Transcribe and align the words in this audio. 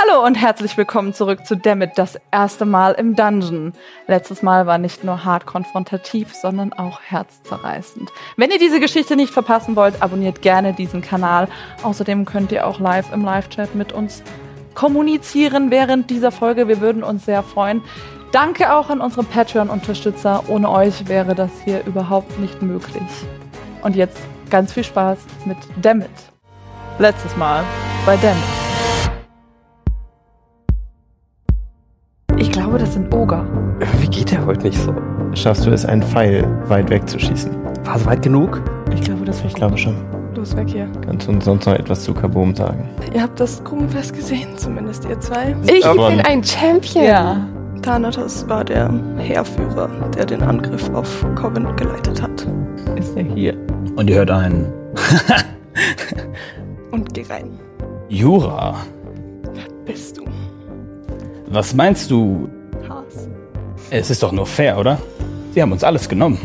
Hallo 0.00 0.24
und 0.24 0.36
herzlich 0.36 0.76
willkommen 0.76 1.12
zurück 1.12 1.44
zu 1.44 1.56
Dammit, 1.56 1.92
das 1.96 2.20
erste 2.30 2.64
Mal 2.64 2.92
im 2.92 3.16
Dungeon. 3.16 3.72
Letztes 4.06 4.42
Mal 4.42 4.64
war 4.64 4.78
nicht 4.78 5.02
nur 5.02 5.24
hart 5.24 5.44
konfrontativ, 5.44 6.34
sondern 6.34 6.72
auch 6.72 7.00
herzzerreißend. 7.00 8.12
Wenn 8.36 8.52
ihr 8.52 8.60
diese 8.60 8.78
Geschichte 8.78 9.16
nicht 9.16 9.32
verpassen 9.32 9.74
wollt, 9.74 10.00
abonniert 10.00 10.40
gerne 10.40 10.72
diesen 10.72 11.02
Kanal. 11.02 11.48
Außerdem 11.82 12.26
könnt 12.26 12.52
ihr 12.52 12.68
auch 12.68 12.78
live 12.78 13.12
im 13.12 13.24
Live-Chat 13.24 13.74
mit 13.74 13.92
uns 13.92 14.22
kommunizieren 14.74 15.72
während 15.72 16.10
dieser 16.10 16.30
Folge. 16.30 16.68
Wir 16.68 16.80
würden 16.80 17.02
uns 17.02 17.24
sehr 17.24 17.42
freuen. 17.42 17.82
Danke 18.30 18.74
auch 18.74 18.90
an 18.90 19.00
unsere 19.00 19.24
Patreon-Unterstützer. 19.24 20.44
Ohne 20.46 20.70
euch 20.70 21.08
wäre 21.08 21.34
das 21.34 21.50
hier 21.64 21.84
überhaupt 21.86 22.38
nicht 22.38 22.62
möglich. 22.62 23.02
Und 23.82 23.96
jetzt 23.96 24.18
ganz 24.48 24.72
viel 24.72 24.84
Spaß 24.84 25.18
mit 25.44 25.58
Dammit. 25.82 26.08
Letztes 27.00 27.36
Mal 27.36 27.64
bei 28.06 28.16
Dammit. 28.16 28.67
Glaube, 32.68 32.84
das 32.84 32.92
sind 32.92 33.14
Oger. 33.14 33.46
Wie 33.98 34.08
geht 34.08 34.30
der 34.30 34.44
heute 34.44 34.66
nicht 34.66 34.78
so? 34.78 34.94
Schaffst 35.32 35.64
du 35.64 35.70
es, 35.70 35.86
einen 35.86 36.02
Pfeil 36.02 36.46
weit 36.68 36.90
weg 36.90 37.08
zu 37.08 37.18
schießen? 37.18 37.50
War 37.84 37.96
es 37.96 38.04
weit 38.04 38.20
genug? 38.20 38.60
Ich 38.92 39.00
glaube, 39.00 39.24
das 39.24 39.42
Ich 39.42 39.54
glaube 39.54 39.78
schon. 39.78 39.96
Los, 40.34 40.54
weg 40.54 40.68
hier. 40.68 40.86
Kannst 41.06 41.26
du 41.26 41.32
uns 41.32 41.46
sonst 41.46 41.64
noch 41.64 41.72
etwas 41.74 42.04
zu 42.04 42.12
Kaboom 42.12 42.54
sagen? 42.54 42.90
Ihr 43.14 43.22
habt 43.22 43.40
das 43.40 43.64
Gruppenfest 43.64 44.14
gesehen, 44.14 44.48
zumindest 44.56 45.06
ihr 45.08 45.18
zwei. 45.18 45.56
Ich 45.64 45.82
bin 45.82 46.20
ein 46.20 46.44
Champion. 46.44 47.04
Ja. 47.04 47.48
Thanatos 47.80 48.46
war 48.50 48.64
der 48.64 48.92
Heerführer, 49.16 49.88
der 50.14 50.26
den 50.26 50.42
Angriff 50.42 50.90
auf 50.92 51.24
Covenant 51.36 51.78
geleitet 51.78 52.20
hat. 52.20 52.46
Ist 52.96 53.16
er 53.16 53.24
hier? 53.24 53.56
Und 53.96 54.10
ihr 54.10 54.16
hört 54.16 54.30
einen. 54.30 54.70
Und 56.90 57.14
geh 57.14 57.24
rein. 57.30 57.48
Jura. 58.10 58.74
Bist 59.86 60.18
du. 60.18 60.24
Was 61.48 61.74
meinst 61.74 62.10
du? 62.10 62.50
Es 63.90 64.10
ist 64.10 64.22
doch 64.22 64.32
nur 64.32 64.46
fair, 64.46 64.78
oder? 64.78 64.98
Sie 65.54 65.62
haben 65.62 65.72
uns 65.72 65.84
alles 65.84 66.08
genommen. 66.08 66.38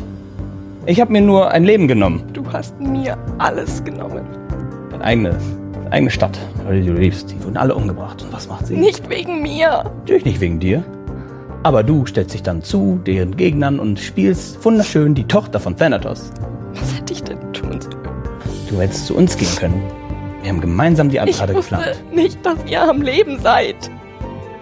Ich 0.86 0.99
habe 0.99 1.11
mir 1.11 1.22
nur 1.22 1.52
ein 1.52 1.63
Leben 1.63 1.88
genommen. 1.88 2.23
Du 2.33 2.44
hast 2.52 2.80
mir 2.80 3.17
alles 3.38 3.83
genommen. 3.83 4.25
Deine 4.91 5.03
eigene, 5.03 5.38
deine 5.73 5.91
eigene 5.91 6.11
Stadt, 6.11 6.38
Leute, 6.66 6.81
die 6.81 6.88
du 6.88 6.94
liebst. 6.94 7.31
Die 7.31 7.44
wurden 7.44 7.58
alle 7.58 7.75
umgebracht. 7.75 8.21
Und 8.21 8.33
was 8.33 8.47
macht 8.47 8.67
sie? 8.67 8.75
Nicht 8.75 9.09
wegen 9.09 9.41
mir. 9.41 9.83
Natürlich 9.99 10.25
nicht 10.25 10.39
wegen 10.39 10.59
dir. 10.59 10.83
Aber 11.64 11.83
du 11.83 12.05
stellst 12.05 12.33
dich 12.33 12.44
dann 12.44 12.61
zu 12.61 12.99
deren 13.05 13.38
Gegnern 13.38 13.80
und 13.80 13.99
spielst 13.99 14.64
wunderschön 14.66 15.16
die 15.16 15.23
Tochter 15.25 15.59
von 15.59 15.77
Thanatos. 15.77 16.31
Was 16.73 16.97
hätte 16.97 17.14
ich 17.14 17.23
denn 17.23 17.39
tun 17.53 17.80
sollen? 17.80 17.95
Du 18.69 18.81
hättest 18.81 19.05
zu 19.05 19.16
uns 19.16 19.38
gehen 19.38 19.55
können. 19.58 19.81
Wir 20.41 20.49
haben 20.49 20.59
gemeinsam 20.59 21.08
die 21.09 21.16
Ich 21.16 21.21
Attentate 21.21 21.53
wusste 21.53 21.75
geplant. 21.75 22.03
nicht, 22.14 22.45
dass 22.45 22.58
ihr 22.69 22.81
am 22.81 23.02
Leben 23.02 23.39
seid. 23.39 23.75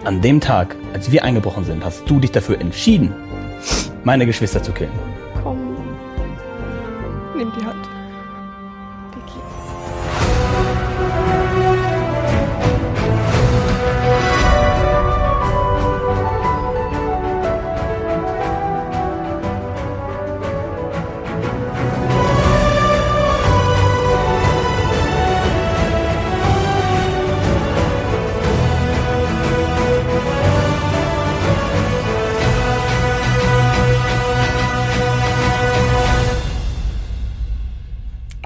An 0.04 0.20
dem 0.20 0.40
Tag, 0.40 0.74
als 0.92 1.12
wir 1.12 1.22
eingebrochen 1.22 1.64
sind, 1.64 1.84
hast 1.84 2.10
du 2.10 2.18
dich 2.18 2.32
dafür 2.32 2.60
entschieden, 2.60 3.14
meine 4.02 4.26
Geschwister 4.26 4.60
zu 4.60 4.72
killen. 4.72 4.90
Komm. 5.44 5.58
Nimm 7.36 7.52
die 7.56 7.64
Hand. 7.64 7.91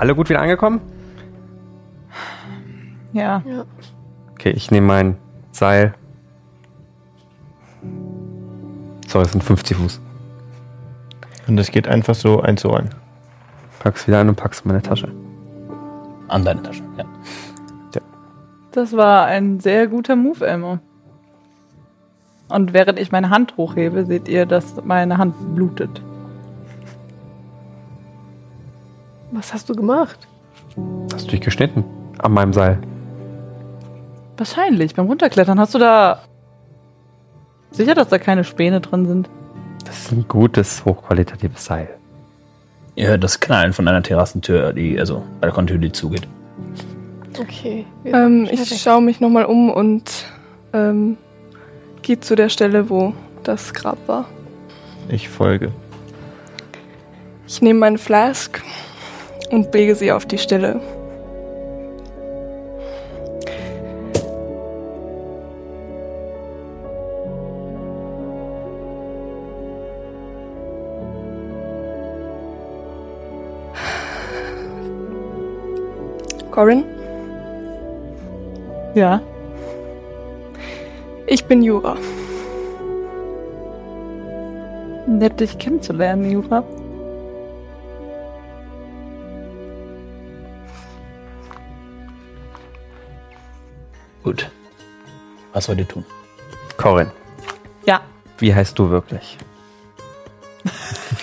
Alle 0.06 0.14
gut 0.14 0.28
wieder 0.28 0.40
angekommen? 0.40 0.80
Ja. 3.12 3.42
Okay, 4.30 4.50
ich 4.50 4.70
nehme 4.70 4.86
mein 4.86 5.16
Seil. 5.50 5.94
So, 9.08 9.20
es 9.20 9.32
sind 9.32 9.42
50 9.42 9.76
Fuß. 9.76 10.00
Und 11.48 11.58
es 11.58 11.72
geht 11.72 11.88
einfach 11.88 12.14
so 12.14 12.40
eins 12.40 12.60
zu 12.60 12.72
ein. 12.72 12.90
Pack's 13.80 14.06
wieder 14.06 14.20
ein 14.20 14.28
und 14.28 14.36
pack's 14.36 14.60
in 14.60 14.68
meine 14.68 14.80
Tasche. 14.80 15.10
An 16.28 16.44
deine 16.44 16.62
Tasche, 16.62 16.84
ja. 16.96 17.04
Das 18.70 18.96
war 18.96 19.26
ein 19.26 19.58
sehr 19.58 19.88
guter 19.88 20.14
Move, 20.14 20.46
Elmo. 20.46 20.78
Und 22.48 22.72
während 22.72 23.00
ich 23.00 23.10
meine 23.10 23.30
Hand 23.30 23.56
hochhebe, 23.56 24.06
seht 24.06 24.28
ihr, 24.28 24.46
dass 24.46 24.84
meine 24.84 25.18
Hand 25.18 25.34
blutet. 25.56 26.00
Was 29.32 29.53
hast 29.53 29.69
du 29.69 29.75
gemacht? 29.75 30.26
Hast 31.12 31.26
du 31.26 31.31
dich 31.32 31.41
geschnitten? 31.41 31.84
An 32.19 32.32
meinem 32.32 32.53
Seil. 32.53 32.78
Wahrscheinlich, 34.37 34.94
beim 34.94 35.06
Runterklettern. 35.06 35.59
Hast 35.59 35.75
du 35.75 35.78
da. 35.78 36.22
Sicher, 37.70 37.94
dass 37.94 38.09
da 38.09 38.19
keine 38.19 38.44
Späne 38.44 38.81
drin 38.81 39.06
sind? 39.06 39.31
Das 39.84 39.98
ist 39.98 40.12
ein 40.12 40.26
gutes, 40.28 40.84
hochqualitatives 40.84 41.65
Seil. 41.65 41.88
Ihr 42.94 43.09
hört 43.09 43.25
das 43.25 43.41
Knallen 43.41 43.72
von 43.72 43.86
einer 43.86 44.03
Terrassentür, 44.03 44.72
die, 44.72 44.98
also 44.98 45.22
Balkontür, 45.41 45.78
die 45.78 45.92
zugeht. 45.92 46.26
Okay. 47.38 47.84
Ähm, 48.04 48.48
ich 48.50 48.81
schaue 48.81 49.03
mich 49.03 49.20
nochmal 49.20 49.44
um 49.44 49.70
und 49.70 50.26
ähm, 50.72 51.19
gehe 52.03 52.20
zu 52.20 52.34
der 52.34 52.48
Stelle, 52.48 52.88
wo 52.88 53.12
das 53.42 53.75
Grab 53.75 53.98
war. 54.06 54.26
Ich 55.09 55.28
folge. 55.28 55.72
Ich 57.47 57.60
nehme 57.60 57.81
meine 57.81 57.98
Flask 57.98 58.62
und 59.50 59.72
lege 59.74 59.94
sie 59.94 60.12
auf 60.12 60.26
die 60.26 60.38
Stelle. 60.38 60.80
Corin, 76.50 76.84
Ja. 78.94 79.20
ich 81.26 81.44
bin 81.44 81.62
Jura. 81.62 81.96
Nett, 85.06 85.38
dich 85.38 85.58
kennenzulernen, 85.58 86.30
Jura. 86.30 86.64
Gut. 94.26 94.50
Was 95.53 95.69
wollt 95.69 95.78
ihr 95.78 95.87
tun? 95.87 96.04
Corin, 96.76 97.12
Ja. 97.87 98.00
wie 98.38 98.53
heißt 98.53 98.76
du 98.76 98.91
wirklich? 98.91 99.38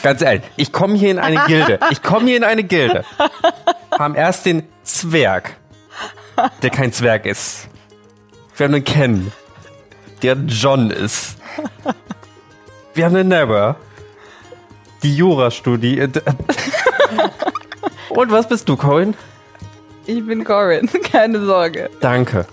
Ganz 0.01 0.21
ehrlich, 0.21 0.43
ich 0.55 0.71
komme 0.71 0.95
hier 0.95 1.11
in 1.11 1.19
eine 1.19 1.43
Gilde. 1.45 1.79
Ich 1.91 2.01
komme 2.01 2.27
hier 2.27 2.37
in 2.37 2.45
eine 2.45 2.63
Gilde. 2.63 3.03
Haben 3.99 4.15
erst 4.15 4.45
den 4.45 4.63
Zwerg, 4.83 5.57
der 6.61 6.69
kein 6.69 6.93
Zwerg 6.93 7.25
ist. 7.25 7.67
Wir 8.55 8.67
haben 8.67 8.73
den 8.73 8.85
Ken, 8.85 9.33
der 10.21 10.35
John 10.47 10.89
ist. 10.89 11.35
Wir 12.93 13.03
haben 13.03 13.15
den 13.15 13.27
Never, 13.27 13.75
die 15.03 15.13
Jurastudie. 15.13 16.07
Und 18.11 18.31
was 18.31 18.47
bist 18.47 18.69
du, 18.69 18.77
Corin? 18.77 19.13
Ich 20.05 20.25
bin 20.25 20.45
Corin, 20.45 20.89
keine 21.11 21.43
Sorge. 21.45 21.89
Danke. 21.99 22.45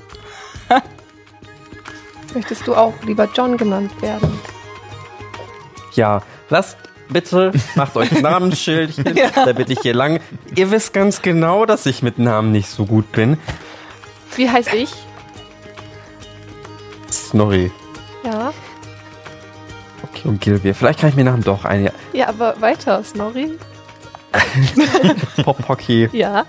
Möchtest 2.34 2.66
du 2.66 2.74
auch 2.74 2.94
lieber 3.04 3.28
John 3.34 3.56
genannt 3.56 3.90
werden? 4.02 4.38
Ja, 5.94 6.22
lasst 6.48 6.76
bitte, 7.08 7.50
macht 7.74 7.96
euch 7.96 8.12
ein 8.14 8.22
Namensschildchen, 8.22 9.04
Ja. 9.16 9.30
da 9.44 9.52
bitte 9.52 9.72
ich 9.72 9.80
hier 9.80 9.94
lang. 9.94 10.20
Ihr 10.54 10.70
wisst 10.70 10.92
ganz 10.92 11.22
genau, 11.22 11.66
dass 11.66 11.86
ich 11.86 12.02
mit 12.02 12.18
Namen 12.18 12.52
nicht 12.52 12.68
so 12.68 12.86
gut 12.86 13.10
bin. 13.12 13.36
Wie 14.36 14.48
heiß 14.48 14.72
ich? 14.74 14.92
Snorri. 17.10 17.70
Ja. 18.24 18.52
Okay. 20.04 20.28
Und 20.28 20.40
Gilvia. 20.40 20.74
Vielleicht 20.74 21.00
kann 21.00 21.10
ich 21.10 21.16
mir 21.16 21.24
nachher 21.24 21.38
doch 21.42 21.64
eine 21.64 21.92
Ja, 22.12 22.28
aber 22.28 22.60
weiter, 22.60 23.02
Snorri. 23.02 23.58
Pop 25.42 25.58
Pocky 25.66 26.08
Ja. 26.12 26.44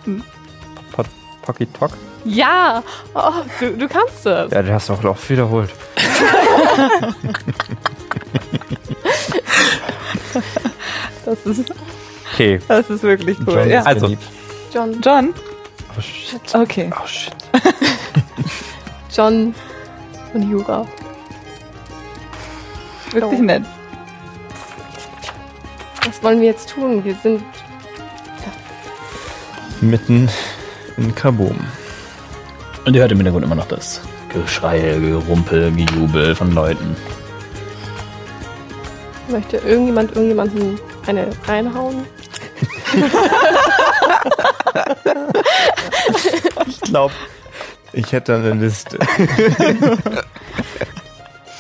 Pocky 1.42 1.66
Talk. 1.66 1.92
Ja. 2.26 2.84
Oh, 3.14 3.32
du, 3.60 3.78
du 3.78 3.88
kannst 3.88 4.26
das. 4.26 4.52
Ja, 4.52 4.62
du 4.62 4.74
hast 4.74 4.90
doch 4.90 5.04
oft 5.04 5.30
wiederholt. 5.30 5.70
Das 11.26 11.40
ist, 11.46 11.72
Okay. 12.34 12.60
das 12.68 12.90
ist 12.90 13.04
wirklich 13.04 13.38
cool. 13.46 13.56
John 13.56 13.70
ja. 13.70 13.80
ist 13.82 13.88
Also-. 13.88 14.18
John. 14.74 15.02
John? 15.02 15.34
Oh 15.98 16.02
shit. 16.02 16.56
Okay. 16.56 16.90
Oh 16.96 17.06
shit. 17.06 17.34
John 19.16 19.54
und 20.34 20.50
Jura. 20.50 20.86
Wirklich 23.12 23.40
Oh. 23.40 23.44
nett. 23.44 23.64
Was 26.06 26.24
wollen 26.24 26.40
wir 26.42 26.48
jetzt 26.48 26.70
tun? 26.70 27.04
Wir 27.04 27.16
sind. 27.16 27.44
Mitten 29.82 30.30
in 30.98 31.14
Kaboom. 31.14 31.58
Und 32.86 32.96
ihr 32.96 33.02
hört 33.02 33.12
im 33.12 33.18
Hintergrund 33.18 33.46
immer 33.46 33.56
noch 33.56 33.68
das 33.68 34.02
Geschrei, 34.30 34.80
Gerumpel, 35.00 35.72
Gejubel 35.72 36.36
von 36.36 36.52
Leuten. 36.54 36.96
Möchte 39.30 39.58
irgendjemand 39.58 40.12
irgendjemanden 40.12 40.80
eine 41.06 41.28
reinhauen? 41.48 42.06
Ich 46.68 46.82
glaube, 46.82 47.14
ich 47.94 48.12
hätte 48.12 48.36
eine 48.36 48.54
Liste. 48.54 49.00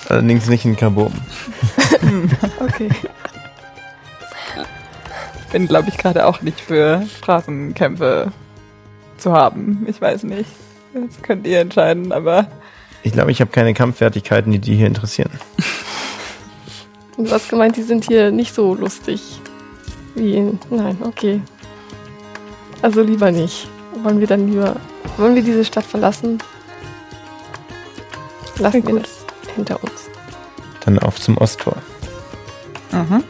Allerdings 0.09 0.47
nicht 0.47 0.65
in 0.65 0.75
Kaboom. 0.75 1.13
Okay. 2.59 2.89
Bin, 5.51 5.67
glaube 5.67 5.89
ich, 5.89 5.97
gerade 5.97 6.25
auch 6.25 6.41
nicht 6.41 6.59
für 6.59 7.03
Straßenkämpfe 7.19 8.31
zu 9.17 9.33
haben. 9.33 9.85
Ich 9.87 10.01
weiß 10.01 10.23
nicht. 10.23 10.49
Das 10.93 11.21
könnt 11.21 11.47
ihr 11.47 11.59
entscheiden, 11.59 12.11
aber 12.11 12.47
Ich 13.03 13.13
glaube, 13.13 13.31
ich 13.31 13.41
habe 13.41 13.51
keine 13.51 13.73
Kampffertigkeiten, 13.73 14.51
die 14.51 14.59
die 14.59 14.75
hier 14.75 14.87
interessieren. 14.87 15.31
Du 17.17 17.29
hast 17.29 17.49
gemeint, 17.49 17.75
die 17.75 17.83
sind 17.83 18.05
hier 18.05 18.31
nicht 18.31 18.55
so 18.55 18.73
lustig. 18.73 19.21
Wie 20.15 20.37
in. 20.37 20.59
Nein, 20.71 20.97
okay. 21.03 21.39
Also 22.81 23.03
lieber 23.03 23.31
nicht. 23.31 23.67
Wollen 24.01 24.19
wir 24.21 24.25
dann 24.27 24.47
lieber. 24.47 24.77
Wollen 25.17 25.35
wir 25.35 25.43
diese 25.43 25.63
Stadt 25.63 25.83
verlassen? 25.85 26.41
Lassen 28.57 28.87
wir 28.87 29.01
das 29.01 29.25
hinter 29.55 29.83
uns. 29.83 30.09
Dann 30.83 30.97
auf 30.99 31.19
zum 31.19 31.37
Osttor. 31.37 31.75
mhm. 32.91 33.23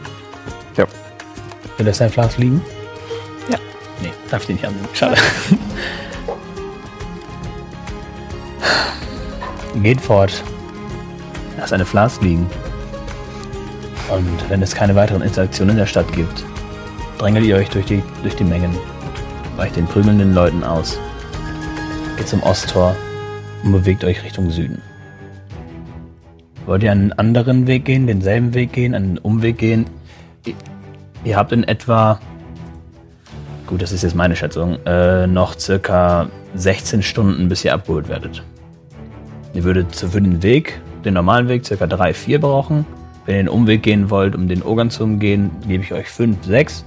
Du 1.82 1.86
lässt 1.86 2.00
dein 2.00 2.10
Flas 2.10 2.38
liegen? 2.38 2.62
Ja. 3.50 3.58
Nee, 4.00 4.12
darf 4.30 4.42
ich 4.42 4.46
den 4.46 4.56
nicht 4.56 4.64
annehmen. 4.64 4.88
Schade. 4.94 5.16
Geht 9.82 10.00
fort. 10.00 10.42
Lass 11.58 11.72
eine 11.72 11.84
Flas 11.86 12.20
liegen. 12.20 12.46
Und 14.10 14.50
wenn 14.50 14.62
es 14.62 14.74
keine 14.74 14.94
weiteren 14.94 15.22
Interaktionen 15.22 15.70
in 15.70 15.78
der 15.78 15.86
Stadt 15.86 16.10
gibt, 16.12 16.44
drängelt 17.18 17.44
ihr 17.46 17.56
euch 17.56 17.70
durch 17.70 17.86
die, 17.86 18.02
durch 18.22 18.36
die 18.36 18.44
Mengen, 18.44 18.76
weicht 19.56 19.76
den 19.76 19.86
prügelnden 19.86 20.34
Leuten 20.34 20.62
aus, 20.64 20.98
geht 22.16 22.28
zum 22.28 22.42
Osttor 22.42 22.94
und 23.64 23.72
bewegt 23.72 24.04
euch 24.04 24.22
Richtung 24.22 24.50
Süden. 24.50 24.82
Wollt 26.66 26.82
ihr 26.82 26.92
einen 26.92 27.12
anderen 27.14 27.66
Weg 27.66 27.86
gehen, 27.86 28.06
denselben 28.06 28.54
Weg 28.54 28.72
gehen, 28.72 28.94
einen 28.94 29.18
Umweg 29.18 29.58
gehen? 29.58 29.86
Ihr- 30.46 30.54
Ihr 31.24 31.36
habt 31.36 31.52
in 31.52 31.62
etwa, 31.64 32.18
gut, 33.72 33.80
das 33.80 33.90
ist 33.90 34.02
jetzt 34.02 34.14
meine 34.14 34.36
Schätzung, 34.36 34.76
äh, 34.84 35.26
noch 35.26 35.58
circa 35.58 36.28
16 36.54 37.02
Stunden, 37.02 37.48
bis 37.48 37.64
ihr 37.64 37.72
abgeholt 37.72 38.06
werdet. 38.06 38.44
Ihr 39.54 39.64
würdet 39.64 39.96
für 39.96 40.20
den 40.20 40.42
Weg, 40.42 40.78
den 41.06 41.14
normalen 41.14 41.48
Weg, 41.48 41.64
circa 41.64 41.86
3, 41.86 42.12
4 42.12 42.38
brauchen. 42.38 42.84
Wenn 43.24 43.36
ihr 43.36 43.42
den 43.44 43.48
Umweg 43.48 43.82
gehen 43.82 44.10
wollt, 44.10 44.34
um 44.34 44.46
den 44.46 44.62
Ogern 44.62 44.90
zu 44.90 45.04
umgehen, 45.04 45.50
gebe 45.66 45.82
ich 45.82 45.92
euch 45.94 46.06
5, 46.06 46.44
6. 46.44 46.84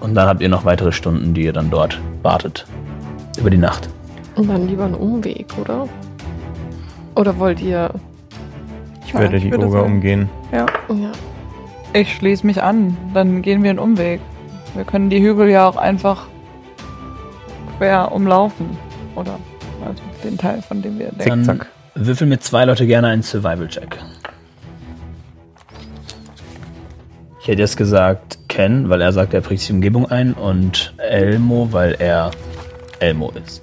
Und 0.00 0.16
dann 0.16 0.26
habt 0.26 0.42
ihr 0.42 0.48
noch 0.48 0.64
weitere 0.64 0.90
Stunden, 0.90 1.34
die 1.34 1.44
ihr 1.44 1.52
dann 1.52 1.70
dort 1.70 2.00
wartet. 2.24 2.66
Über 3.38 3.50
die 3.50 3.56
Nacht. 3.56 3.88
Und 4.34 4.48
dann 4.48 4.66
lieber 4.66 4.86
einen 4.86 4.94
Umweg, 4.94 5.46
oder? 5.60 5.88
Oder 7.14 7.38
wollt 7.38 7.60
ihr. 7.60 7.90
Ich 9.06 9.14
werde 9.14 9.38
die 9.38 9.52
würde 9.52 9.68
Oger 9.68 9.84
umgehen. 9.84 10.28
Ja. 10.50 10.66
Ich 11.92 12.12
schließe 12.12 12.44
mich 12.44 12.60
an. 12.60 12.96
Dann 13.14 13.40
gehen 13.40 13.62
wir 13.62 13.70
einen 13.70 13.78
Umweg. 13.78 14.20
Wir 14.74 14.84
können 14.84 15.10
die 15.10 15.20
Hügel 15.20 15.48
ja 15.48 15.68
auch 15.68 15.76
einfach 15.76 16.26
quer 17.78 18.12
umlaufen. 18.12 18.76
Oder 19.14 19.38
also 19.84 20.02
den 20.22 20.38
Teil, 20.38 20.62
von 20.62 20.82
dem 20.82 20.98
wir 20.98 21.10
denken. 21.12 21.46
Dann 21.46 21.60
würfel 21.94 22.26
mit 22.26 22.42
zwei 22.42 22.64
Leute 22.64 22.86
gerne 22.86 23.08
einen 23.08 23.22
Survival-Check. 23.22 23.98
Ich 27.40 27.48
hätte 27.48 27.62
jetzt 27.62 27.76
gesagt 27.76 28.38
Ken, 28.48 28.90
weil 28.90 29.00
er 29.00 29.12
sagt, 29.12 29.32
er 29.32 29.40
prägt 29.40 29.66
die 29.68 29.72
Umgebung 29.72 30.06
ein 30.10 30.34
und 30.34 30.94
Elmo, 30.98 31.68
weil 31.70 31.96
er 31.98 32.30
Elmo 33.00 33.32
ist. 33.42 33.62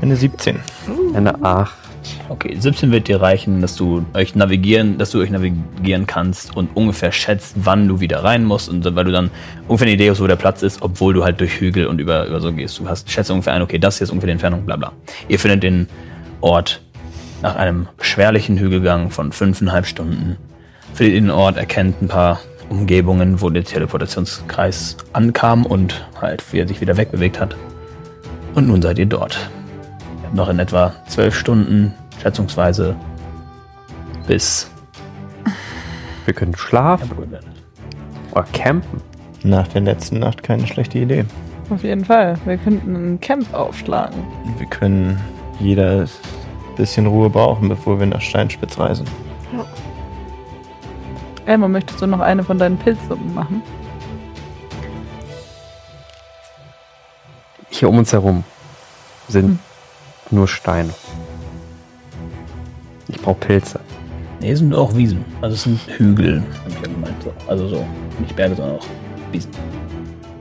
Eine 0.00 0.16
17. 0.16 0.60
Eine 1.14 1.42
8. 1.42 1.79
Okay, 2.30 2.54
17 2.56 2.92
wird 2.92 3.08
dir 3.08 3.20
reichen, 3.20 3.60
dass 3.60 3.74
du 3.74 4.04
euch 4.14 4.36
navigieren, 4.36 4.98
dass 4.98 5.10
du 5.10 5.18
euch 5.18 5.30
navigieren 5.30 6.06
kannst 6.06 6.56
und 6.56 6.70
ungefähr 6.76 7.10
schätzt, 7.10 7.56
wann 7.56 7.88
du 7.88 7.98
wieder 7.98 8.22
rein 8.22 8.44
musst 8.44 8.68
und 8.68 8.84
weil 8.94 9.04
du 9.04 9.10
dann 9.10 9.32
ungefähr 9.66 9.86
eine 9.86 9.94
Idee 9.94 10.10
hast, 10.10 10.20
wo 10.20 10.28
der 10.28 10.36
Platz 10.36 10.62
ist, 10.62 10.80
obwohl 10.80 11.12
du 11.12 11.24
halt 11.24 11.40
durch 11.40 11.58
Hügel 11.58 11.88
und 11.88 11.98
über, 11.98 12.28
über 12.28 12.38
so 12.38 12.52
gehst. 12.52 12.78
Du 12.78 12.88
hast 12.88 13.10
schätzt 13.10 13.32
ungefähr 13.32 13.54
ein, 13.54 13.62
okay, 13.62 13.80
das 13.80 13.98
hier 13.98 14.04
ist 14.04 14.10
ungefähr 14.10 14.28
die 14.28 14.34
Entfernung, 14.34 14.64
bla 14.64 14.76
bla. 14.76 14.92
Ihr 15.26 15.40
findet 15.40 15.64
den 15.64 15.88
Ort 16.40 16.80
nach 17.42 17.56
einem 17.56 17.88
beschwerlichen 17.96 18.58
Hügelgang 18.58 19.10
von 19.10 19.32
fünfeinhalb 19.32 19.86
Stunden. 19.86 20.36
Findet 20.94 21.16
den 21.16 21.30
Ort, 21.32 21.56
erkennt 21.56 22.00
ein 22.00 22.06
paar 22.06 22.38
Umgebungen, 22.68 23.40
wo 23.40 23.50
der 23.50 23.64
Teleportationskreis 23.64 24.98
ankam 25.12 25.66
und 25.66 26.06
halt, 26.20 26.44
wie 26.52 26.60
er 26.60 26.68
sich 26.68 26.80
wieder 26.80 26.96
wegbewegt 26.96 27.40
hat. 27.40 27.56
Und 28.54 28.68
nun 28.68 28.80
seid 28.80 29.00
ihr 29.00 29.06
dort. 29.06 29.50
Ihr 30.20 30.26
habt 30.26 30.36
noch 30.36 30.48
in 30.48 30.60
etwa 30.60 30.94
zwölf 31.08 31.36
Stunden, 31.36 31.92
schätzungsweise, 32.20 32.94
bis 34.26 34.70
Wir 36.26 36.34
können 36.34 36.56
schlafen 36.56 37.10
oder 38.32 38.44
campen. 38.52 39.00
Nach 39.42 39.66
der 39.68 39.80
letzten 39.80 40.18
Nacht 40.18 40.42
keine 40.42 40.66
schlechte 40.66 40.98
Idee. 40.98 41.24
Auf 41.70 41.82
jeden 41.82 42.04
Fall. 42.04 42.36
Wir 42.44 42.58
könnten 42.58 42.94
ein 42.94 43.20
Camp 43.20 43.52
aufschlagen. 43.54 44.22
Wir 44.58 44.66
können 44.66 45.18
jeder 45.58 46.02
ein 46.02 46.76
bisschen 46.76 47.06
Ruhe 47.06 47.30
brauchen, 47.30 47.68
bevor 47.68 47.98
wir 47.98 48.06
nach 48.06 48.20
Steinspitz 48.20 48.78
reisen. 48.78 49.06
Elmo, 51.46 51.68
möchtest 51.68 52.00
du 52.02 52.06
noch 52.06 52.20
eine 52.20 52.44
von 52.44 52.58
deinen 52.58 52.76
Pilzsuppen 52.76 53.34
machen? 53.34 53.62
Hier 57.70 57.88
um 57.88 57.98
uns 57.98 58.12
herum 58.12 58.44
sind 59.28 59.46
Hm. 59.46 59.58
nur 60.30 60.48
Steine. 60.48 60.92
Ich 63.20 63.24
brauche 63.26 63.36
Pilze. 63.40 63.78
Nee, 64.40 64.52
es 64.52 64.60
sind 64.60 64.74
auch 64.74 64.94
Wiesen. 64.96 65.22
Also 65.42 65.54
es 65.54 65.64
sind 65.64 65.78
Hügel, 65.98 66.42
hab 66.64 66.68
ich 66.70 66.74
ja 66.76 66.82
gemeint. 66.94 67.14
So. 67.22 67.32
Also 67.46 67.68
so, 67.68 67.84
nicht 68.18 68.34
Berge, 68.34 68.54
sondern 68.56 68.76
auch 68.78 68.86
Wiesen. 69.30 69.50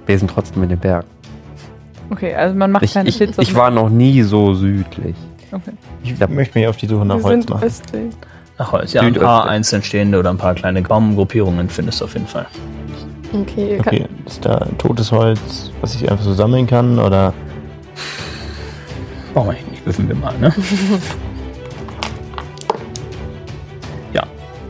Wir 0.06 0.18
sind 0.18 0.32
trotzdem 0.32 0.64
in 0.64 0.70
den 0.70 0.80
Bergen. 0.80 1.06
Okay, 2.10 2.34
also 2.34 2.56
man 2.56 2.72
macht 2.72 2.84
Ich, 2.86 2.94
keine 2.94 3.10
ich, 3.10 3.20
ich 3.20 3.54
war 3.56 3.70
noch 3.70 3.90
nie 3.90 4.22
so 4.24 4.54
südlich. 4.54 5.16
Okay. 5.52 5.72
Ich 6.04 6.18
Ja. 6.18 6.28
möchte 6.28 6.58
mich 6.58 6.68
auf 6.68 6.78
die 6.78 6.88
Suche 6.88 7.06
nach 7.06 7.18
Wir 7.18 7.24
Holz 7.24 7.34
sind 7.44 7.50
machen. 7.50 7.64
östlich. 7.66 8.14
Nach 8.58 8.72
Holz. 8.72 8.94
Ja, 8.94 9.02
ein 9.02 9.14
paar 9.14 9.48
einzeln 9.50 9.84
stehende 9.84 10.18
oder 10.18 10.30
ein 10.30 10.38
paar 10.38 10.56
kleine 10.56 10.82
Baumgruppierungen 10.82 11.68
findest 11.70 12.00
du 12.00 12.06
auf 12.06 12.14
jeden 12.14 12.28
Fall. 12.28 12.46
Okay, 13.34 13.78
Okay, 13.80 14.06
ist 14.26 14.44
da 14.46 14.66
totes 14.78 15.12
Holz, 15.12 15.72
was 15.82 15.96
ich 15.96 16.10
einfach 16.10 16.24
so 16.24 16.34
sammeln 16.34 16.66
kann? 16.66 16.98
Oder 16.98 17.34
Brauchen 19.34 19.50
wir 19.50 19.54
nicht, 19.54 19.70
nicht 19.72 19.86
würfeln 19.86 20.08
wir 20.08 20.16
mal, 20.16 20.34
ne? 20.40 20.54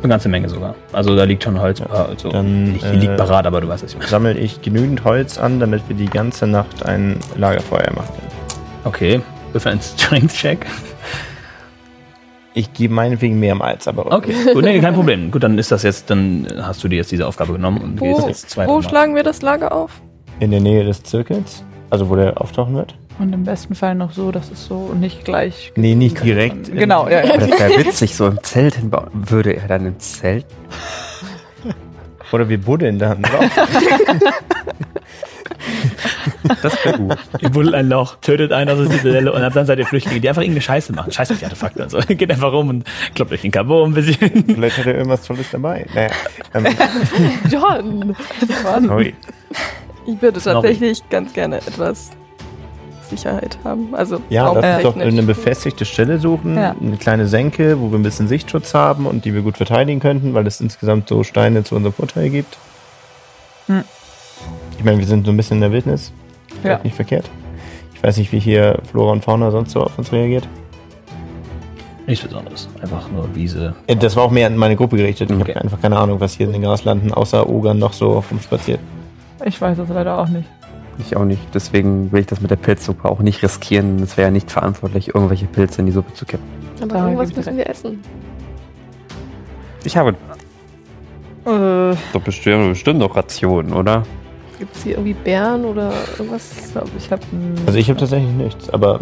eine 0.01 0.09
ganze 0.09 0.29
Menge 0.29 0.49
sogar. 0.49 0.75
Also 0.93 1.15
da 1.15 1.23
liegt 1.23 1.43
schon 1.43 1.59
Holz. 1.59 1.81
Also, 1.81 2.29
dann, 2.29 2.73
nicht, 2.73 2.85
die 2.85 2.97
liegt 2.97 3.13
äh, 3.13 3.17
parat, 3.17 3.45
aber 3.45 3.61
du 3.61 3.67
weißt, 3.67 3.95
meine. 3.95 4.07
sammle 4.07 4.37
ich 4.37 4.61
genügend 4.61 5.03
Holz 5.03 5.37
an, 5.37 5.59
damit 5.59 5.87
wir 5.87 5.95
die 5.95 6.05
ganze 6.05 6.47
Nacht 6.47 6.85
ein 6.85 7.19
Lagerfeuer 7.35 7.91
machen 7.95 8.13
können? 8.15 8.29
Okay, 8.85 9.21
würfel 9.51 9.73
einen 9.73 9.81
Strength-Check. 9.81 10.65
Ich 12.53 12.73
gebe 12.73 12.93
meinetwegen 12.93 13.39
mehrmals, 13.39 13.87
aber 13.87 14.11
Okay, 14.11 14.33
gut, 14.53 14.63
nee, 14.63 14.79
kein 14.79 14.93
Problem. 14.95 15.31
Gut, 15.31 15.43
dann 15.43 15.57
ist 15.57 15.71
das 15.71 15.83
jetzt, 15.83 16.09
dann 16.09 16.47
hast 16.61 16.83
du 16.83 16.87
dir 16.87 16.97
jetzt 16.97 17.11
diese 17.11 17.27
Aufgabe 17.27 17.53
genommen 17.53 17.81
und 17.81 17.99
gehst 17.99 18.21
Wo, 18.21 18.27
jetzt 18.27 18.49
zwei 18.49 18.67
wo 18.67 18.81
schlagen 18.81 19.15
wir 19.15 19.23
das 19.23 19.41
Lager 19.41 19.71
auf? 19.71 20.01
in 20.39 20.51
der 20.51 20.61
Nähe 20.61 20.85
des 20.85 21.03
Zirkels, 21.03 21.63
also 21.89 22.09
wo 22.09 22.15
der 22.15 22.39
auftauchen 22.41 22.75
wird. 22.75 22.95
Und 23.19 23.33
im 23.33 23.43
besten 23.43 23.75
Fall 23.75 23.95
noch 23.95 24.13
so, 24.13 24.31
dass 24.31 24.49
es 24.49 24.65
so 24.65 24.93
nicht 24.93 25.25
gleich. 25.25 25.73
Nee, 25.75 25.93
nicht 25.93 26.23
direkt. 26.23 26.73
Genau, 26.73 27.07
ja, 27.09 27.23
ja. 27.25 27.37
Das 27.37 27.49
wäre 27.49 27.85
witzig, 27.85 28.15
so 28.15 28.27
im 28.27 28.41
Zelt 28.43 28.75
hinbauen. 28.75 29.09
Würde 29.13 29.53
er 29.57 29.67
dann 29.67 29.85
im 29.85 29.99
Zelt? 29.99 30.45
Oder 32.31 32.47
wir 32.47 32.59
buddeln 32.59 32.97
da 32.97 33.15
drauf. 33.15 33.45
Das 36.61 36.73
wäre 36.83 36.97
gut. 36.97 37.17
Ihr 37.41 37.49
buddelt 37.49 37.75
ein 37.75 37.89
Loch, 37.89 38.15
tötet 38.21 38.51
einen 38.51 38.69
aus 38.69 38.87
der 38.87 38.97
Zitadelle 38.97 39.31
und 39.31 39.41
ab 39.43 39.53
dann 39.53 39.65
seid 39.65 39.77
ihr 39.77 39.85
Flüchtlinge, 39.85 40.19
die 40.19 40.29
einfach 40.29 40.41
irgendeine 40.41 40.61
Scheiße 40.61 40.93
machen. 40.93 41.11
Scheiß 41.11 41.31
auf 41.31 41.39
die 41.39 41.45
Artefakte. 41.45 41.83
Also 41.83 41.99
geht 42.07 42.31
einfach 42.31 42.51
rum 42.51 42.69
und 42.69 42.85
kloppt 43.13 43.31
euch 43.31 43.41
den 43.41 43.51
Carbon 43.51 43.91
ein 43.91 43.93
bisschen. 43.93 44.45
Vielleicht 44.45 44.77
hat 44.77 44.85
er 44.87 44.95
irgendwas 44.95 45.23
Tolles 45.23 45.51
dabei. 45.51 45.85
Naja, 45.93 46.09
ähm, 46.53 46.65
John! 47.49 48.15
sorry. 48.87 49.13
Ich 50.07 50.21
würde 50.21 50.39
Sorry. 50.39 50.55
tatsächlich 50.55 51.07
ganz 51.09 51.33
gerne 51.33 51.57
etwas 51.57 52.11
Sicherheit 53.09 53.57
haben. 53.63 53.93
Also 53.93 54.21
Ja, 54.29 54.51
lass 54.53 54.83
uns 54.85 54.95
doch 54.95 55.01
eine 55.01 55.23
befestigte 55.23 55.85
Stelle 55.85 56.19
suchen, 56.19 56.55
Ja. 56.55 56.75
eine 56.79 56.97
kleine 56.97 57.27
Senke, 57.27 57.79
wo 57.79 57.91
wir 57.91 57.99
ein 57.99 58.03
bisschen 58.03 58.27
Sichtschutz 58.27 58.73
haben 58.73 59.05
und 59.05 59.25
die 59.25 59.33
wir 59.33 59.41
gut 59.41 59.57
verteidigen 59.57 59.99
könnten, 59.99 60.33
weil 60.33 60.45
es 60.47 60.61
insgesamt 60.61 61.09
so 61.09 61.23
Steine 61.23 61.63
zu 61.63 61.75
unserem 61.75 61.93
Vorteil 61.93 62.29
gibt. 62.29 62.57
Hm. 63.67 63.83
Ich 64.77 64.83
meine, 64.83 64.97
wir 64.99 65.05
sind 65.07 65.25
so 65.25 65.31
ein 65.31 65.37
bisschen 65.37 65.57
in 65.57 65.61
der 65.61 65.71
Wildnis. 65.71 66.11
Vielleicht 66.61 66.79
Ja. 66.79 66.83
nicht 66.83 66.95
verkehrt. 66.95 67.29
Ich 67.93 68.01
weiß 68.03 68.17
nicht, 68.17 68.31
wie 68.31 68.39
hier 68.39 68.79
Flora 68.89 69.11
und 69.11 69.23
Fauna 69.25 69.51
sonst 69.51 69.71
so 69.71 69.81
auf 69.83 69.97
uns 69.97 70.11
reagiert. 70.11 70.47
Nichts 72.07 72.25
Besonderes. 72.25 72.67
Einfach 72.81 73.09
nur 73.11 73.29
Wiese. 73.35 73.75
Äh, 73.85 73.95
Das 73.95 74.15
war 74.15 74.23
auch 74.23 74.31
mehr 74.31 74.47
an 74.47 74.57
meine 74.57 74.75
Gruppe 74.75 74.97
gerichtet. 74.97 75.29
Ich 75.29 75.35
Okay. 75.39 75.53
habe 75.53 75.61
einfach 75.65 75.81
keine 75.81 75.97
Ahnung, 75.97 76.19
was 76.19 76.33
hier 76.33 76.47
in 76.47 76.53
den 76.53 76.61
Graslanden 76.63 77.13
außer 77.13 77.47
Ogern 77.47 77.77
noch 77.77 77.93
so 77.93 78.23
rumspaziert. 78.31 78.79
Ich 79.45 79.59
weiß 79.61 79.77
es 79.77 79.89
leider 79.89 80.17
auch 80.17 80.27
nicht. 80.27 80.47
Ich 80.99 81.15
auch 81.15 81.25
nicht. 81.25 81.41
Deswegen 81.53 82.11
will 82.11 82.21
ich 82.21 82.27
das 82.27 82.41
mit 82.41 82.51
der 82.51 82.57
Pilzsuppe 82.57 83.09
auch 83.09 83.19
nicht 83.19 83.41
riskieren. 83.41 84.01
Es 84.03 84.17
wäre 84.17 84.27
ja 84.27 84.31
nicht 84.31 84.51
verantwortlich, 84.51 85.15
irgendwelche 85.15 85.45
Pilze 85.45 85.79
in 85.81 85.85
die 85.87 85.91
Suppe 85.91 86.13
zu 86.13 86.25
kippen. 86.25 86.45
Aber 86.81 86.87
Da 86.87 87.03
irgendwas 87.05 87.29
ich 87.29 87.35
müssen 87.37 87.57
wir 87.57 87.69
essen. 87.69 88.01
Ich 89.83 89.95
habe 89.95 90.09
Äh, 91.45 91.95
doch 92.13 92.21
bestimmt, 92.23 92.69
bestimmt 92.69 92.99
noch 92.99 93.15
Rationen, 93.15 93.73
oder? 93.73 94.03
Gibt 94.59 94.75
es 94.75 94.83
hier 94.83 94.93
irgendwie 94.93 95.13
Bären 95.13 95.63
oder 95.63 95.93
irgendwas? 96.17 96.51
ich 96.65 96.71
glaube, 96.73 96.89
ich 96.97 97.11
habe. 97.11 97.21
Also 97.65 97.79
ich 97.79 97.89
habe 97.89 97.97
tatsächlich 97.99 98.31
nichts, 98.31 98.69
aber 98.69 98.99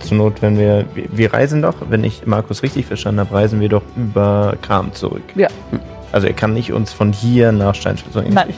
zur 0.00 0.18
Not, 0.18 0.42
wenn 0.42 0.58
wir, 0.58 0.84
wir, 0.94 1.04
wir 1.10 1.32
reisen 1.32 1.62
doch, 1.62 1.74
wenn 1.88 2.04
ich 2.04 2.26
Markus 2.26 2.62
richtig 2.62 2.84
verstanden 2.84 3.20
habe, 3.20 3.34
reisen 3.34 3.60
wir 3.60 3.70
doch 3.70 3.82
über 3.96 4.56
Kram 4.60 4.92
zurück. 4.92 5.22
Ja. 5.34 5.48
Also 6.12 6.26
er 6.26 6.34
kann 6.34 6.52
nicht 6.52 6.72
uns 6.72 6.92
von 6.92 7.14
hier 7.14 7.50
nach 7.50 7.74
bringen. 7.74 8.34
Nein. 8.34 8.54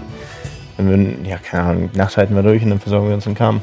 Wenn 0.77 1.23
wir, 1.23 1.29
ja, 1.31 1.39
keine 1.39 1.63
Ahnung, 1.63 1.91
die 1.93 1.99
Nacht 1.99 2.17
halten 2.17 2.35
wir 2.35 2.43
durch 2.43 2.63
und 2.63 2.71
dann 2.71 2.81
versorgen 2.81 3.09
wir 3.09 3.15
uns 3.15 3.27
in 3.27 3.35
Kram. 3.35 3.61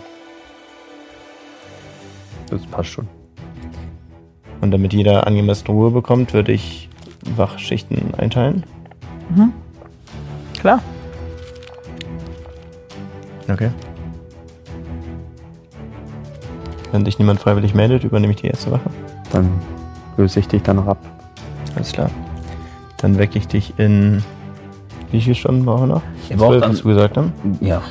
Das 2.49 2.65
passt 2.65 2.89
schon. 2.89 3.07
Und 4.61 4.71
damit 4.71 4.93
jeder 4.93 5.27
angemessene 5.27 5.71
Ruhe 5.71 5.91
bekommt, 5.91 6.33
würde 6.33 6.51
ich 6.51 6.89
Wachschichten 7.35 8.13
einteilen. 8.15 8.63
Mhm. 9.29 9.53
Klar. 10.59 10.81
Okay. 13.49 13.71
Wenn 16.91 17.05
sich 17.05 17.19
niemand 17.19 17.39
freiwillig 17.39 17.73
meldet, 17.73 18.03
übernehme 18.03 18.33
ich 18.33 18.41
die 18.41 18.47
erste 18.47 18.71
Wache. 18.71 18.89
Dann 19.31 19.49
löse 20.15 20.39
ich 20.39 20.47
dich 20.47 20.61
dann 20.61 20.77
noch 20.77 20.87
ab. 20.87 20.97
Alles 21.75 21.91
klar. 21.91 22.09
Dann 22.97 23.17
wecke 23.17 23.37
ich 23.37 23.47
dich 23.47 23.77
in. 23.77 24.23
Wie 25.13 25.21
viele 25.21 25.35
Stunden 25.35 25.63
brauchen 25.63 25.81
wir 25.89 25.95
noch? 25.95 26.01
Ihr 26.27 26.37
braucht 26.37 26.49
Zwölf, 26.49 26.61
dann- 26.61 26.71
hast 26.71 26.83
du 26.83 26.87
gesagt, 26.87 27.15
ne? 27.17 27.31
Ja. 27.61 27.81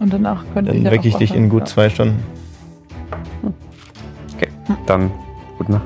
Und 0.00 0.12
danach 0.12 0.42
könnt 0.52 0.66
ihr 0.66 0.74
Dann 0.74 0.90
wecke 0.90 1.06
ich 1.06 1.14
dich 1.14 1.32
in 1.32 1.48
gut 1.48 1.60
Ja. 1.60 1.66
zwei 1.66 1.88
Stunden. 1.88 2.20
Dann, 4.86 5.12
gute 5.58 5.72
Nacht. 5.72 5.82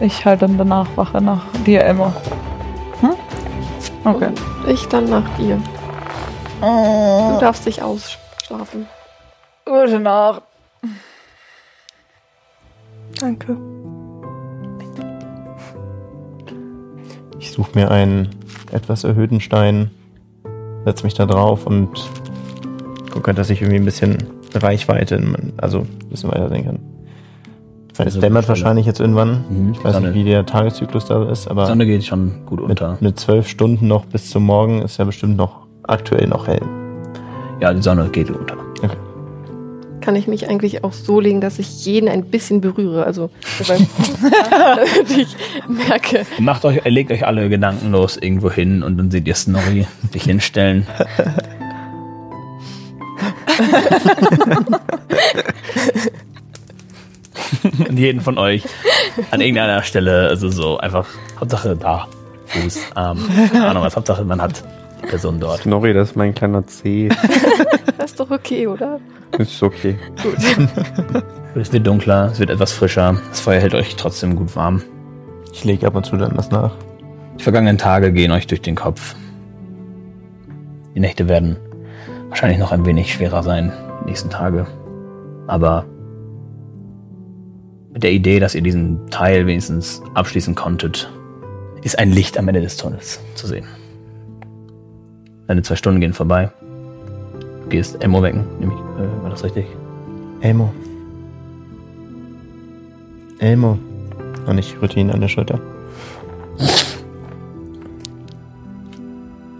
Ich 0.00 0.24
halte 0.26 0.46
dann 0.46 0.58
danach 0.58 0.86
Wache 0.96 1.22
nach 1.22 1.44
dir, 1.64 1.82
Elmo. 1.82 2.12
Hm? 3.00 3.14
Okay. 4.04 4.26
Und 4.28 4.70
ich 4.70 4.86
dann 4.88 5.08
nach 5.08 5.24
dir. 5.38 5.58
Du 6.60 7.38
darfst 7.40 7.64
dich 7.64 7.80
ausschlafen. 7.82 8.86
Gute 9.64 9.98
Nacht. 9.98 10.42
Danke. 13.18 13.56
Ich 17.46 17.52
suche 17.52 17.70
mir 17.76 17.92
einen 17.92 18.30
etwas 18.72 19.04
erhöhten 19.04 19.40
Stein, 19.40 19.92
setze 20.84 21.04
mich 21.04 21.14
da 21.14 21.26
drauf 21.26 21.64
und 21.64 21.88
gucke, 23.12 23.32
dass 23.34 23.50
ich 23.50 23.62
irgendwie 23.62 23.78
ein 23.78 23.84
bisschen 23.84 24.18
Reichweite, 24.52 25.22
also 25.56 25.78
ein 25.78 26.08
bisschen 26.10 26.32
weiter 26.32 26.48
sehen 26.48 26.64
kann. 26.64 26.78
Meine, 27.98 28.08
es 28.08 28.16
Also 28.16 28.20
dämmert 28.20 28.48
wahrscheinlich 28.48 28.84
jetzt 28.84 28.98
irgendwann. 28.98 29.44
Mhm. 29.48 29.72
Ich 29.72 29.84
weiß 29.84 29.94
Sonne, 29.94 30.08
nicht, 30.08 30.16
wie 30.16 30.24
der 30.24 30.44
Tageszyklus 30.44 31.06
da 31.06 31.30
ist, 31.30 31.46
aber 31.46 31.66
Sonne 31.66 31.86
geht 31.86 32.04
schon 32.04 32.44
gut 32.46 32.60
unter. 32.60 32.98
mit 33.00 33.18
zwölf 33.20 33.46
Stunden 33.46 33.86
noch 33.86 34.06
bis 34.06 34.28
zum 34.28 34.42
Morgen 34.42 34.82
ist 34.82 34.98
ja 34.98 35.04
bestimmt 35.04 35.36
noch 35.36 35.68
aktuell 35.84 36.26
noch 36.26 36.48
hell. 36.48 36.62
Ja, 37.60 37.72
die 37.72 37.80
Sonne 37.80 38.08
geht 38.08 38.28
unter. 38.28 38.56
Kann 40.06 40.14
ich 40.14 40.28
mich 40.28 40.48
eigentlich 40.48 40.84
auch 40.84 40.92
so 40.92 41.18
legen, 41.18 41.40
dass 41.40 41.58
ich 41.58 41.84
jeden 41.84 42.08
ein 42.08 42.26
bisschen 42.26 42.60
berühre. 42.60 43.02
Also 43.02 43.28
ich 45.08 45.26
merke, 45.66 46.24
Macht 46.38 46.64
euch, 46.64 46.84
legt 46.84 47.10
euch 47.10 47.26
alle 47.26 47.48
gedankenlos 47.48 48.16
irgendwo 48.16 48.48
hin 48.48 48.84
und 48.84 48.98
dann 48.98 49.10
seht 49.10 49.26
ihr 49.26 49.34
Snorri 49.34 49.84
sich 50.12 50.22
hinstellen. 50.22 50.86
und 57.88 57.98
jeden 57.98 58.20
von 58.20 58.38
euch 58.38 58.62
an 59.32 59.40
irgendeiner 59.40 59.82
Stelle, 59.82 60.28
also 60.28 60.50
so 60.50 60.78
einfach, 60.78 61.08
Hauptsache 61.40 61.74
da, 61.74 62.06
Fuß, 62.46 62.78
Arm, 62.94 63.18
keine 63.50 63.66
Ahnung 63.66 63.82
was, 63.82 63.96
Hauptsache 63.96 64.24
man 64.24 64.40
hat 64.40 64.62
die 65.02 65.08
Person 65.08 65.40
dort. 65.40 65.66
Nori, 65.66 65.92
das 65.94 66.10
ist 66.10 66.16
mein 66.16 66.32
kleiner 66.32 66.64
C. 66.64 67.08
das 68.06 68.12
ist 68.12 68.20
doch 68.20 68.30
okay, 68.30 68.68
oder? 68.68 69.00
ist 69.36 69.60
okay. 69.60 69.98
Es 71.56 71.72
wird 71.72 71.86
dunkler, 71.86 72.30
es 72.30 72.38
wird 72.38 72.50
etwas 72.50 72.72
frischer, 72.72 73.18
das 73.30 73.40
Feuer 73.40 73.60
hält 73.60 73.74
euch 73.74 73.96
trotzdem 73.96 74.36
gut 74.36 74.54
warm. 74.54 74.82
Ich 75.52 75.64
lege 75.64 75.86
ab 75.86 75.96
und 75.96 76.04
zu 76.04 76.16
dann 76.16 76.36
was 76.36 76.50
nach. 76.50 76.76
Die 77.38 77.42
vergangenen 77.42 77.78
Tage 77.78 78.12
gehen 78.12 78.30
euch 78.30 78.46
durch 78.46 78.60
den 78.60 78.76
Kopf. 78.76 79.16
Die 80.94 81.00
Nächte 81.00 81.28
werden 81.28 81.56
wahrscheinlich 82.28 82.58
noch 82.58 82.72
ein 82.72 82.84
wenig 82.84 83.12
schwerer 83.12 83.42
sein, 83.42 83.72
die 84.02 84.10
nächsten 84.10 84.28
Tage. 84.30 84.66
Aber 85.46 85.86
mit 87.92 88.02
der 88.02 88.12
Idee, 88.12 88.38
dass 88.38 88.54
ihr 88.54 88.62
diesen 88.62 89.08
Teil 89.08 89.46
wenigstens 89.46 90.02
abschließen 90.14 90.54
konntet, 90.54 91.10
ist 91.82 91.98
ein 91.98 92.12
Licht 92.12 92.38
am 92.38 92.46
Ende 92.46 92.60
des 92.60 92.76
Tunnels 92.76 93.18
zu 93.34 93.46
sehen. 93.46 93.66
Deine 95.48 95.62
zwei 95.62 95.74
Stunden 95.76 96.00
gehen 96.00 96.12
vorbei. 96.12 96.52
Du 97.66 97.70
gehst 97.70 98.00
Elmo 98.00 98.22
wecken, 98.22 98.44
nämlich, 98.60 98.78
äh, 98.78 99.22
war 99.24 99.30
das 99.30 99.42
richtig? 99.42 99.66
Elmo. 100.40 100.72
Elmo. 103.40 103.76
Und 104.46 104.58
ich 104.58 104.80
rütte 104.80 105.00
ihn 105.00 105.10
an 105.10 105.20
der 105.20 105.26
Schulter. 105.26 105.58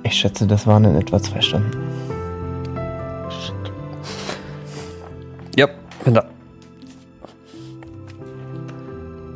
Ich 0.04 0.12
schätze, 0.14 0.46
das 0.46 0.68
waren 0.68 0.84
in 0.84 0.94
etwa 0.94 1.20
zwei 1.20 1.40
Stunden. 1.40 1.72
Ja, 5.56 5.66
bin 6.04 6.14
da. 6.14 6.24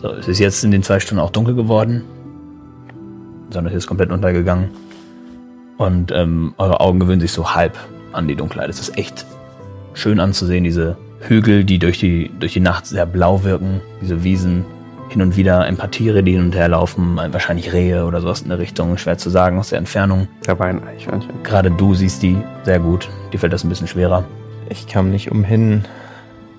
So, 0.01 0.11
es 0.11 0.29
ist 0.29 0.39
jetzt 0.39 0.63
in 0.63 0.71
den 0.71 0.85
zwei 0.85 1.01
Stunden 1.01 1.21
auch 1.21 1.31
dunkel 1.31 1.57
geworden. 1.57 2.05
Die 3.49 3.53
Sonne 3.53 3.71
ist 3.71 3.89
komplett 3.89 4.13
untergegangen. 4.13 4.71
Und 5.77 6.13
ähm, 6.13 6.55
eure 6.57 6.79
Augen 6.79 7.01
gewöhnen 7.01 7.21
sich 7.21 7.33
so 7.33 7.53
halb 7.53 7.77
an 8.13 8.29
die 8.29 8.37
Dunkelheit. 8.37 8.71
Es 8.71 8.81
ist 8.81 8.97
echt 8.97 9.27
schön 9.95 10.21
anzusehen, 10.21 10.65
diese 10.65 10.97
Hügel, 11.21 11.65
die 11.65 11.79
durch 11.79 11.99
die, 11.99 12.31
durch 12.39 12.53
die 12.53 12.61
Nacht 12.61 12.87
sehr 12.87 13.07
blau 13.07 13.45
wirken, 13.45 13.81
diese 14.01 14.25
Wiesen, 14.25 14.65
hin 15.11 15.23
und 15.23 15.37
wieder 15.37 15.63
ein 15.63 15.77
paar 15.77 15.91
Tiere, 15.91 16.23
die 16.23 16.33
hin 16.33 16.43
und 16.43 16.55
her 16.55 16.69
laufen, 16.69 17.17
wahrscheinlich 17.17 17.73
Rehe 17.73 18.07
oder 18.07 18.21
sowas 18.21 18.43
in 18.43 18.49
der 18.49 18.61
Richtung, 18.61 18.97
schwer 18.97 19.19
zu 19.19 19.29
sagen 19.29 19.59
aus 19.59 19.71
der 19.71 19.79
Entfernung. 19.79 20.29
Da 20.45 20.57
war 20.59 20.69
ein 20.69 20.87
Eichhörnchen. 20.87 21.43
Gerade 21.43 21.71
du 21.71 21.95
siehst 21.95 22.23
die 22.23 22.37
sehr 22.63 22.79
gut. 22.79 23.09
Dir 23.33 23.39
fällt 23.41 23.53
das 23.53 23.65
ein 23.65 23.69
bisschen 23.69 23.89
schwerer. 23.89 24.25
Ich 24.69 24.87
kam 24.87 25.11
nicht 25.11 25.33
umhin, 25.33 25.83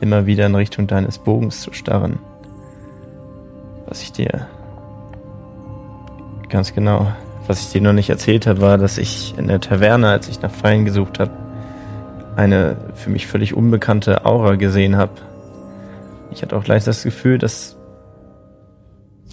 immer 0.02 0.26
wieder 0.26 0.48
in 0.48 0.56
Richtung 0.56 0.86
deines 0.86 1.18
Bogens 1.18 1.62
zu 1.62 1.72
starren. 1.72 2.20
Was 3.88 4.02
ich 4.02 4.12
dir 4.12 4.48
ganz 6.50 6.74
genau, 6.74 7.08
was 7.48 7.62
ich 7.62 7.72
dir 7.72 7.82
noch 7.82 7.94
nicht 7.94 8.10
erzählt 8.10 8.48
habe, 8.48 8.60
war, 8.60 8.78
dass 8.78 8.98
ich 8.98 9.34
in 9.38 9.48
der 9.48 9.62
Taverne, 9.62 10.10
als 10.10 10.28
ich 10.28 10.42
nach 10.42 10.52
Pfeilen 10.52 10.84
gesucht 10.84 11.20
habe, 11.20 11.32
eine 12.36 12.78
für 12.96 13.10
mich 13.10 13.28
völlig 13.28 13.56
unbekannte 13.56 14.26
Aura 14.26 14.56
gesehen 14.56 14.98
habe. 14.98 15.14
Ich 16.32 16.42
hatte 16.42 16.56
auch 16.56 16.66
leicht 16.66 16.88
das 16.88 17.04
Gefühl, 17.04 17.38
dass 17.38 17.78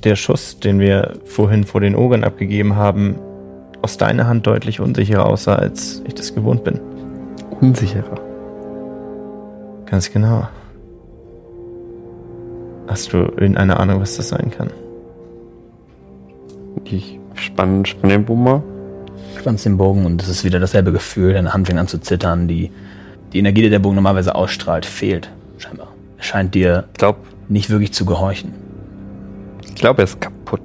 der 0.05 0.17
Schuss, 0.17 0.61
den 0.61 0.81
wir 0.81 1.15
vorhin 1.25 1.65
vor 1.65 1.81
den 1.81 1.97
Ogern 1.97 2.25
abgegeben 2.25 2.77
haben, 2.77 3.17
aus 3.83 3.97
deiner 3.97 4.27
Hand 4.27 4.47
deutlich 4.47 4.81
unsicherer 4.81 5.27
aussah, 5.27 5.55
als 5.55 6.03
ich 6.07 6.15
das 6.15 6.35
gewohnt 6.35 6.65
bin. 6.65 6.81
Unsicherer. 7.61 8.21
Ganz 9.87 10.13
genau. 10.13 10.49
Hast 12.87 13.13
du 13.13 13.19
irgendeine 13.19 13.79
Ahnung, 13.79 14.01
was 14.01 14.17
das 14.17 14.29
sein 14.29 14.51
kann? 14.51 14.71
Ich 16.85 17.19
spann, 17.35 17.85
den 18.03 18.25
mal. 18.43 18.63
Spannst 19.39 19.65
den 19.65 19.77
Bogen 19.77 20.07
und 20.07 20.23
es 20.23 20.29
ist 20.29 20.45
wieder 20.45 20.61
dasselbe 20.61 20.93
Gefühl. 20.93 21.33
Deine 21.33 21.53
Hand 21.53 21.67
fängt 21.67 21.79
an 21.79 21.89
zu 21.89 21.99
zittern. 22.01 22.49
Die, 22.49 22.71
die 23.33 23.39
Energie, 23.39 23.63
die 23.63 23.71
der 23.71 23.79
Bogen 23.79 23.95
normalerweise 23.97 24.35
ausstrahlt, 24.35 24.87
fehlt 24.87 25.31
scheinbar. 25.59 25.89
Er 26.17 26.25
scheint 26.25 26.55
dir 26.55 26.85
Ich 26.93 26.99
glaube, 26.99 27.21
nicht 27.49 27.71
wirklich 27.71 27.93
zu 27.93 28.05
gehorchen. 28.05 28.53
ich 29.65 29.75
glaub, 29.75 29.99
er 29.99 30.05
ist 30.05 30.21
kaputt. 30.21 30.61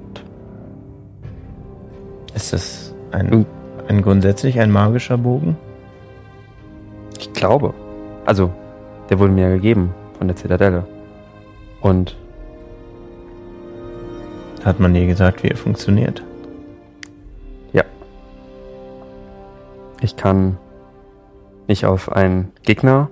Ist 2.34 2.52
das 2.52 2.94
ein, 3.12 3.46
ein 3.88 4.02
grundsätzlich 4.02 4.58
ein 4.60 4.70
magischer 4.70 5.16
Bogen? 5.18 5.56
Ich 7.18 7.32
glaube. 7.32 7.74
Also, 8.26 8.50
der 9.10 9.18
wurde 9.18 9.32
mir 9.32 9.48
ja 9.48 9.54
gegeben 9.54 9.94
von 10.18 10.26
der 10.28 10.36
Zitadelle. 10.36 10.86
Und 11.80 12.16
Hat 14.64 14.80
man 14.80 14.94
dir 14.94 15.06
gesagt, 15.06 15.42
wie 15.42 15.48
er 15.48 15.56
funktioniert? 15.56 16.22
Ich 20.04 20.16
kann 20.16 20.58
mich 21.66 21.86
auf 21.86 22.12
einen 22.12 22.52
Gegner, 22.62 23.10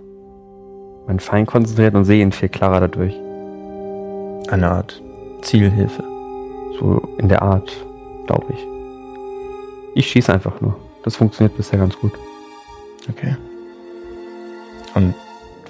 meinen 1.06 1.20
Feind 1.20 1.48
konzentrieren 1.48 1.96
und 1.96 2.04
sehe 2.04 2.22
ihn 2.22 2.32
viel 2.32 2.50
klarer 2.50 2.80
dadurch. 2.80 3.14
Eine 4.48 4.70
Art 4.70 5.02
Zielhilfe. 5.40 6.04
So 6.78 7.02
in 7.16 7.28
der 7.28 7.42
Art, 7.42 7.72
glaube 8.26 8.46
ich. 8.50 8.66
Ich 9.94 10.10
schieße 10.10 10.32
einfach 10.32 10.60
nur. 10.60 10.76
Das 11.02 11.16
funktioniert 11.16 11.56
bisher 11.56 11.78
ganz 11.78 11.98
gut. 11.98 12.12
Okay. 13.08 13.36
Und 14.94 15.14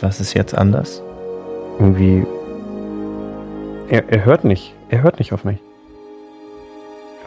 was 0.00 0.20
ist 0.20 0.34
jetzt 0.34 0.56
anders? 0.56 1.02
Irgendwie. 1.78 2.26
Er, 3.88 4.08
er 4.08 4.24
hört 4.24 4.44
nicht. 4.44 4.74
Er 4.88 5.02
hört 5.02 5.18
nicht 5.20 5.32
auf 5.32 5.44
mich. 5.44 5.58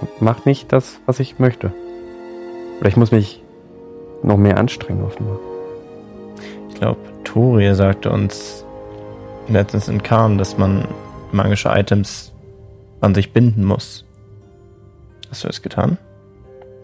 Er 0.01 0.23
macht 0.23 0.45
nicht 0.45 0.73
das, 0.73 0.99
was 1.05 1.21
ich 1.21 1.39
möchte. 1.39 1.71
Oder 2.79 2.89
ich 2.89 2.97
muss 2.97 3.11
mich 3.11 3.44
noch 4.23 4.37
mehr 4.37 4.57
anstrengen, 4.57 5.03
offenbar. 5.03 5.37
Ich 6.69 6.75
glaube, 6.75 6.99
Toria 7.23 7.75
sagte 7.75 8.09
uns 8.11 8.65
letztens 9.47 9.87
in 9.87 10.01
Kahn, 10.03 10.37
dass 10.37 10.57
man 10.57 10.87
magische 11.31 11.69
Items 11.69 12.33
an 13.01 13.13
sich 13.15 13.31
binden 13.33 13.63
muss. 13.63 14.05
Hast 15.29 15.43
du 15.43 15.47
es 15.47 15.61
getan? 15.61 15.97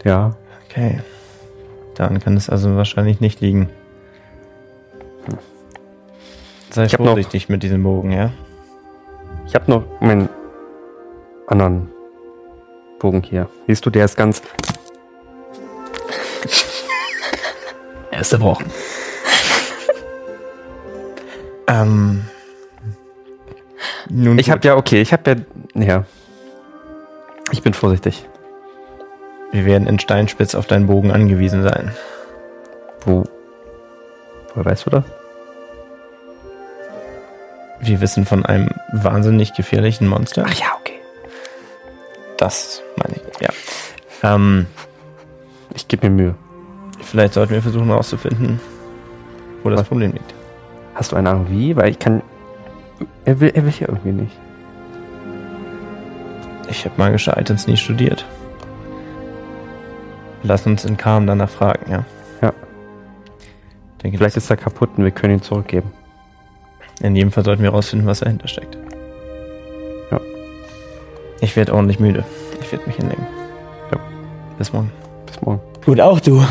Ja. 0.03 0.35
Okay. 0.69 0.99
Daran 1.95 2.19
kann 2.19 2.37
es 2.37 2.49
also 2.49 2.75
wahrscheinlich 2.75 3.19
nicht 3.21 3.41
liegen. 3.41 3.69
Sei 6.69 6.85
Ich 6.85 6.93
hab 6.93 7.01
noch- 7.01 7.07
vorsichtig 7.07 7.49
mit 7.49 7.63
diesem 7.63 7.83
Bogen, 7.83 8.11
ja? 8.11 8.31
Ich 9.45 9.55
habe 9.55 9.69
noch 9.69 9.83
meinen 9.99 10.29
anderen 11.47 11.89
Bogen 12.99 13.21
hier. 13.23 13.49
Siehst 13.67 13.85
du, 13.85 13.89
der 13.89 14.05
ist 14.05 14.15
ganz. 14.15 14.41
Ist 18.21 18.29
zerbrochen. 18.29 18.65
Ähm. 21.67 22.25
Nun 24.09 24.37
Ich 24.39 24.49
habe 24.49 24.67
ja, 24.67 24.75
okay, 24.75 24.99
ich 25.01 25.13
habe 25.13 25.43
ja. 25.75 25.83
Ja. 25.83 26.05
Ich 27.51 27.61
bin 27.61 27.73
vorsichtig. 27.73 28.27
Wir 29.51 29.65
werden 29.65 29.87
in 29.87 29.99
Steinspitz 29.99 30.55
auf 30.55 30.65
deinen 30.65 30.87
Bogen 30.87 31.11
angewiesen 31.11 31.63
sein. 31.63 31.93
Wo. 33.05 33.23
Woher 34.53 34.65
weißt 34.65 34.85
du 34.85 34.89
das? 34.89 35.03
Wir 37.79 38.01
wissen 38.01 38.25
von 38.25 38.45
einem 38.45 38.69
wahnsinnig 38.91 39.53
gefährlichen 39.53 40.07
Monster. 40.07 40.45
ja, 40.59 40.67
okay. 40.79 40.99
Das 42.37 42.81
meine 42.97 43.15
ich, 43.15 43.41
ja. 43.41 43.49
Ähm, 44.23 44.67
Ich 45.73 45.87
gebe 45.87 46.09
mir 46.09 46.15
Mühe. 46.23 46.35
Vielleicht 47.01 47.33
sollten 47.33 47.53
wir 47.53 47.61
versuchen 47.61 47.87
herauszufinden, 47.87 48.59
wo 49.63 49.69
das 49.69 49.81
Was? 49.81 49.87
Problem 49.87 50.11
liegt. 50.13 50.33
Hast 50.95 51.11
du 51.11 51.15
eine 51.15 51.29
Ahnung 51.29 51.47
wie? 51.49 51.75
Weil 51.75 51.89
ich 51.91 51.99
kann. 51.99 52.21
Er 53.25 53.39
will, 53.39 53.51
er 53.53 53.63
will 53.65 53.71
hier 53.71 53.89
irgendwie 53.89 54.11
nicht. 54.11 54.37
Ich 56.69 56.85
habe 56.85 56.95
magische 56.97 57.31
Items 57.31 57.67
nie 57.67 57.77
studiert. 57.77 58.25
Lass 60.43 60.65
uns 60.65 60.85
in 60.85 60.97
Karm 60.97 61.27
danach 61.27 61.49
fragen, 61.49 61.91
ja? 61.91 62.05
Ja. 62.41 62.53
Denke, 64.01 64.17
Vielleicht 64.17 64.37
ist 64.37 64.49
er 64.49 64.57
kaputt 64.57 64.89
und 64.97 65.03
wir 65.03 65.11
können 65.11 65.33
ihn 65.35 65.41
zurückgeben. 65.41 65.91
in 67.01 67.15
jedem 67.15 67.31
Fall 67.31 67.43
sollten 67.43 67.61
wir 67.61 67.71
herausfinden, 67.71 68.07
was 68.07 68.21
dahinter 68.21 68.47
steckt. 68.47 68.77
Ja. 70.11 70.19
Ich 71.41 71.55
werde 71.55 71.73
ordentlich 71.73 71.99
müde. 71.99 72.23
Ich 72.61 72.71
werde 72.71 72.85
mich 72.87 72.95
hinlegen. 72.95 73.25
Ja. 73.91 73.99
Bis 74.57 74.73
morgen. 74.73 74.91
Bis 75.27 75.41
morgen. 75.41 75.61
Gut, 75.85 75.99
auch 75.99 76.19
du. 76.19 76.43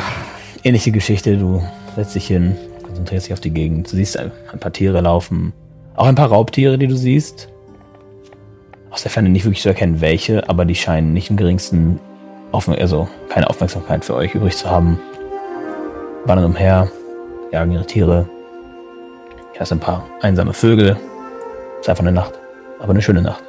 Ähnliche 0.62 0.90
Geschichte. 0.90 1.36
Du 1.36 1.62
setzt 1.96 2.14
dich 2.14 2.26
hin, 2.26 2.56
konzentrierst 2.82 3.26
dich 3.26 3.32
auf 3.32 3.40
die 3.40 3.50
Gegend. 3.50 3.90
Du 3.90 3.96
siehst 3.96 4.18
ein 4.18 4.30
ein 4.52 4.58
paar 4.58 4.72
Tiere 4.72 5.00
laufen. 5.00 5.52
Auch 5.96 6.06
ein 6.06 6.14
paar 6.14 6.28
Raubtiere, 6.28 6.78
die 6.78 6.86
du 6.86 6.96
siehst. 6.96 7.48
Aus 8.90 9.02
der 9.02 9.10
Ferne 9.10 9.28
nicht 9.28 9.44
wirklich 9.44 9.62
zu 9.62 9.68
erkennen, 9.68 10.00
welche, 10.00 10.48
aber 10.48 10.64
die 10.64 10.74
scheinen 10.74 11.12
nicht 11.12 11.30
im 11.30 11.36
geringsten, 11.36 12.00
Aufmer 12.52 12.76
also 12.78 13.08
keine 13.28 13.48
Aufmerksamkeit 13.48 14.04
für 14.04 14.14
euch 14.14 14.34
übrig 14.34 14.56
zu 14.56 14.68
haben. 14.68 14.98
Wandern 16.24 16.50
umher, 16.50 16.90
jagen 17.52 17.72
ihre 17.72 17.86
Tiere. 17.86 18.28
Hier 19.52 19.60
hast 19.60 19.72
ein 19.72 19.80
paar 19.80 20.04
einsame 20.20 20.52
Vögel. 20.52 20.96
Ist 21.80 21.88
einfach 21.88 22.02
eine 22.02 22.12
Nacht. 22.12 22.34
Aber 22.80 22.90
eine 22.90 23.02
schöne 23.02 23.22
Nacht. 23.22 23.42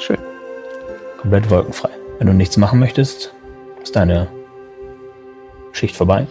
Schön. 0.00 0.18
Komplett 1.18 1.48
wolkenfrei. 1.48 1.90
Wenn 2.18 2.26
du 2.26 2.32
nichts 2.34 2.56
machen 2.56 2.80
möchtest, 2.80 3.32
ist 3.82 3.94
deine 3.94 4.26
Schicht 5.72 5.96
vorbei. 5.96 6.26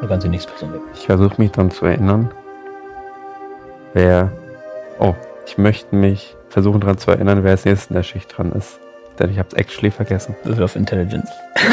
Du 0.00 0.08
kannst 0.08 0.26
dir 0.26 0.30
nichts 0.30 0.46
persönlich. 0.46 0.82
Ich 0.94 1.06
versuche 1.06 1.40
mich 1.40 1.52
dann 1.52 1.70
zu 1.70 1.86
erinnern. 1.86 2.30
Wer. 3.92 4.32
Oh, 4.98 5.14
ich 5.46 5.58
möchte 5.58 5.94
mich 5.96 6.36
versuchen 6.48 6.80
daran 6.80 6.98
zu 6.98 7.10
erinnern, 7.10 7.42
wer 7.44 7.52
als 7.52 7.64
nächstes 7.64 7.90
in 7.90 7.96
der 7.96 8.02
Schicht 8.02 8.36
dran 8.36 8.52
ist. 8.52 8.78
Denn 9.18 9.30
ich 9.30 9.38
habe 9.38 9.48
es 9.48 9.54
actually 9.54 9.90
vergessen. 9.90 10.34
Würfel 10.44 10.64
auf 10.64 10.76
Intelligence. 10.76 11.30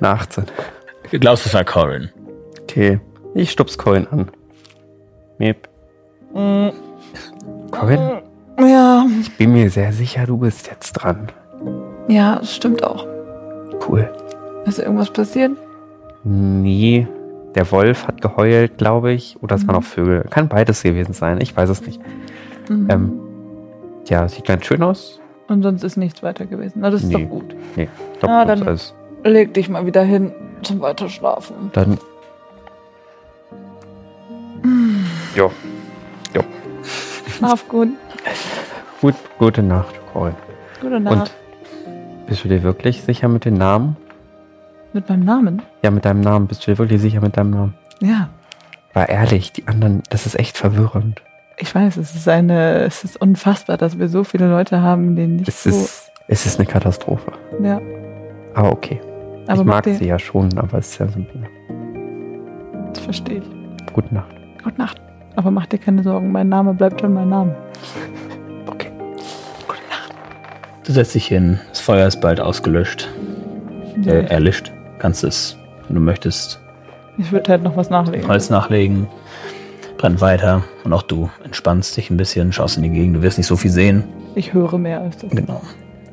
Na 0.00 0.12
18. 0.12 0.44
Glaubst 1.12 1.44
du, 1.44 1.48
es 1.48 1.54
war 1.54 1.64
Corin? 1.64 2.10
Okay. 2.62 3.00
Ich 3.34 3.50
stup's 3.50 3.78
Corin 3.78 4.06
an. 4.08 4.30
Miep. 5.38 5.68
Corin, 6.32 6.72
Ja, 8.58 9.06
ich 9.20 9.36
bin 9.36 9.52
mir 9.52 9.70
sehr 9.70 9.92
sicher, 9.92 10.26
du 10.26 10.38
bist 10.38 10.66
jetzt 10.68 10.92
dran. 10.94 11.28
Ja, 12.08 12.36
das 12.36 12.54
stimmt 12.54 12.82
auch. 12.84 13.06
Cool. 13.88 14.08
Ist 14.66 14.78
irgendwas 14.78 15.10
passiert? 15.10 15.52
Nee. 16.24 17.06
Der 17.54 17.70
Wolf 17.70 18.06
hat 18.08 18.20
geheult, 18.20 18.78
glaube 18.78 19.12
ich. 19.12 19.36
Oder 19.42 19.56
es 19.56 19.66
waren 19.66 19.76
auch 19.76 19.82
Vögel. 19.84 20.24
Kann 20.30 20.48
beides 20.48 20.82
gewesen 20.82 21.12
sein. 21.12 21.40
Ich 21.40 21.56
weiß 21.56 21.68
es 21.68 21.86
nicht. 21.86 22.00
Mhm. 22.68 22.88
Ähm, 22.90 23.12
ja, 24.08 24.26
sieht 24.28 24.44
ganz 24.46 24.64
schön 24.64 24.82
aus. 24.82 25.20
Und 25.48 25.62
sonst 25.62 25.84
ist 25.84 25.96
nichts 25.96 26.22
weiter 26.22 26.46
gewesen. 26.46 26.78
Na, 26.80 26.90
das 26.90 27.02
ist 27.02 27.08
Nee. 27.12 27.22
doch 27.24 27.30
gut. 27.30 27.54
Nee, 27.76 27.88
ich 28.14 28.18
glaube, 28.20 28.34
Ah, 28.34 28.44
dann- 28.44 28.62
alles. 28.66 28.94
Leg 29.22 29.54
dich 29.54 29.68
mal 29.68 29.86
wieder 29.86 30.02
hin 30.02 30.32
zum 30.62 30.80
Weiterschlafen. 30.80 31.70
Dann. 31.72 31.98
Jo. 35.36 35.50
Schlaf 37.28 37.66
gut. 37.68 37.88
Gut, 39.00 39.14
gute 39.38 39.62
Nacht, 39.62 39.94
Corin. 40.12 40.34
Gute 40.80 41.00
Nacht. 41.00 41.16
Und 41.16 41.30
bist 42.26 42.44
du 42.44 42.48
dir 42.48 42.62
wirklich 42.62 43.02
sicher 43.02 43.28
mit 43.28 43.44
den 43.44 43.54
Namen? 43.54 43.96
Mit 44.92 45.08
meinem 45.08 45.24
Namen? 45.24 45.62
Ja, 45.82 45.90
mit 45.90 46.04
deinem 46.04 46.20
Namen. 46.20 46.46
Bist 46.46 46.66
du 46.66 46.70
dir 46.72 46.78
wirklich 46.78 47.00
sicher 47.00 47.20
mit 47.20 47.36
deinem 47.36 47.50
Namen? 47.50 47.74
Ja. 48.00 48.28
War 48.92 49.08
ehrlich, 49.08 49.52
die 49.52 49.66
anderen, 49.66 50.02
das 50.10 50.24
ist 50.26 50.38
echt 50.38 50.56
verwirrend. 50.56 51.20
Ich 51.58 51.74
weiß, 51.74 51.96
es 51.96 52.14
ist 52.14 52.28
eine, 52.28 52.80
es 52.84 53.04
ist 53.04 53.20
unfassbar, 53.20 53.76
dass 53.76 53.98
wir 53.98 54.08
so 54.08 54.24
viele 54.24 54.48
Leute 54.48 54.80
haben, 54.82 55.16
denen 55.16 55.36
nicht 55.36 55.48
Es 55.48 55.64
so. 55.64 55.70
ist, 55.70 56.12
es 56.28 56.46
ist 56.46 56.58
eine 56.58 56.66
Katastrophe. 56.66 57.32
ja. 57.62 57.80
Aber 58.54 58.70
okay. 58.70 59.00
Aber 59.48 59.60
ich 59.62 59.66
mag 59.66 59.84
sie 59.84 60.06
ja 60.06 60.16
schon, 60.18 60.56
aber 60.58 60.78
es 60.78 60.90
ist 60.90 60.98
ja 60.98 61.08
simpel. 61.08 61.42
Das 62.94 63.00
verstehe 63.02 63.38
ich. 63.38 63.92
Gute 63.92 64.14
Nacht. 64.14 64.32
Gute 64.62 64.78
Nacht. 64.78 65.00
Aber 65.34 65.50
mach 65.50 65.66
dir 65.66 65.78
keine 65.78 66.04
Sorgen, 66.04 66.30
mein 66.30 66.48
Name 66.48 66.72
bleibt 66.72 67.00
schon 67.00 67.12
mein 67.14 67.28
Name. 67.28 67.54
Du 70.84 70.92
setzt 70.92 71.14
dich 71.14 71.26
hin, 71.26 71.60
das 71.70 71.80
Feuer 71.80 72.06
ist 72.06 72.20
bald 72.20 72.40
ausgelöscht. 72.40 73.08
Äh, 74.04 74.26
erlischt. 74.26 74.70
Kannst 74.98 75.24
es, 75.24 75.56
wenn 75.86 75.94
du 75.96 76.02
möchtest, 76.02 76.60
Ich 77.16 77.32
würde 77.32 77.50
halt 77.50 77.62
noch 77.62 77.76
was 77.76 77.88
nachlegen. 77.90 78.28
Holz 78.28 78.50
nachlegen. 78.50 79.06
Brennt 79.96 80.20
weiter. 80.20 80.62
Und 80.84 80.92
auch 80.92 81.02
du 81.02 81.30
entspannst 81.42 81.96
dich 81.96 82.10
ein 82.10 82.16
bisschen, 82.16 82.52
schaust 82.52 82.76
in 82.76 82.82
die 82.82 82.90
Gegend. 82.90 83.16
Du 83.16 83.22
wirst 83.22 83.38
nicht 83.38 83.46
so 83.46 83.56
viel 83.56 83.70
sehen. 83.70 84.04
Ich 84.34 84.52
höre 84.52 84.76
mehr 84.76 85.00
als 85.00 85.16
das. 85.18 85.30
Genau. 85.30 85.62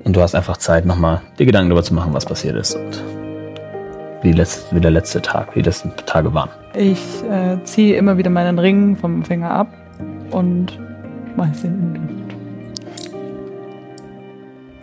Und 0.03 0.15
du 0.15 0.21
hast 0.21 0.35
einfach 0.35 0.57
Zeit, 0.57 0.85
nochmal 0.85 1.21
dir 1.37 1.45
Gedanken 1.45 1.69
darüber 1.69 1.83
zu 1.83 1.93
machen, 1.93 2.13
was 2.13 2.25
passiert 2.25 2.55
ist. 2.55 2.75
Und 2.75 3.03
wie, 4.21 4.31
letzt, 4.31 4.73
wie 4.73 4.79
der 4.79 4.91
letzte 4.91 5.21
Tag, 5.21 5.55
wie 5.55 5.61
die 5.61 5.65
letzten 5.65 5.91
Tage 6.05 6.33
waren. 6.33 6.49
Ich 6.75 6.99
äh, 7.29 7.61
ziehe 7.63 7.97
immer 7.97 8.17
wieder 8.17 8.29
meinen 8.29 8.57
Ring 8.57 8.95
vom 8.95 9.25
Finger 9.25 9.51
ab 9.51 9.67
und 10.29 10.79
schmeiße 11.33 11.67
ihn 11.67 11.73
in 11.73 12.07
die 12.07 12.13
Luft. 12.13 12.20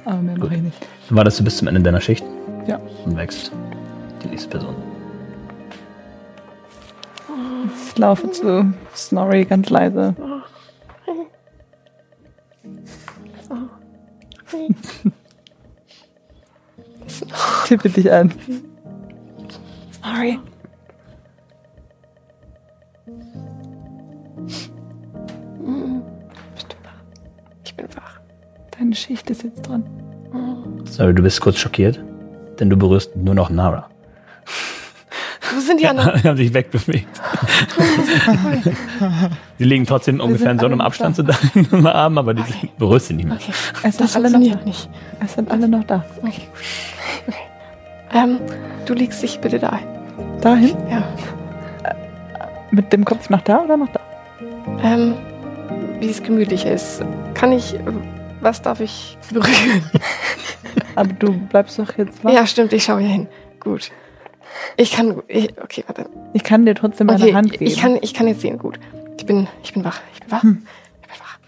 Aber 0.09 0.23
mehr 0.23 0.39
mache 0.39 0.55
ich 0.55 0.63
nicht. 0.63 0.87
Dann 1.09 1.19
wartest 1.19 1.39
du 1.39 1.45
bis 1.45 1.59
zum 1.59 1.69
Ende 1.69 1.83
deiner 1.83 2.01
Schicht 2.01 2.25
Ja. 2.67 2.81
und 3.05 3.15
wächst 3.15 3.53
die 4.25 4.29
nächste 4.29 4.49
Person. 4.49 4.75
Ich 7.91 7.99
laufe 7.99 8.31
zu 8.31 8.73
Snorri 8.97 9.45
ganz 9.45 9.69
leise. 9.69 10.15
Tippe 17.67 17.91
dich 17.91 18.11
an. 18.11 18.33
Sorry. 20.03 20.39
Deine 28.99 29.07
Schicht 29.17 29.31
ist 29.31 29.45
jetzt 29.45 29.63
dran. 29.63 29.85
Sorry, 30.91 31.15
du 31.15 31.23
bist 31.23 31.41
kurz 31.41 31.59
schockiert, 31.59 32.01
denn 32.59 32.69
du 32.69 32.77
berührst 32.77 33.15
nur 33.15 33.35
noch 33.35 33.49
Nara. 33.49 33.89
Wo 35.55 35.61
sind 35.61 35.81
die 35.81 35.87
anderen? 35.87 36.21
Die 36.23 36.29
haben 36.29 36.37
sich 36.37 36.53
wegbewegt. 36.53 37.07
die 39.59 39.65
liegen 39.65 39.87
trotzdem 39.87 40.21
ungefähr 40.21 40.51
in 40.51 40.59
so 40.59 40.67
einem 40.67 40.81
Abstand 40.81 41.15
zu 41.17 41.23
deinem 41.23 41.87
Arm, 41.87 42.19
aber 42.19 42.35
die 42.35 42.43
berührst 42.77 43.07
sie 43.07 43.15
nicht 43.15 43.27
mehr. 43.29 43.37
Okay, 43.37 43.53
Es 43.85 43.97
das 43.97 44.13
sind 44.13 44.25
alle 44.27 44.39
noch 44.39 44.59
da. 44.59 44.65
nicht. 44.65 44.91
Es 45.25 45.33
sind 45.35 45.51
alle 45.51 45.69
noch 45.69 45.85
da. 45.85 46.05
Okay. 46.23 46.43
Okay. 47.29 47.37
Ähm, 48.13 48.41
du 48.85 48.95
legst 48.95 49.23
dich 49.23 49.39
bitte 49.39 49.59
da. 49.61 49.79
Dahin? 50.41 50.77
Ja. 50.91 51.05
Mit 52.73 52.93
dem 52.93 53.05
Kopf 53.05 53.31
nach 53.31 53.43
da 53.43 53.63
oder 53.63 53.77
nach 53.77 53.89
da? 53.93 54.01
Ähm, 54.83 55.15
wie 56.01 56.11
es 56.11 56.23
gemütlicher 56.23 56.73
ist. 56.73 57.03
Kann 57.35 57.53
ich, 57.53 57.75
was 58.41 58.63
darf 58.63 58.81
ich 58.81 59.17
berühren? 59.33 59.83
Aber 60.95 61.13
du 61.13 61.33
bleibst 61.33 61.79
doch 61.79 61.97
jetzt 61.97 62.23
wach. 62.25 62.33
Ja, 62.33 62.47
stimmt, 62.47 62.73
ich 62.73 62.85
schaue 62.85 63.01
hier 63.01 63.09
hin. 63.09 63.29
Gut. 63.61 63.91
Ich 64.77 64.93
kann, 64.93 65.23
ich, 65.29 65.51
okay, 65.63 65.85
warte. 65.87 66.09
Ich 66.33 66.43
kann 66.43 66.65
dir 66.67 66.75
trotzdem 66.75 67.07
meine 67.07 67.23
Okay, 67.23 67.35
Hand 67.35 67.53
geben. 67.53 67.67
ich 67.67 67.79
kann, 67.79 67.99
ich 68.01 68.15
kann 68.15 68.27
jetzt 68.27 68.41
sehen, 68.41 68.59
gut. 68.59 68.79
Ich 69.19 69.27
bin, 69.27 69.47
ich 69.63 69.73
bin 69.73 69.85
wach, 69.85 70.01
ich 70.15 70.21
bin 70.21 70.31
wach, 70.31 70.43
Hm. 70.43 70.63
ich 71.03 71.09
bin 71.09 71.17
wach. 71.21 71.39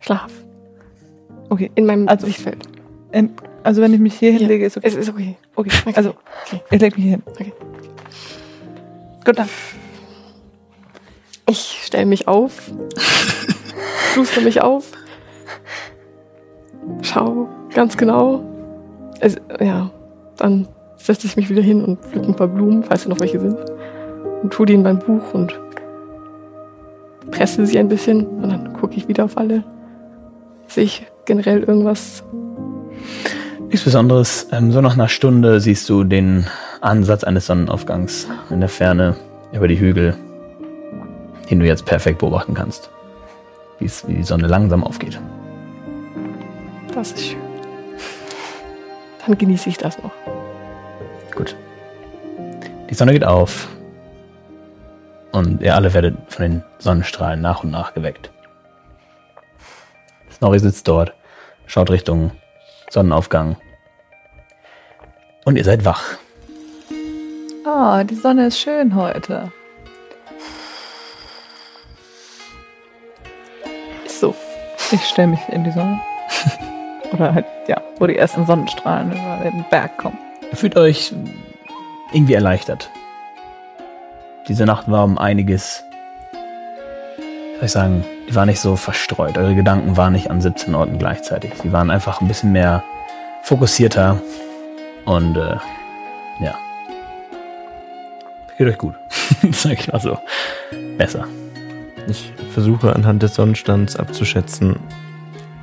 Schlaf. 0.00 0.32
Okay. 1.48 1.70
In 1.74 1.86
meinem 1.86 2.08
Also- 2.08 2.26
Sichtfeld. 2.26 2.66
In, 3.12 3.30
also 3.62 3.80
wenn 3.82 3.92
ich 3.94 4.00
mich 4.00 4.14
hier 4.18 4.32
Ja, 4.32 4.38
hinlege, 4.38 4.66
ist 4.66 4.76
okay. 4.76 4.86
Es 4.88 4.94
ist 4.94 5.08
okay. 5.08 5.36
Okay. 5.54 5.70
Okay. 5.84 5.92
Also 5.96 6.10
Okay. 6.46 6.60
ich 6.70 6.80
lege 6.80 6.96
mich 6.96 7.04
hier 7.04 7.12
hin. 7.12 7.22
Okay. 7.26 7.52
Gut 9.24 9.38
dann. 9.38 9.48
Ich 11.48 11.80
stelle 11.84 12.06
mich 12.06 12.26
auf, 12.28 12.70
schluster 14.12 14.40
mich 14.40 14.60
auf, 14.62 14.90
schau 17.02 17.48
ganz 17.74 17.96
genau. 17.96 18.42
Es, 19.20 19.36
ja, 19.60 19.90
dann 20.36 20.68
setze 20.96 21.26
ich 21.26 21.36
mich 21.36 21.50
wieder 21.50 21.62
hin 21.62 21.84
und 21.84 22.00
pflücke 22.00 22.28
ein 22.28 22.34
paar 22.34 22.48
Blumen, 22.48 22.82
falls 22.82 23.04
da 23.04 23.10
noch 23.10 23.20
welche 23.20 23.40
sind, 23.40 23.58
und 24.42 24.52
tue 24.52 24.66
die 24.66 24.74
in 24.74 24.82
mein 24.82 24.98
Buch 24.98 25.32
und 25.32 25.58
presse 27.30 27.66
sie 27.66 27.78
ein 27.78 27.88
bisschen 27.88 28.26
und 28.26 28.50
dann 28.50 28.72
gucke 28.74 28.94
ich 28.94 29.08
wieder 29.08 29.24
auf 29.24 29.36
alle. 29.36 29.64
Sehe 30.68 30.84
ich 30.84 31.06
generell 31.24 31.62
irgendwas? 31.62 32.22
Nichts 33.68 33.84
Besonderes. 33.84 34.48
Ähm, 34.52 34.72
so 34.72 34.80
nach 34.80 34.94
einer 34.94 35.08
Stunde 35.08 35.60
siehst 35.60 35.88
du 35.88 36.04
den 36.04 36.46
Ansatz 36.80 37.24
eines 37.24 37.46
Sonnenaufgangs 37.46 38.28
in 38.50 38.60
der 38.60 38.68
Ferne 38.68 39.16
über 39.52 39.68
die 39.68 39.78
Hügel, 39.78 40.16
den 41.50 41.60
du 41.60 41.66
jetzt 41.66 41.84
perfekt 41.84 42.18
beobachten 42.18 42.54
kannst. 42.54 42.90
Wie 43.78 43.88
die 44.08 44.22
Sonne 44.22 44.46
langsam 44.46 44.84
aufgeht. 44.84 45.20
Das 46.96 47.12
ist 47.12 47.26
schön. 47.26 47.42
Dann 49.26 49.36
genieße 49.36 49.68
ich 49.68 49.76
das 49.76 50.02
noch. 50.02 50.12
Gut. 51.34 51.54
Die 52.88 52.94
Sonne 52.94 53.12
geht 53.12 53.22
auf. 53.22 53.68
Und 55.30 55.60
ihr 55.60 55.74
alle 55.74 55.92
werdet 55.92 56.16
von 56.28 56.42
den 56.42 56.64
Sonnenstrahlen 56.78 57.42
nach 57.42 57.62
und 57.62 57.70
nach 57.70 57.92
geweckt. 57.92 58.30
Snorri 60.32 60.58
sitzt 60.58 60.88
dort, 60.88 61.12
schaut 61.66 61.90
Richtung 61.90 62.30
Sonnenaufgang. 62.88 63.58
Und 65.44 65.56
ihr 65.56 65.64
seid 65.64 65.84
wach. 65.84 66.16
Oh, 67.66 68.02
die 68.04 68.14
Sonne 68.14 68.46
ist 68.46 68.58
schön 68.58 68.94
heute. 68.94 69.52
Ist 74.06 74.20
so. 74.20 74.34
Ich 74.92 75.04
stelle 75.04 75.28
mich 75.28 75.46
in 75.50 75.62
die 75.62 75.72
Sonne. 75.72 76.00
Oder 77.12 77.34
halt, 77.34 77.46
ja, 77.68 77.80
wo 77.98 78.06
die 78.06 78.16
ersten 78.16 78.46
Sonnenstrahlen 78.46 79.12
über 79.12 79.50
den 79.50 79.64
Berg 79.70 79.96
kommen. 79.96 80.18
Ihr 80.50 80.56
fühlt 80.56 80.76
euch 80.76 81.12
irgendwie 82.12 82.34
erleichtert. 82.34 82.90
Diese 84.48 84.64
Nacht 84.64 84.90
war 84.90 85.04
um 85.04 85.18
einiges, 85.18 85.82
soll 87.56 87.64
ich 87.64 87.72
sagen, 87.72 88.04
die 88.28 88.34
war 88.34 88.46
nicht 88.46 88.60
so 88.60 88.76
verstreut. 88.76 89.38
Eure 89.38 89.54
Gedanken 89.54 89.96
waren 89.96 90.12
nicht 90.12 90.30
an 90.30 90.40
17 90.40 90.74
Orten 90.74 90.98
gleichzeitig. 90.98 91.52
Sie 91.62 91.72
waren 91.72 91.90
einfach 91.90 92.20
ein 92.20 92.28
bisschen 92.28 92.52
mehr 92.52 92.84
fokussierter 93.42 94.20
und 95.04 95.36
äh, 95.36 95.56
ja. 96.40 96.54
Geht 98.58 98.68
euch 98.68 98.78
gut. 98.78 98.94
Sag 99.52 99.72
ich 99.72 99.92
mal 99.92 100.00
so. 100.00 100.18
Besser. 100.96 101.26
Ich 102.08 102.32
versuche 102.52 102.94
anhand 102.94 103.22
des 103.22 103.34
Sonnenstands 103.34 103.96
abzuschätzen, 103.96 104.76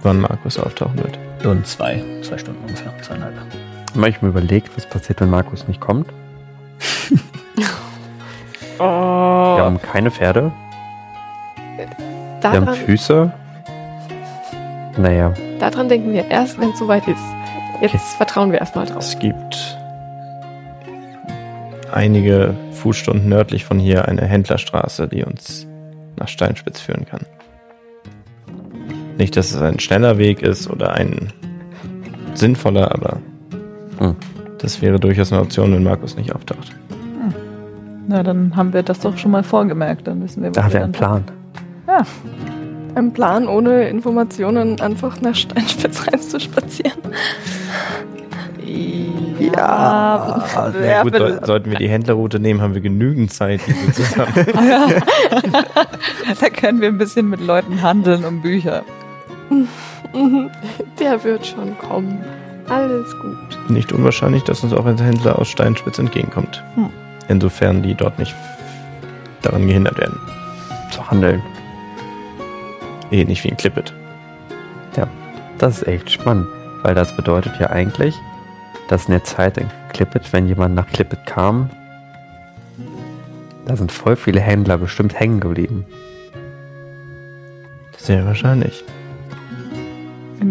wann 0.02 0.20
Markus 0.20 0.60
auftauchen 0.60 0.98
wird. 0.98 1.18
In 1.44 1.66
zwei, 1.66 2.02
zwei 2.22 2.38
Stunden 2.38 2.62
ungefähr, 2.64 2.92
zweieinhalb. 3.02 3.34
Habe 3.96 4.10
ich 4.10 4.22
mir 4.22 4.30
überlegt, 4.30 4.76
was 4.78 4.86
passiert, 4.88 5.22
wenn 5.22 5.30
Markus 5.30 5.68
nicht 5.68 5.80
kommt. 5.82 6.08
Wir 8.78 8.86
Oh. 8.86 8.86
haben 9.60 9.80
keine 9.82 10.10
Pferde, 10.10 10.52
wir 11.78 12.50
haben 12.50 12.66
Daran, 12.66 12.76
Füße. 12.76 13.32
Naja, 14.98 15.34
daran 15.60 15.88
denken 15.90 16.12
wir 16.12 16.30
erst, 16.30 16.60
wenn 16.60 16.72
es 16.72 16.80
soweit 16.80 17.08
ist. 17.08 17.22
Jetzt 17.82 17.94
Okay. 17.94 18.04
vertrauen 18.18 18.52
wir 18.52 18.60
erstmal 18.60 18.86
drauf. 18.86 19.04
Es 19.04 19.18
gibt 19.20 19.78
einige 21.92 22.56
Fußstunden 22.74 23.30
nördlich 23.30 23.64
von 23.64 23.80
hier 23.80 24.08
eine 24.08 24.26
Händlerstraße, 24.26 25.08
die 25.08 25.24
uns 25.24 25.68
nach 26.18 26.28
Steinspitz 26.28 26.82
führen 26.82 27.06
kann. 27.06 27.26
Nicht, 29.18 29.36
dass 29.38 29.54
es 29.54 29.62
ein 29.62 29.80
schneller 29.80 30.18
Weg 30.18 30.42
ist 30.42 30.70
oder 30.70 30.94
ein 30.94 31.32
sinnvoller, 32.34 32.92
aber 32.94 33.18
Hm. 34.00 34.16
das 34.58 34.82
wäre 34.82 35.00
durchaus 35.00 35.32
eine 35.32 35.42
Option, 35.42 35.74
wenn 35.74 35.84
Markus 35.84 36.18
nicht 36.18 36.34
auftaucht. 36.34 36.72
Na, 38.08 38.22
dann 38.22 38.56
haben 38.56 38.74
wir 38.74 38.84
das 38.84 39.00
doch 39.00 39.18
schon 39.18 39.32
mal 39.32 39.44
vorgemerkt. 39.44 40.08
Dann 40.08 40.22
wissen 40.24 40.44
wir, 40.44 40.50
wo 40.50 40.54
da 40.54 40.64
haben 40.64 40.74
wir 40.74 40.80
wir 40.80 40.84
einen 40.84 40.92
Plan. 40.94 41.24
Ein 42.96 43.14
Plan 43.14 43.48
ohne 43.48 43.88
Informationen 43.88 44.80
einfach 44.82 45.22
nach 45.22 45.36
Steinspitz 45.36 46.08
reinzuspazieren. 46.08 47.00
Ja, 49.40 50.44
Na 50.74 51.04
gut, 51.04 51.16
so, 51.18 51.46
sollten 51.46 51.72
wir 51.72 51.78
die 51.78 51.90
Händlerroute 51.90 52.40
nehmen, 52.40 52.62
haben 52.62 52.74
wir 52.74 52.82
genügend 52.82 53.32
Zeit, 53.34 53.62
diese 53.68 53.92
zusammen. 53.92 54.34
da 56.40 56.50
können 56.50 56.82
wir 56.82 56.88
ein 56.88 56.98
bisschen 56.98 57.30
mit 57.30 57.42
Leuten 57.42 57.82
handeln 57.82 58.26
um 58.26 58.42
Bücher. 58.42 58.84
Der 61.00 61.24
wird 61.24 61.46
schon 61.46 61.78
kommen. 61.78 62.24
Alles 62.70 63.12
gut. 63.20 63.70
Nicht 63.70 63.92
unwahrscheinlich, 63.92 64.44
dass 64.44 64.64
uns 64.64 64.74
auch 64.74 64.86
ein 64.86 64.98
Händler 64.98 65.38
aus 65.40 65.50
Steinspitz 65.50 66.00
entgegenkommt. 66.00 66.64
Hm. 66.76 66.90
Insofern 67.28 67.84
die 67.84 67.96
dort 67.96 68.20
nicht 68.20 68.34
daran 69.42 69.68
gehindert 69.68 69.98
werden. 69.98 70.20
Zu 70.92 71.10
handeln. 71.10 71.42
Ähnlich 73.12 73.44
wie 73.44 73.50
in 73.50 73.58
Clippet. 73.58 73.94
Das 75.64 75.78
ist 75.78 75.88
echt 75.88 76.12
spannend, 76.12 76.48
weil 76.82 76.94
das 76.94 77.16
bedeutet 77.16 77.54
ja 77.58 77.70
eigentlich, 77.70 78.14
dass 78.90 79.06
in 79.06 79.12
der 79.12 79.24
Zeit 79.24 79.58
in 79.58 79.70
Clippet, 79.94 80.34
wenn 80.34 80.46
jemand 80.46 80.76
nach 80.76 80.88
Clippet 80.88 81.26
kam, 81.26 81.70
da 83.66 83.78
sind 83.78 83.90
voll 83.90 84.18
viele 84.18 84.42
Händler 84.42 84.78
bestimmt 84.78 85.18
hängen 85.18 85.40
geblieben. 85.40 85.86
Sehr 87.96 88.26
wahrscheinlich. 88.26 88.84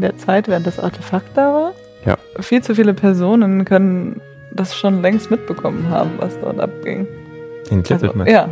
In 0.03 0.09
der 0.09 0.19
Zeit, 0.19 0.49
während 0.49 0.67
das 0.67 0.81
Artefakt 0.81 1.29
da 1.37 1.55
war? 1.55 1.73
Ja. 2.05 2.17
Viel 2.41 2.61
zu 2.61 2.75
viele 2.75 2.93
Personen 2.93 3.65
können 3.65 4.21
das 4.53 4.75
schon 4.75 5.01
längst 5.01 5.31
mitbekommen 5.31 5.89
haben, 5.91 6.11
was 6.19 6.37
dort 6.41 6.59
abging. 6.59 7.07
In 7.71 7.85
Clippet 7.85 8.09
Also, 8.09 8.19
meinst 8.19 8.29
du? 8.33 8.35
ja, 8.35 8.49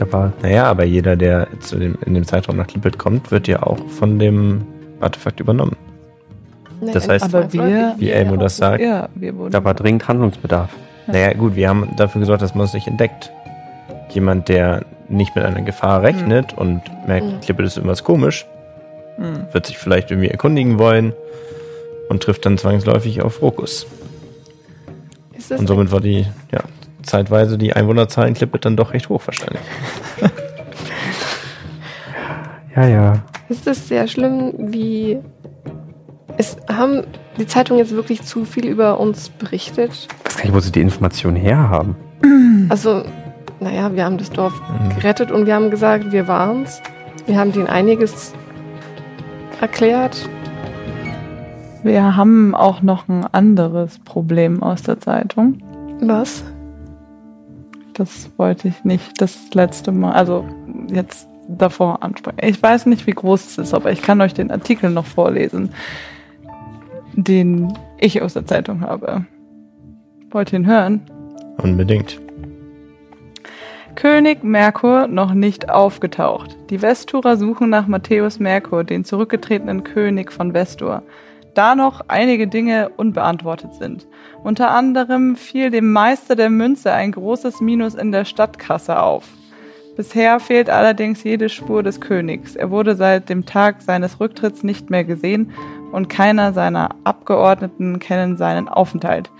Aber 0.00 0.32
Naja, 0.40 0.64
aber 0.64 0.84
jeder, 0.84 1.14
der 1.14 1.46
zu 1.60 1.76
dem, 1.76 1.98
in 2.06 2.14
dem 2.14 2.24
Zeitraum 2.24 2.56
nach 2.56 2.66
Clippet 2.66 2.96
kommt, 2.98 3.30
wird 3.30 3.48
ja 3.48 3.62
auch 3.62 3.76
von 3.90 4.18
dem 4.18 4.62
Artefakt 5.00 5.40
übernommen. 5.40 5.76
Nee, 6.80 6.92
Das 6.92 7.06
heißt, 7.06 7.22
aber 7.26 7.52
wir- 7.52 7.94
Wie 7.98 8.08
Elmo 8.08 8.36
das 8.38 8.56
sagt. 8.56 8.80
ja, 8.82 9.10
da 9.50 9.62
war 9.62 9.74
dringend 9.74 10.08
Handlungsbedarf. 10.08 10.70
Naja, 11.06 11.34
gut, 11.34 11.54
wir 11.54 11.68
haben 11.68 11.86
dafür 11.98 12.20
gesorgt, 12.20 12.40
dass 12.40 12.54
man 12.54 12.64
es 12.64 12.72
nicht 12.72 12.86
entdeckt. 12.88 13.30
Jemand, 14.08 14.48
der 14.48 14.86
nicht 15.10 15.36
mit 15.36 15.44
einer 15.44 15.60
Gefahr 15.60 16.00
rechnet 16.02 16.54
und 16.56 16.80
merkt, 17.06 17.26
Mhm. 17.26 17.40
Klippe 17.42 17.62
ist 17.62 17.76
irgendwas 17.76 18.02
komisch, 18.04 18.46
Hm. 19.16 19.46
wird 19.52 19.66
sich 19.66 19.78
vielleicht 19.78 20.10
irgendwie 20.10 20.28
erkundigen 20.30 20.78
wollen 20.78 21.12
und 22.08 22.22
trifft 22.22 22.44
dann 22.46 22.58
zwangsläufig 22.58 23.22
auf 23.22 23.40
Rokus. 23.42 23.86
Ist 25.36 25.50
das 25.50 25.60
Und 25.60 25.66
somit 25.68 25.92
war 25.92 26.00
die, 26.00 26.26
ja, 26.52 26.60
zeitweise 27.02 27.56
die 27.58 27.72
Einwohnerzahl 27.74 28.26
in 28.28 28.34
Klippe 28.34 28.58
dann 28.58 28.76
doch 28.76 28.92
recht 28.92 29.08
hoch 29.08 29.22
wahrscheinlich. 29.26 29.60
Ja, 32.74 32.88
ja. 32.88 33.22
Ist 33.48 33.66
es 33.66 33.88
sehr 33.88 34.08
schlimm, 34.08 34.52
wie 34.58 35.18
es 36.36 36.56
haben 36.68 37.02
die 37.38 37.46
Zeitungen 37.46 37.78
jetzt 37.78 37.94
wirklich 37.94 38.22
zu 38.22 38.44
viel 38.44 38.66
über 38.66 38.98
uns 38.98 39.28
berichtet? 39.28 39.90
Ich 39.92 40.26
weiß 40.26 40.36
gar 40.38 40.44
nicht, 40.46 40.54
wo 40.54 40.60
sie 40.60 40.72
die 40.72 40.80
Informationen 40.80 41.36
herhaben. 41.36 41.94
Also, 42.68 43.04
naja, 43.60 43.94
wir 43.94 44.04
haben 44.04 44.18
das 44.18 44.30
Dorf 44.30 44.54
Mhm. 44.68 44.96
gerettet 44.96 45.30
und 45.30 45.46
wir 45.46 45.54
haben 45.54 45.70
gesagt, 45.70 46.10
wir 46.10 46.26
waren's. 46.26 46.80
Wir 47.26 47.38
haben 47.38 47.52
denen 47.52 47.68
einiges 47.68 48.32
erklärt. 49.60 50.28
Wir 51.82 52.16
haben 52.16 52.54
auch 52.54 52.82
noch 52.82 53.08
ein 53.08 53.24
anderes 53.32 53.98
Problem 53.98 54.62
aus 54.62 54.82
der 54.82 55.00
Zeitung. 55.00 55.58
Was? 56.00 56.44
Das 57.92 58.30
wollte 58.36 58.68
ich 58.68 58.84
nicht 58.84 59.20
das 59.20 59.38
letzte 59.52 59.92
Mal, 59.92 60.12
also 60.12 60.44
jetzt 60.88 61.28
davor 61.48 62.02
ansprechen. 62.02 62.38
Ich 62.42 62.62
weiß 62.62 62.86
nicht, 62.86 63.06
wie 63.06 63.12
groß 63.12 63.46
es 63.46 63.58
ist, 63.58 63.74
aber 63.74 63.92
ich 63.92 64.02
kann 64.02 64.20
euch 64.20 64.34
den 64.34 64.50
Artikel 64.50 64.90
noch 64.90 65.06
vorlesen, 65.06 65.70
den 67.12 67.72
ich 67.98 68.22
aus 68.22 68.32
der 68.32 68.46
Zeitung 68.46 68.80
habe. 68.80 69.26
Wollt 70.30 70.52
ihr 70.52 70.60
ihn 70.60 70.66
hören? 70.66 71.02
Unbedingt. 71.58 72.23
König 73.96 74.42
Merkur 74.42 75.06
noch 75.06 75.34
nicht 75.34 75.70
aufgetaucht. 75.70 76.56
Die 76.70 76.80
Vesturer 76.80 77.36
suchen 77.36 77.70
nach 77.70 77.86
Matthäus 77.86 78.38
Merkur, 78.38 78.84
den 78.84 79.04
zurückgetretenen 79.04 79.84
König 79.84 80.32
von 80.32 80.52
Vestur. 80.52 81.02
Da 81.54 81.74
noch 81.74 82.00
einige 82.08 82.48
Dinge 82.48 82.90
unbeantwortet 82.96 83.74
sind. 83.74 84.06
Unter 84.42 84.72
anderem 84.72 85.36
fiel 85.36 85.70
dem 85.70 85.92
Meister 85.92 86.34
der 86.34 86.50
Münze 86.50 86.92
ein 86.92 87.12
großes 87.12 87.60
Minus 87.60 87.94
in 87.94 88.10
der 88.10 88.24
Stadtkasse 88.24 89.00
auf. 89.00 89.28
Bisher 89.96 90.40
fehlt 90.40 90.68
allerdings 90.68 91.22
jede 91.22 91.48
Spur 91.48 91.84
des 91.84 92.00
Königs. 92.00 92.56
Er 92.56 92.72
wurde 92.72 92.96
seit 92.96 93.28
dem 93.28 93.46
Tag 93.46 93.80
seines 93.80 94.18
Rücktritts 94.18 94.64
nicht 94.64 94.90
mehr 94.90 95.04
gesehen 95.04 95.52
und 95.92 96.08
keiner 96.08 96.52
seiner 96.52 96.96
Abgeordneten 97.04 98.00
kennen 98.00 98.36
seinen 98.36 98.68
Aufenthalt. 98.68 99.30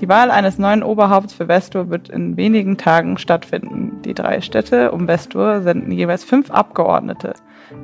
Die 0.00 0.08
Wahl 0.08 0.30
eines 0.30 0.58
neuen 0.58 0.82
Oberhaupts 0.82 1.34
für 1.34 1.46
Vestur 1.46 1.90
wird 1.90 2.08
in 2.08 2.36
wenigen 2.36 2.76
Tagen 2.76 3.18
stattfinden. 3.18 4.00
Die 4.04 4.14
drei 4.14 4.40
Städte 4.40 4.92
um 4.92 5.06
Vestur 5.06 5.60
senden 5.60 5.92
jeweils 5.92 6.24
fünf 6.24 6.50
Abgeordnete. 6.50 7.34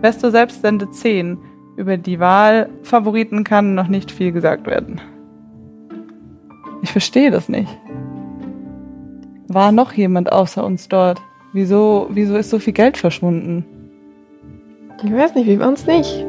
Vestur 0.01 0.31
selbst 0.31 0.63
sendet 0.63 0.95
zehn. 0.95 1.39
Über 1.77 1.97
die 1.97 2.21
Wahlfavoriten 2.21 3.43
kann 3.45 3.75
noch 3.75 3.89
nicht 3.89 4.13
viel 4.13 4.33
gesagt 4.33 4.67
werden. 4.67 5.01
Ich 6.83 6.93
verstehe 6.93 7.31
das 7.31 7.49
nicht. 7.49 7.77
War 9.49 9.73
noch 9.73 9.93
jemand 9.93 10.31
außer 10.33 10.65
uns 10.65 10.89
dort? 10.89 11.21
Wieso, 11.53 12.09
wieso 12.11 12.37
ist 12.37 12.51
so 12.51 12.59
viel 12.59 12.73
Geld 12.73 12.97
verschwunden? 12.97 13.65
Ich 15.03 15.13
weiß 15.13 15.35
nicht, 15.35 15.47
wir 15.47 15.61
waren's 15.61 15.87
nicht. 15.87 16.25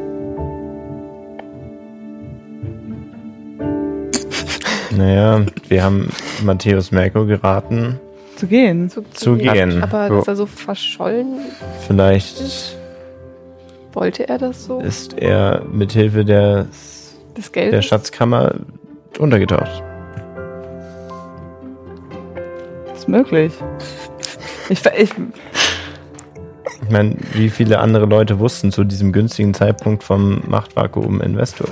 Naja, 4.97 5.45
wir 5.67 5.83
haben 5.83 6.09
Matthäus 6.43 6.91
Merkur 6.91 7.25
geraten. 7.27 7.99
Zu 8.37 8.47
gehen? 8.47 8.89
Zu, 8.89 9.03
Zu 9.13 9.35
gehen. 9.37 9.81
Aber 9.83 10.07
So. 10.09 10.15
dass 10.17 10.27
er 10.27 10.35
so 10.35 10.45
verschollen, 10.45 11.39
Vielleicht 11.87 12.77
wollte 13.93 14.27
er 14.27 14.37
das 14.37 14.65
so? 14.65 14.79
ist 14.79 15.17
er 15.17 15.63
mithilfe 15.71 16.25
der, 16.25 16.67
Das 17.33 17.51
Geld? 17.51 17.73
der 17.73 17.81
Schatzkammer 17.81 18.55
untergetaucht. 19.19 19.81
Ist 22.95 23.07
möglich. 23.07 23.53
Ich, 24.69 24.79
ver- 24.81 24.97
ich, 24.99 25.11
Ich 26.83 26.89
meine, 26.89 27.15
wie 27.33 27.49
viele 27.49 27.79
andere 27.79 28.05
Leute 28.05 28.39
wussten 28.39 28.71
zu 28.71 28.83
diesem 28.83 29.11
günstigen 29.13 29.53
Zeitpunkt 29.53 30.03
vom 30.03 30.41
Machtvakuum 30.47 31.21
Investor? 31.21 31.67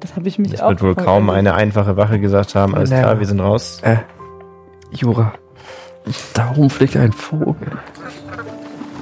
Das 0.00 0.16
habe 0.16 0.28
ich 0.28 0.38
mich 0.38 0.52
Es 0.54 0.60
auch 0.60 0.70
wird 0.70 0.82
wohl 0.82 0.94
kaum 0.94 1.30
eine 1.30 1.54
einfache 1.54 1.96
Wache 1.96 2.18
gesagt 2.20 2.54
haben, 2.54 2.74
alles 2.74 2.90
Ja. 2.90 3.00
klar, 3.00 3.18
wir 3.18 3.26
sind 3.26 3.40
raus. 3.40 3.80
Äh, 3.82 3.96
Jura. 4.90 5.32
Da 6.34 6.50
oben 6.56 6.70
fliegt 6.70 6.96
ein 6.96 7.12
Vogel. 7.12 7.72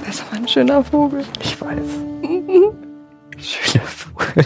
Das 0.06 0.22
war 0.26 0.34
ein 0.38 0.48
schöner 0.48 0.82
Vogel. 0.84 1.24
Ich 1.42 1.60
weiß. 1.60 1.78
Schöner 3.38 3.84
Vogel. 3.84 4.44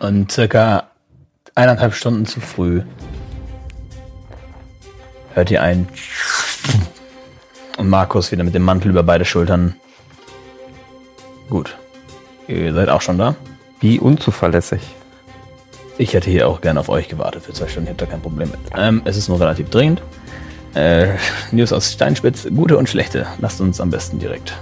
Und 0.00 0.32
circa 0.32 0.84
eineinhalb 1.54 1.94
Stunden 1.94 2.26
zu 2.26 2.40
früh 2.40 2.82
hört 5.34 5.50
ihr 5.50 5.62
ein 5.62 5.86
und 7.76 7.88
Markus 7.88 8.32
wieder 8.32 8.42
mit 8.44 8.54
dem 8.54 8.62
Mantel 8.62 8.90
über 8.90 9.02
beide 9.02 9.24
Schultern. 9.24 9.76
Gut. 11.48 11.76
Ihr 12.48 12.72
seid 12.74 12.88
auch 12.88 13.00
schon 13.00 13.18
da? 13.18 13.36
Wie 13.80 14.00
unzuverlässig. 14.00 14.80
Ich 16.00 16.14
hätte 16.14 16.30
hier 16.30 16.48
auch 16.48 16.62
gerne 16.62 16.80
auf 16.80 16.88
euch 16.88 17.08
gewartet 17.08 17.42
für 17.42 17.52
zwei 17.52 17.68
Stunden, 17.68 17.88
ich 17.88 17.90
hab 17.90 17.98
da 17.98 18.06
kein 18.06 18.22
Problem 18.22 18.50
mit. 18.50 18.58
Ähm, 18.74 19.02
es 19.04 19.18
ist 19.18 19.28
nur 19.28 19.38
relativ 19.38 19.68
dringend. 19.68 20.00
Äh, 20.74 21.08
News 21.52 21.74
aus 21.74 21.92
Steinspitz, 21.92 22.46
gute 22.56 22.78
und 22.78 22.88
schlechte. 22.88 23.26
Lasst 23.38 23.60
uns 23.60 23.82
am 23.82 23.90
besten 23.90 24.18
direkt. 24.18 24.54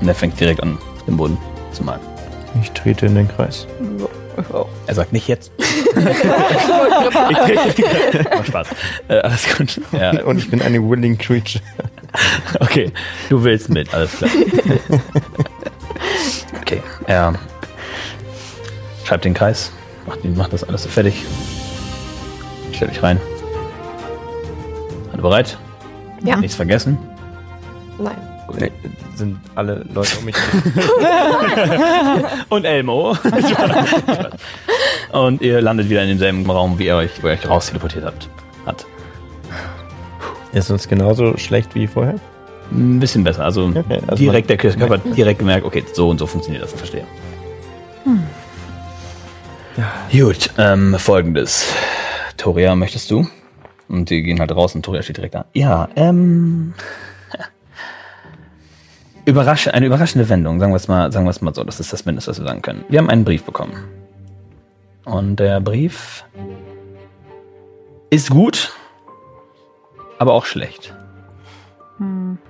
Und 0.00 0.06
er 0.06 0.14
fängt 0.14 0.38
direkt 0.38 0.62
an, 0.62 0.78
den 1.08 1.16
Boden 1.16 1.36
zu 1.72 1.82
malen. 1.82 2.00
Ich 2.62 2.70
trete 2.70 3.06
in 3.06 3.16
den 3.16 3.26
Kreis. 3.26 3.66
Ich 4.38 4.54
auch. 4.54 4.68
Er 4.86 4.94
sagt 4.94 5.12
nicht 5.12 5.26
jetzt. 5.26 5.50
ich 5.58 5.74
trete. 7.74 8.24
Macht 8.30 8.46
Spaß. 8.46 8.68
Äh, 9.08 9.18
alles 9.18 9.56
gut. 9.56 9.80
Ja, 9.90 10.22
Und 10.22 10.38
ich 10.38 10.48
bin 10.48 10.62
eine 10.62 10.78
willing 10.80 11.18
creature. 11.18 11.64
okay. 12.60 12.92
Du 13.28 13.42
willst 13.42 13.68
mit, 13.68 13.92
alles 13.92 14.12
klar. 14.16 14.30
Okay. 16.60 16.82
Er 17.06 17.34
schreibt 19.04 19.24
den 19.24 19.34
Kreis, 19.34 19.72
macht, 20.06 20.24
ihn- 20.24 20.36
macht 20.36 20.52
das 20.52 20.64
alles 20.64 20.82
so 20.84 20.88
fertig. 20.88 21.14
Stell 22.72 22.88
dich 22.88 23.02
rein. 23.02 23.20
Alle 25.12 25.22
bereit? 25.22 25.58
Ja. 26.24 26.36
Nichts 26.36 26.56
vergessen? 26.56 26.98
Nein. 27.98 28.16
Nee. 28.58 28.70
Sind 29.14 29.38
alle 29.54 29.84
Leute 29.94 30.18
um 30.18 30.24
mich 30.24 30.34
Und 32.48 32.64
Elmo. 32.64 33.16
Und 35.12 35.40
ihr 35.42 35.60
landet 35.60 35.88
wieder 35.88 36.02
in 36.02 36.08
demselben 36.08 36.48
Raum, 36.50 36.78
wie 36.78 36.86
ihr 36.86 36.96
euch, 36.96 37.22
wo 37.22 37.28
ihr 37.28 37.34
euch 37.34 37.48
raus 37.48 37.66
teleportiert 37.68 38.04
habt. 38.04 38.28
Hat. 38.66 38.84
Ist 40.52 40.70
uns 40.70 40.88
genauso 40.88 41.36
schlecht 41.38 41.74
wie 41.74 41.86
vorher? 41.86 42.16
Ein 42.70 43.00
bisschen 43.00 43.24
besser. 43.24 43.44
Also, 43.44 43.66
Okay, 43.66 44.00
also 44.06 44.16
direkt 44.22 44.50
der 44.50 44.56
Körper 44.56 44.94
hat 44.94 45.16
direkt 45.16 45.38
gemerkt, 45.38 45.64
okay, 45.66 45.84
so 45.92 46.08
und 46.08 46.18
so 46.18 46.26
funktioniert 46.26 46.64
das, 46.64 46.72
verstehe. 46.72 47.04
Gut, 50.12 50.50
ähm, 50.58 50.94
folgendes. 50.98 51.72
Toria, 52.36 52.74
möchtest 52.74 53.10
du? 53.10 53.26
Und 53.88 54.10
die 54.10 54.20
gehen 54.22 54.40
halt 54.40 54.52
raus 54.54 54.74
und 54.74 54.84
Toria 54.84 55.00
steht 55.00 55.16
direkt 55.16 55.34
da. 55.34 55.46
Ja, 55.54 55.88
ähm. 55.96 56.74
Überrasch 59.24 59.68
eine 59.68 59.86
überraschende 59.86 60.28
Wendung, 60.28 60.60
sagen 60.60 60.70
wir 60.70 60.76
es 60.76 60.86
mal, 60.86 61.10
sagen 61.10 61.24
wir 61.24 61.30
es 61.30 61.40
mal 61.40 61.54
so, 61.54 61.64
das 61.64 61.80
ist 61.80 61.94
das 61.94 62.04
Mindeste, 62.04 62.30
was 62.30 62.38
wir 62.38 62.46
sagen 62.46 62.60
können. 62.60 62.84
Wir 62.90 62.98
haben 62.98 63.08
einen 63.08 63.24
Brief 63.24 63.44
bekommen. 63.44 63.72
Und 65.06 65.36
der 65.36 65.62
Brief 65.62 66.26
ist 68.10 68.28
gut, 68.28 68.70
aber 70.18 70.34
auch 70.34 70.44
schlecht. 70.44 70.94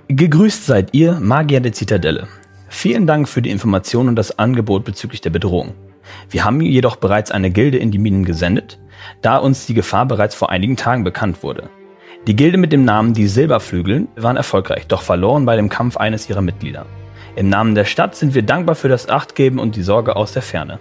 Gegrüßt 0.09 0.65
seid 0.65 0.93
ihr, 0.93 1.13
Magier 1.21 1.61
der 1.61 1.71
Zitadelle. 1.71 2.27
Vielen 2.67 3.07
Dank 3.07 3.29
für 3.29 3.41
die 3.41 3.51
Information 3.51 4.09
und 4.09 4.17
das 4.17 4.37
Angebot 4.37 4.83
bezüglich 4.83 5.21
der 5.21 5.29
Bedrohung. 5.29 5.73
Wir 6.29 6.45
haben 6.45 6.61
jedoch 6.61 6.95
bereits 6.95 7.31
eine 7.31 7.51
Gilde 7.51 7.77
in 7.77 7.91
die 7.91 7.97
Minen 7.97 8.25
gesendet, 8.25 8.79
da 9.21 9.37
uns 9.37 9.65
die 9.65 9.73
Gefahr 9.73 10.05
bereits 10.05 10.35
vor 10.35 10.49
einigen 10.49 10.77
Tagen 10.77 11.03
bekannt 11.03 11.43
wurde. 11.43 11.69
Die 12.27 12.35
Gilde 12.35 12.57
mit 12.57 12.71
dem 12.71 12.85
Namen 12.85 13.13
Die 13.13 13.27
Silberflügel 13.27 14.07
waren 14.15 14.37
erfolgreich, 14.37 14.87
doch 14.87 15.01
verloren 15.01 15.45
bei 15.45 15.55
dem 15.55 15.69
Kampf 15.69 15.97
eines 15.97 16.29
ihrer 16.29 16.41
Mitglieder. 16.41 16.85
Im 17.35 17.49
Namen 17.49 17.75
der 17.75 17.85
Stadt 17.85 18.15
sind 18.15 18.33
wir 18.33 18.43
dankbar 18.43 18.75
für 18.75 18.87
das 18.87 19.09
Achtgeben 19.09 19.59
und 19.59 19.75
die 19.75 19.81
Sorge 19.81 20.15
aus 20.15 20.33
der 20.33 20.41
Ferne. 20.41 20.79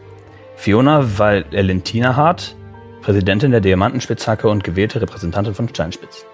Fiona 0.54 1.18
Valentina 1.18 2.14
Hart, 2.14 2.54
Präsidentin 3.00 3.50
der 3.50 3.60
Diamantenspitzhacke 3.60 4.48
und 4.48 4.62
gewählte 4.62 5.00
Repräsentantin 5.00 5.54
von 5.54 5.68
Steinspitz. 5.68 6.24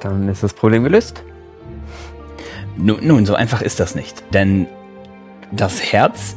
Dann 0.00 0.28
ist 0.28 0.42
das 0.42 0.54
Problem 0.54 0.84
gelöst. 0.84 1.24
Nun, 2.76 2.98
nun, 3.04 3.26
so 3.26 3.34
einfach 3.34 3.62
ist 3.62 3.80
das 3.80 3.96
nicht. 3.96 4.22
Denn 4.32 4.68
das 5.50 5.92
Herz 5.92 6.36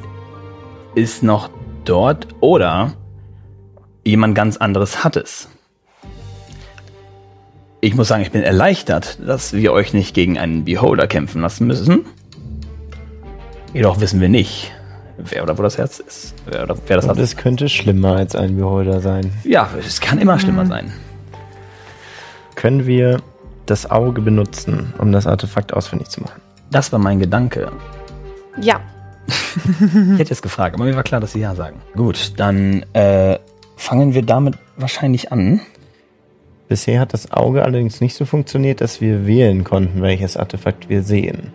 ist 0.96 1.24
noch 1.24 1.50
dort 1.86 2.28
oder 2.40 2.94
jemand 4.04 4.36
ganz 4.36 4.58
anderes 4.58 5.04
hat 5.04 5.16
es. 5.16 5.48
ich 7.84 7.96
muss 7.96 8.08
sagen, 8.08 8.22
ich 8.22 8.32
bin 8.32 8.44
erleichtert, 8.44 9.18
dass 9.28 9.54
wir 9.54 9.74
euch 9.74 9.94
nicht 9.94 10.14
gegen 10.14 10.38
einen 10.38 10.66
Beholder 10.66 11.08
kämpfen 11.08 11.42
lassen 11.42 11.66
müssen. 11.66 12.06
Jedoch 13.74 14.00
wissen 14.00 14.22
wir 14.22 14.30
nicht, 14.30 14.72
wer 15.18 15.42
oder 15.44 15.58
wo 15.58 15.64
das 15.64 15.78
Herz 15.80 16.00
ist. 16.00 16.36
Wer, 16.46 16.64
oder, 16.64 16.76
wer 16.86 16.98
das 16.98 17.06
Und 17.06 17.12
hat. 17.12 17.18
es 17.18 17.36
könnte 17.38 17.70
schlimmer 17.70 18.18
als 18.18 18.36
ein 18.36 18.56
Beholder 18.56 19.02
sein. 19.02 19.32
Ja, 19.44 19.68
es 19.80 20.00
kann 20.00 20.20
immer 20.20 20.38
schlimmer 20.38 20.66
sein. 20.68 20.94
Können 22.56 22.86
wir 22.86 23.22
das 23.66 23.90
Auge 23.90 24.22
benutzen, 24.22 24.94
um 25.00 25.12
das 25.12 25.26
Artefakt 25.26 25.74
ausfindig 25.74 26.10
zu 26.10 26.22
machen? 26.22 26.42
Das 26.70 26.92
war 26.92 27.00
mein 27.00 27.20
Gedanke. 27.20 27.72
Ja. 28.62 28.80
Ich 29.28 30.20
hätte 30.20 30.30
jetzt 30.30 30.42
gefragt, 30.42 30.76
aber 30.76 30.86
mir 30.86 30.96
war 30.96 31.04
klar, 31.04 31.20
dass 31.20 31.34
Sie 31.34 31.40
ja 31.40 31.56
sagen. 31.56 31.82
Gut, 31.96 32.34
dann 32.38 32.86
äh, 32.94 33.38
fangen 33.76 34.14
wir 34.14 34.22
damit 34.22 34.56
wahrscheinlich 34.78 35.32
an. 35.32 35.62
Bisher 36.68 37.00
hat 37.00 37.14
das 37.14 37.32
Auge 37.32 37.64
allerdings 37.64 38.00
nicht 38.00 38.16
so 38.16 38.26
funktioniert, 38.26 38.80
dass 38.80 39.02
wir 39.02 39.28
wählen 39.28 39.64
konnten, 39.64 40.02
welches 40.02 40.38
Artefakt 40.38 40.88
wir 40.88 41.04
sehen. 41.04 41.52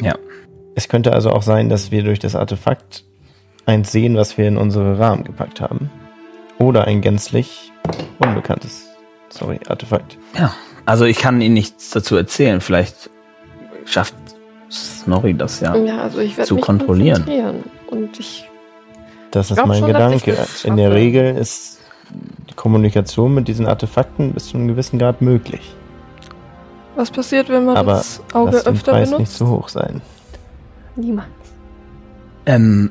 Ja. 0.00 0.16
Es 0.76 0.88
könnte 0.88 1.12
also 1.12 1.30
auch 1.30 1.42
sein, 1.42 1.68
dass 1.68 1.90
wir 1.90 2.02
durch 2.02 2.18
das 2.18 2.36
Artefakt 2.36 3.04
eins 3.66 3.90
sehen, 3.90 4.16
was 4.16 4.38
wir 4.38 4.46
in 4.46 4.56
unsere 4.56 4.98
Rahmen 4.98 5.24
gepackt 5.24 5.60
haben. 5.60 5.90
Oder 6.58 6.84
ein 6.84 7.00
gänzlich 7.00 7.72
unbekanntes, 8.18 8.86
sorry, 9.28 9.58
Artefakt. 9.66 10.18
Ja, 10.38 10.54
also 10.86 11.04
ich 11.04 11.18
kann 11.18 11.40
Ihnen 11.40 11.54
nichts 11.54 11.90
dazu 11.90 12.16
erzählen. 12.16 12.60
Vielleicht 12.60 13.10
schafft 13.86 14.14
Snorri 14.74 15.34
das 15.34 15.60
ja. 15.60 15.74
Ja, 15.76 15.98
also 16.02 16.18
Zu 16.42 16.54
mich 16.56 16.64
kontrollieren. 16.64 17.24
Und 17.86 18.18
ich, 18.18 18.48
Das 19.30 19.50
ist 19.50 19.64
mein 19.64 19.78
schon, 19.78 19.86
Gedanke. 19.86 20.36
In 20.64 20.76
der. 20.76 20.90
Regel 20.92 21.36
ist 21.36 21.78
die 22.50 22.54
Kommunikation 22.54 23.34
mit 23.34 23.48
diesen 23.48 23.66
Artefakten 23.66 24.32
bis 24.32 24.48
zu 24.48 24.56
einem 24.56 24.68
gewissen 24.68 24.98
Grad 24.98 25.22
möglich. 25.22 25.74
Was 26.96 27.10
passiert, 27.10 27.48
wenn 27.48 27.64
man 27.64 27.76
Aber 27.76 27.94
das 27.94 28.20
Auge 28.32 28.52
Lass 28.52 28.66
öfter 28.66 28.92
Preis 28.92 29.08
nicht 29.10 29.16
benutzt? 29.18 29.36
zu 29.38 29.48
hoch 29.48 29.68
sein. 29.68 30.00
niemand. 30.96 31.28
Ähm, 32.46 32.90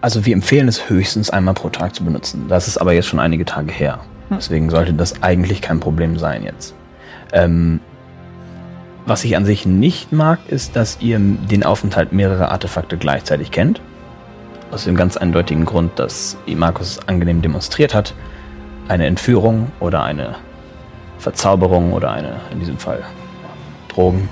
also 0.00 0.24
wir 0.24 0.32
empfehlen 0.34 0.68
es 0.68 0.88
höchstens 0.88 1.30
einmal 1.30 1.54
pro 1.54 1.68
Tag 1.68 1.94
zu 1.94 2.04
benutzen. 2.04 2.46
Das 2.48 2.68
ist 2.68 2.78
aber 2.78 2.92
jetzt 2.92 3.06
schon 3.06 3.20
einige 3.20 3.44
Tage 3.44 3.72
her. 3.72 4.00
Deswegen 4.30 4.70
sollte 4.70 4.92
das 4.94 5.22
eigentlich 5.22 5.60
kein 5.62 5.80
Problem 5.80 6.18
sein 6.18 6.44
jetzt. 6.44 6.74
Ähm, 7.32 7.80
was 9.06 9.24
ich 9.24 9.36
an 9.36 9.44
sich 9.44 9.64
nicht 9.64 10.12
mag, 10.12 10.40
ist, 10.48 10.74
dass 10.74 10.98
ihr 11.00 11.18
den 11.18 11.64
Aufenthalt 11.64 12.12
mehrerer 12.12 12.50
Artefakte 12.50 12.96
gleichzeitig 12.96 13.52
kennt. 13.52 13.80
Aus 14.72 14.84
dem 14.84 14.96
ganz 14.96 15.16
eindeutigen 15.16 15.64
Grund, 15.64 15.98
dass 15.98 16.36
Markus 16.46 16.98
angenehm 17.06 17.40
demonstriert 17.40 17.94
hat. 17.94 18.14
Eine 18.88 19.06
Entführung 19.06 19.70
oder 19.78 20.02
eine 20.02 20.34
Verzauberung 21.18 21.92
oder 21.92 22.10
eine, 22.10 22.40
in 22.50 22.58
diesem 22.58 22.78
Fall, 22.78 23.04
Drogen, 23.88 24.28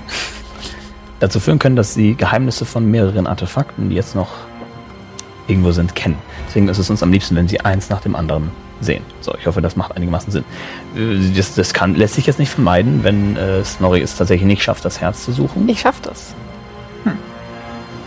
dazu 1.21 1.39
führen 1.39 1.59
können, 1.59 1.77
dass 1.77 1.93
sie 1.93 2.15
Geheimnisse 2.15 2.65
von 2.65 2.85
mehreren 2.85 3.27
Artefakten, 3.27 3.89
die 3.89 3.95
jetzt 3.95 4.13
noch 4.13 4.31
irgendwo 5.47 5.71
sind, 5.71 5.95
kennen. 5.95 6.17
Deswegen 6.47 6.67
ist 6.67 6.79
es 6.79 6.89
uns 6.89 7.01
am 7.01 7.11
liebsten, 7.11 7.35
wenn 7.35 7.47
sie 7.47 7.61
eins 7.61 7.89
nach 7.89 8.01
dem 8.01 8.15
anderen 8.15 8.51
sehen. 8.81 9.03
So, 9.21 9.35
ich 9.39 9.47
hoffe, 9.47 9.61
das 9.61 9.75
macht 9.75 9.95
einigermaßen 9.95 10.31
Sinn. 10.31 10.45
Äh, 10.95 11.31
Das, 11.35 11.55
das 11.55 11.73
kann, 11.73 11.95
lässt 11.95 12.15
sich 12.15 12.25
jetzt 12.27 12.39
nicht 12.39 12.49
vermeiden, 12.49 13.03
wenn 13.03 13.35
äh, 13.37 13.63
Snorri 13.63 14.01
es 14.01 14.15
tatsächlich 14.15 14.47
nicht 14.47 14.63
schafft, 14.63 14.85
das 14.85 15.01
Herz 15.01 15.23
zu 15.23 15.31
suchen. 15.31 15.67
Ich 15.69 15.81
schaff 15.81 16.01
das. 16.01 16.33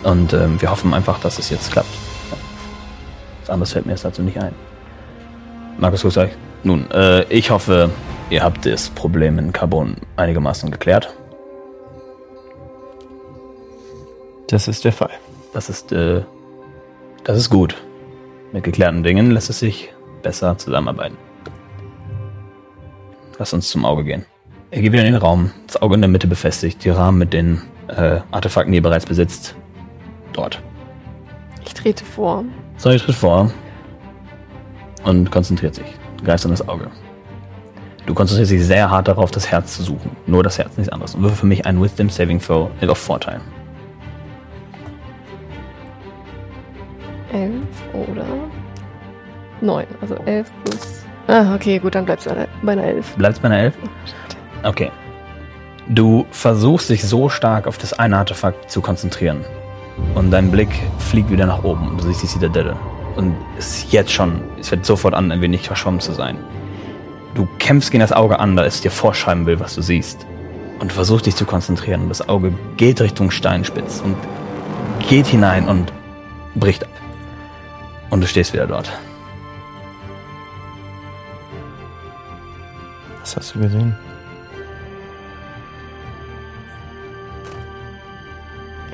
Und 0.05 0.33
ähm, 0.33 0.61
wir 0.61 0.71
hoffen 0.71 0.95
einfach, 0.95 1.19
dass 1.21 1.39
es 1.39 1.51
jetzt 1.51 1.73
klappt. 1.73 1.89
Was 3.41 3.51
anderes 3.51 3.73
fällt 3.73 3.87
mir 3.87 3.93
jetzt 3.93 4.05
dazu 4.05 4.23
nicht 4.23 4.41
ein. 4.41 4.55
Markus 5.79 6.03
guckt 6.03 6.17
euch. 6.19 6.31
Nun, 6.63 6.91
äh, 6.91 7.25
ich 7.25 7.51
hoffe, 7.51 7.91
ihr 8.31 8.43
habt 8.43 8.65
das 8.65 8.91
Problem 8.91 9.39
in 9.39 9.53
Carbon 9.53 9.97
einigermaßen 10.17 10.71
geklärt. 10.71 11.15
Das 14.49 14.69
ist 14.69 14.85
der 14.85 14.93
Fall. 14.93 15.11
Das 15.53 15.69
ist, 15.69 15.93
äh, 15.93 16.23
das 17.25 17.37
ist 17.37 17.51
gut. 17.51 17.77
Mit 18.53 18.65
geklärten 18.65 19.03
Dingen 19.03 19.31
lässt 19.31 19.51
es 19.51 19.59
sich 19.59 19.93
besser 20.23 20.57
zusammenarbeiten. 20.59 21.17
Lass 23.39 23.53
uns 23.53 23.69
zum 23.69 23.85
Auge 23.85 24.05
gehen. 24.05 24.25
Er 24.71 24.83
geht 24.83 24.93
wieder 24.93 25.05
in 25.05 25.13
den 25.13 25.21
Raum, 25.21 25.53
das 25.67 25.81
Auge 25.81 25.95
in 25.95 26.01
der 26.01 26.11
Mitte 26.11 26.27
befestigt, 26.27 26.85
die 26.85 26.91
Rahmen 26.91 27.19
mit 27.19 27.33
den 27.33 27.63
äh, 27.89 28.21
Artefakten, 28.31 28.73
die 28.73 28.79
er 28.79 28.83
bereits 28.83 29.07
besitzt, 29.07 29.57
dort. 30.33 30.61
Ich 31.65 31.73
trete 31.73 32.05
vor. 32.05 32.45
So, 32.77 32.91
ich 32.91 33.03
tritt 33.03 33.15
vor 33.15 33.51
und 35.05 35.31
konzentriert 35.31 35.75
sich. 35.75 35.87
Greift 36.25 36.45
an 36.45 36.51
das 36.51 36.69
Auge. 36.69 36.91
Du 38.07 38.15
konzentrierst 38.15 38.53
dich 38.53 38.65
sehr 38.65 38.91
hart 38.91 39.07
darauf, 39.07 39.31
das 39.31 39.51
Herz 39.51 39.77
zu 39.77 39.83
suchen. 39.83 40.11
Nur 40.27 40.43
das 40.43 40.59
Herz, 40.59 40.77
nichts 40.77 40.93
anderes. 40.93 41.15
Und 41.15 41.23
würfe 41.23 41.37
für 41.37 41.47
mich 41.47 41.67
einen 41.67 41.83
Wisdom 41.83 42.09
Saving 42.09 42.41
Throw 42.41 42.71
auf 42.87 42.99
Vorteil. 42.99 43.41
Elf 47.33 47.53
oder 47.93 48.25
neun. 49.63 49.87
Also 50.01 50.17
elf 50.27 50.51
plus. 50.65 51.05
Ah, 51.27 51.55
okay, 51.55 51.79
gut, 51.79 51.95
dann 51.95 52.07
bleibst 52.07 52.27
du 52.27 52.49
bei 52.63 52.73
einer 52.73 52.85
elf. 52.85 53.15
Bleibst 53.17 53.43
bei 53.43 53.49
einer 53.49 53.59
11? 53.59 53.75
Okay. 54.63 54.91
Du 55.89 56.27
versuchst 56.31 56.91
dich 56.91 57.05
so 57.05 57.29
stark 57.29 57.67
auf 57.67 57.79
das 57.79 57.99
eine 57.99 58.17
Artefakt 58.17 58.71
zu 58.71 58.81
konzentrieren. 58.81 59.45
Und 60.15 60.31
dein 60.31 60.51
Blick 60.51 60.71
fliegt 60.99 61.31
wieder 61.31 61.47
nach 61.47 61.65
oben. 61.65 61.97
Du 61.99 62.05
siehst 62.05 62.23
die 62.23 62.27
Zitadelle. 62.27 62.77
Und 63.17 63.35
es 63.59 63.79
ist 63.79 63.93
jetzt 63.93 64.13
schon, 64.13 64.43
es 64.61 64.71
wird 64.71 64.87
sofort 64.87 65.15
an, 65.15 65.33
ein 65.33 65.41
wenig 65.41 65.67
verschwommen 65.67 66.01
zu 66.01 66.13
sein. 66.13 66.39
Du 67.35 67.49
kämpfst 67.59 67.91
gegen 67.91 68.01
das 68.01 68.13
Auge 68.13 68.39
an, 68.39 68.57
da 68.57 68.65
es 68.65 68.81
dir 68.81 68.91
vorschreiben 68.91 69.45
will, 69.47 69.61
was 69.61 69.75
du 69.75 69.83
siehst. 69.83 70.27
Und 70.79 70.93
du 70.93 70.95
versuchst 70.95 71.27
dich 71.27 71.37
zu 71.37 71.45
konzentrieren. 71.45 72.03
Und 72.03 72.09
das 72.09 72.29
Auge 72.29 72.53
geht 72.77 73.01
Richtung 73.01 73.31
Steinspitz 73.31 74.01
und 74.05 74.17
geht 75.09 75.27
hinein 75.27 75.69
und 75.69 75.93
bricht 76.55 76.85
ab. 76.85 76.91
Und 78.11 78.23
du 78.23 78.27
stehst 78.27 78.53
wieder 78.53 78.67
dort. 78.67 78.91
Was 83.21 83.37
hast 83.37 83.55
du 83.55 83.61
gesehen? 83.61 83.97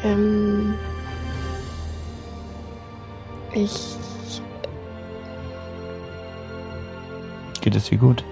Ähm. 0.03 0.75
Ich. 3.53 3.97
Geht 7.61 7.77
es 7.77 7.85
dir 7.85 7.99
gut? 7.99 8.23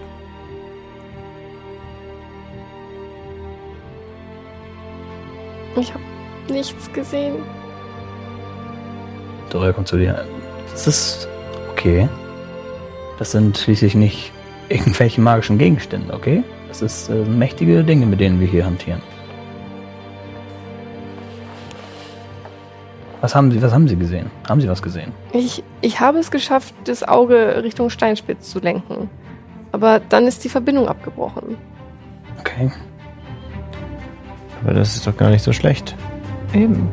Ich 5.77 5.95
habe 5.95 6.05
nichts 6.51 6.93
gesehen. 6.93 7.37
Doria 9.49 9.73
kommt 9.73 9.89
zu 9.89 9.97
dir. 9.97 10.27
Das 10.71 10.87
ist 10.87 11.29
okay. 11.71 12.09
Das 13.19 13.33
sind 13.33 13.57
schließlich 13.57 13.95
nicht 13.95 14.33
irgendwelche 14.69 15.21
magischen 15.21 15.59
Gegenstände, 15.59 16.13
okay? 16.13 16.43
Das 16.69 16.83
ist 16.83 17.09
äh, 17.09 17.25
mächtige 17.25 17.85
Dinge, 17.85 18.07
mit 18.07 18.21
denen 18.21 18.41
wir 18.41 18.47
hier 18.47 18.65
hantieren. 18.65 19.03
Was 23.21 23.37
haben 23.37 23.53
Sie, 23.53 23.63
was 23.63 23.73
haben 23.73 23.87
Sie 23.87 23.97
gesehen? 23.97 24.31
Haben 24.49 24.61
Sie 24.61 24.69
was 24.69 24.83
gesehen? 24.83 25.13
Ich, 25.33 25.63
ich 25.81 26.01
habe 26.01 26.19
es 26.19 26.31
geschafft, 26.31 26.75
das 26.85 27.05
Auge 27.05 27.63
Richtung 27.63 27.89
Steinspitz 27.89 28.51
zu 28.51 28.59
lenken. 28.59 29.09
Aber 29.71 30.01
dann 30.01 30.27
ist 30.27 30.43
die 30.43 30.49
Verbindung 30.49 30.89
abgebrochen. 30.89 31.57
Okay. 32.41 32.71
Aber 34.63 34.75
das 34.75 34.97
ist 34.97 35.07
doch 35.07 35.17
gar 35.17 35.31
nicht 35.31 35.43
so 35.43 35.53
schlecht. 35.53 35.95
Eben. 36.53 36.89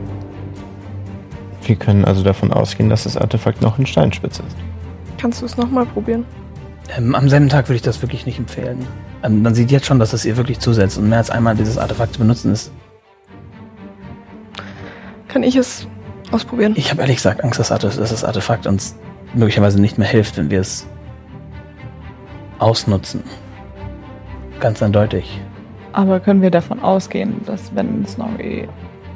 Wir 1.64 1.76
können 1.76 2.06
also 2.06 2.24
davon 2.24 2.54
ausgehen, 2.54 2.90
dass 2.90 3.04
das 3.04 3.18
Artefakt 3.18 3.62
noch 3.62 3.80
in 3.80 3.86
Steinspitze 3.86 4.44
ist. 4.48 4.56
Kannst 5.18 5.42
du 5.42 5.46
es 5.46 5.58
nochmal 5.58 5.86
probieren? 5.88 6.26
Ähm, 6.98 7.14
am 7.16 7.30
selben 7.30 7.50
Tag 7.50 7.68
würde 7.68 7.76
ich 7.76 7.82
das 7.82 8.02
wirklich 8.02 8.26
nicht 8.26 8.40
empfehlen. 8.40 8.86
Ähm, 9.24 9.42
man 9.42 9.54
sieht 9.54 9.72
jetzt 9.72 9.86
schon, 9.86 10.00
dass 10.00 10.14
es 10.14 10.26
ihr 10.26 10.38
wirklich 10.38 10.60
zusetzt 10.60 10.98
und 10.98 11.08
mehr 11.10 11.20
als 11.20 11.30
einmal 11.30 11.56
dieses 11.56 11.78
Artefakt 11.78 12.14
zu 12.14 12.20
benutzen 12.20 12.52
ist. 12.52 12.72
Kann 15.28 15.44
ich 15.44 15.56
es 15.56 15.88
ausprobieren? 16.32 16.74
Ich 16.76 16.90
habe 16.90 17.02
ehrlich 17.02 17.18
gesagt 17.18 17.44
Angst, 17.44 17.60
dass, 17.60 17.72
Arte- 17.72 17.88
dass 17.88 18.10
das 18.10 18.24
Artefakt 18.24 18.66
uns 18.66 18.96
möglicherweise 19.36 19.80
nicht 19.80 19.98
mehr 19.98 20.08
hilft, 20.08 20.38
wenn 20.38 20.50
wir 20.50 20.62
es 20.62 20.88
ausnutzen. 22.58 23.24
Ganz 24.60 24.82
eindeutig. 24.82 25.40
Aber 25.94 26.20
können 26.20 26.42
wir 26.42 26.52
davon 26.52 26.80
ausgehen, 26.80 27.42
dass 27.46 27.74
wenn 27.76 28.06
Snorri 28.06 28.68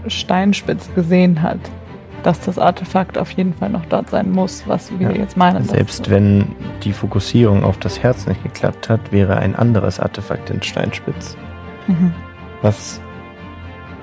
Steinspitz 0.07 0.89
gesehen 0.95 1.41
hat, 1.41 1.59
dass 2.23 2.39
das 2.39 2.57
Artefakt 2.57 3.17
auf 3.17 3.31
jeden 3.31 3.53
Fall 3.53 3.69
noch 3.69 3.85
dort 3.85 4.09
sein 4.09 4.31
muss, 4.31 4.63
was 4.67 4.91
wir 4.97 5.11
Ja. 5.11 5.17
jetzt 5.17 5.37
meinen? 5.37 5.63
Selbst 5.65 6.09
wenn 6.09 6.55
die 6.83 6.93
Fokussierung 6.93 7.63
auf 7.63 7.77
das 7.77 8.01
Herz 8.01 8.25
nicht 8.27 8.41
geklappt 8.43 8.89
hat, 8.89 9.11
wäre 9.11 9.37
ein 9.37 9.55
anderes 9.55 9.99
Artefakt 9.99 10.49
in 10.49 10.61
Steinspitz. 10.63 11.35
Mhm. 11.87 12.13
Was 12.61 13.01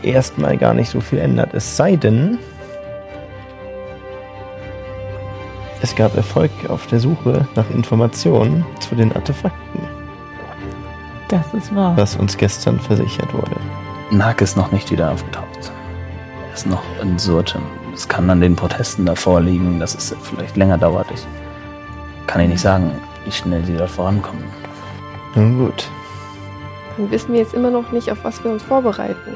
erstmal 0.02 0.56
gar 0.58 0.74
nicht 0.74 0.90
so 0.90 1.00
viel 1.00 1.18
ändert. 1.18 1.54
Es 1.54 1.76
sei 1.76 1.96
denn, 1.96 2.38
es 5.82 5.94
gab 5.94 6.16
Erfolg 6.16 6.50
auf 6.68 6.86
der 6.86 7.00
Suche 7.00 7.48
nach 7.56 7.68
Informationen 7.70 8.64
zu 8.80 8.94
den 8.94 9.12
Artefakten. 9.14 9.80
Das 11.28 11.54
ist 11.54 11.74
wahr. 11.74 11.96
was 11.96 12.16
uns 12.16 12.36
gestern 12.36 12.78
versichert 12.80 13.32
wurde. 13.32 13.56
Mark 14.10 14.40
ist 14.40 14.56
noch 14.56 14.72
nicht 14.72 14.90
wieder 14.90 15.12
aufgetaucht. 15.12 15.72
Er 16.48 16.54
ist 16.54 16.66
noch 16.66 16.82
in 17.00 17.18
Surtem. 17.18 17.62
Es 18.00 18.08
kann 18.08 18.30
an 18.30 18.40
den 18.40 18.56
Protesten 18.56 19.04
davor 19.04 19.42
liegen, 19.42 19.78
dass 19.78 19.94
es 19.94 20.16
vielleicht 20.22 20.56
länger 20.56 20.78
dauert. 20.78 21.06
Ich 21.10 21.26
kann 22.26 22.40
Ihnen 22.40 22.52
nicht 22.52 22.62
sagen, 22.62 22.92
wie 23.26 23.30
schnell 23.30 23.62
Sie 23.62 23.76
dort 23.76 23.90
vorankommen. 23.90 24.42
Nun 25.34 25.58
gut, 25.58 25.86
Dann 26.96 27.10
wissen 27.10 27.34
wir 27.34 27.40
jetzt 27.40 27.52
immer 27.52 27.70
noch 27.70 27.92
nicht, 27.92 28.10
auf 28.10 28.24
was 28.24 28.42
wir 28.42 28.52
uns 28.52 28.62
vorbereiten. 28.62 29.34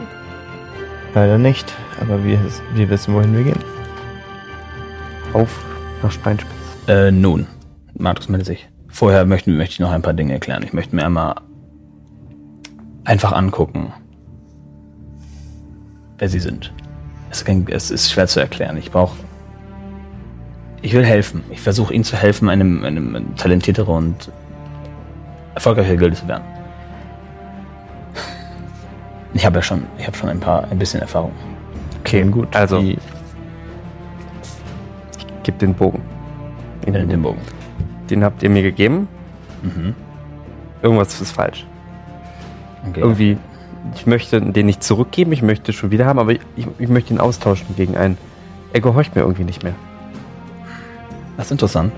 leider 1.14 1.36
nicht, 1.36 1.74
aber 2.00 2.24
wir, 2.24 2.40
wir 2.72 2.88
wissen, 2.88 3.12
wohin 3.12 3.36
wir 3.36 3.44
gehen. 3.44 3.60
Auf 5.34 5.62
nach 6.02 6.10
Steinspitz. 6.10 6.50
Äh, 6.86 7.10
nun, 7.10 7.46
Markus 7.98 8.30
meldet 8.30 8.46
sich. 8.46 8.66
Vorher 8.88 9.26
möchte, 9.26 9.50
möchte 9.50 9.74
ich 9.74 9.80
noch 9.80 9.92
ein 9.92 10.00
paar 10.00 10.14
Dinge 10.14 10.32
erklären. 10.32 10.62
Ich 10.62 10.72
möchte 10.72 10.96
mir 10.96 11.04
einmal 11.04 11.34
einfach 13.04 13.32
angucken, 13.32 13.92
wer 16.16 16.30
sie 16.30 16.40
sind. 16.40 16.72
Es, 17.34 17.44
ging- 17.44 17.66
es 17.68 17.90
ist 17.90 18.12
schwer 18.12 18.28
zu 18.28 18.38
erklären. 18.38 18.76
Ich 18.76 18.92
brauche. 18.92 19.16
Ich 20.82 20.92
will 20.94 21.04
helfen. 21.04 21.42
Ich 21.50 21.60
versuche 21.60 21.92
ihnen 21.92 22.04
zu 22.04 22.16
helfen, 22.16 22.48
einem, 22.48 22.84
einem 22.84 23.34
talentiertere 23.36 23.90
und 23.90 24.30
erfolgreicher 25.56 25.96
Gilde 25.96 26.14
zu 26.14 26.28
werden. 26.28 26.44
Ich 29.32 29.44
habe 29.44 29.56
ja 29.56 29.62
schon, 29.62 29.82
ich 29.98 30.06
habe 30.06 30.16
schon 30.16 30.28
ein 30.28 30.38
paar, 30.38 30.70
ein 30.70 30.78
bisschen 30.78 31.00
Erfahrung. 31.00 31.32
Okay, 32.00 32.22
gut. 32.22 32.54
Also, 32.54 32.78
ich 32.78 32.98
gebe 35.42 35.58
den 35.58 35.74
Bogen. 35.74 36.00
In 36.86 36.92
dem 37.08 37.22
Bogen. 37.22 37.40
Den 38.10 38.22
habt 38.22 38.44
ihr 38.44 38.50
mir 38.50 38.62
gegeben. 38.62 39.08
Mhm. 39.62 39.92
Irgendwas 40.82 41.20
ist 41.20 41.32
falsch. 41.32 41.66
Okay. 42.88 43.00
Irgendwie, 43.00 43.38
ich 43.94 44.06
möchte 44.06 44.40
den 44.40 44.66
nicht 44.66 44.82
zurückgeben, 44.82 45.32
ich 45.32 45.42
möchte 45.42 45.72
schon 45.72 45.90
wieder 45.90 46.06
haben, 46.06 46.18
aber 46.18 46.32
ich, 46.32 46.40
ich 46.78 46.88
möchte 46.88 47.12
ihn 47.12 47.20
austauschen 47.20 47.66
gegen 47.76 47.96
einen. 47.96 48.16
Er 48.72 48.80
gehorcht 48.80 49.14
mir 49.14 49.22
irgendwie 49.22 49.44
nicht 49.44 49.62
mehr. 49.62 49.74
Das 51.36 51.46
ist 51.46 51.52
interessant. 51.52 51.92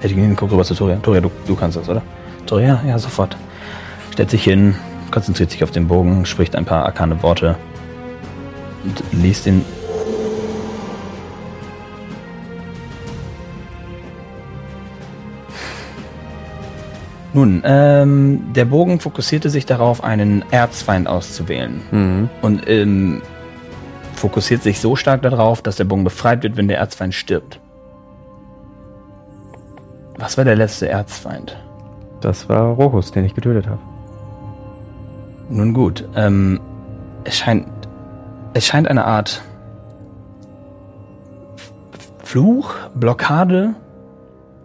Ich 0.00 0.16
ihn 0.16 0.34
guckt 0.34 0.52
rüber 0.52 0.64
zu 0.64 0.74
Toria. 0.74 0.96
Toria, 0.96 1.20
du, 1.20 1.30
du 1.46 1.54
kannst 1.54 1.76
das, 1.76 1.88
oder? 1.88 2.02
Toria, 2.46 2.82
ja, 2.86 2.98
sofort. 2.98 3.36
Stellt 4.12 4.30
sich 4.30 4.42
hin, 4.44 4.74
konzentriert 5.10 5.50
sich 5.50 5.62
auf 5.62 5.70
den 5.70 5.86
Bogen, 5.86 6.26
spricht 6.26 6.56
ein 6.56 6.64
paar 6.64 6.84
arkane 6.84 7.22
Worte 7.22 7.56
und 8.84 9.02
liest 9.12 9.46
ihn. 9.46 9.64
Nun, 17.34 17.62
ähm, 17.64 18.52
der 18.54 18.66
Bogen 18.66 19.00
fokussierte 19.00 19.48
sich 19.48 19.64
darauf, 19.64 20.04
einen 20.04 20.44
Erzfeind 20.50 21.08
auszuwählen 21.08 21.80
Mhm. 21.90 22.30
und 22.42 22.68
ähm, 22.68 23.22
fokussiert 24.14 24.62
sich 24.62 24.80
so 24.80 24.96
stark 24.96 25.22
darauf, 25.22 25.62
dass 25.62 25.76
der 25.76 25.84
Bogen 25.84 26.04
befreit 26.04 26.42
wird, 26.42 26.56
wenn 26.56 26.68
der 26.68 26.78
Erzfeind 26.78 27.14
stirbt. 27.14 27.58
Was 30.18 30.36
war 30.36 30.44
der 30.44 30.56
letzte 30.56 30.88
Erzfeind? 30.88 31.56
Das 32.20 32.48
war 32.48 32.74
Rochus, 32.74 33.10
den 33.12 33.24
ich 33.24 33.34
getötet 33.34 33.66
habe. 33.66 33.80
Nun 35.48 35.72
gut, 35.74 36.06
ähm, 36.14 36.60
es 37.24 37.36
scheint, 37.38 37.66
es 38.54 38.66
scheint 38.66 38.88
eine 38.88 39.04
Art 39.06 39.42
Fluch, 42.22 42.74
Blockade 42.94 43.74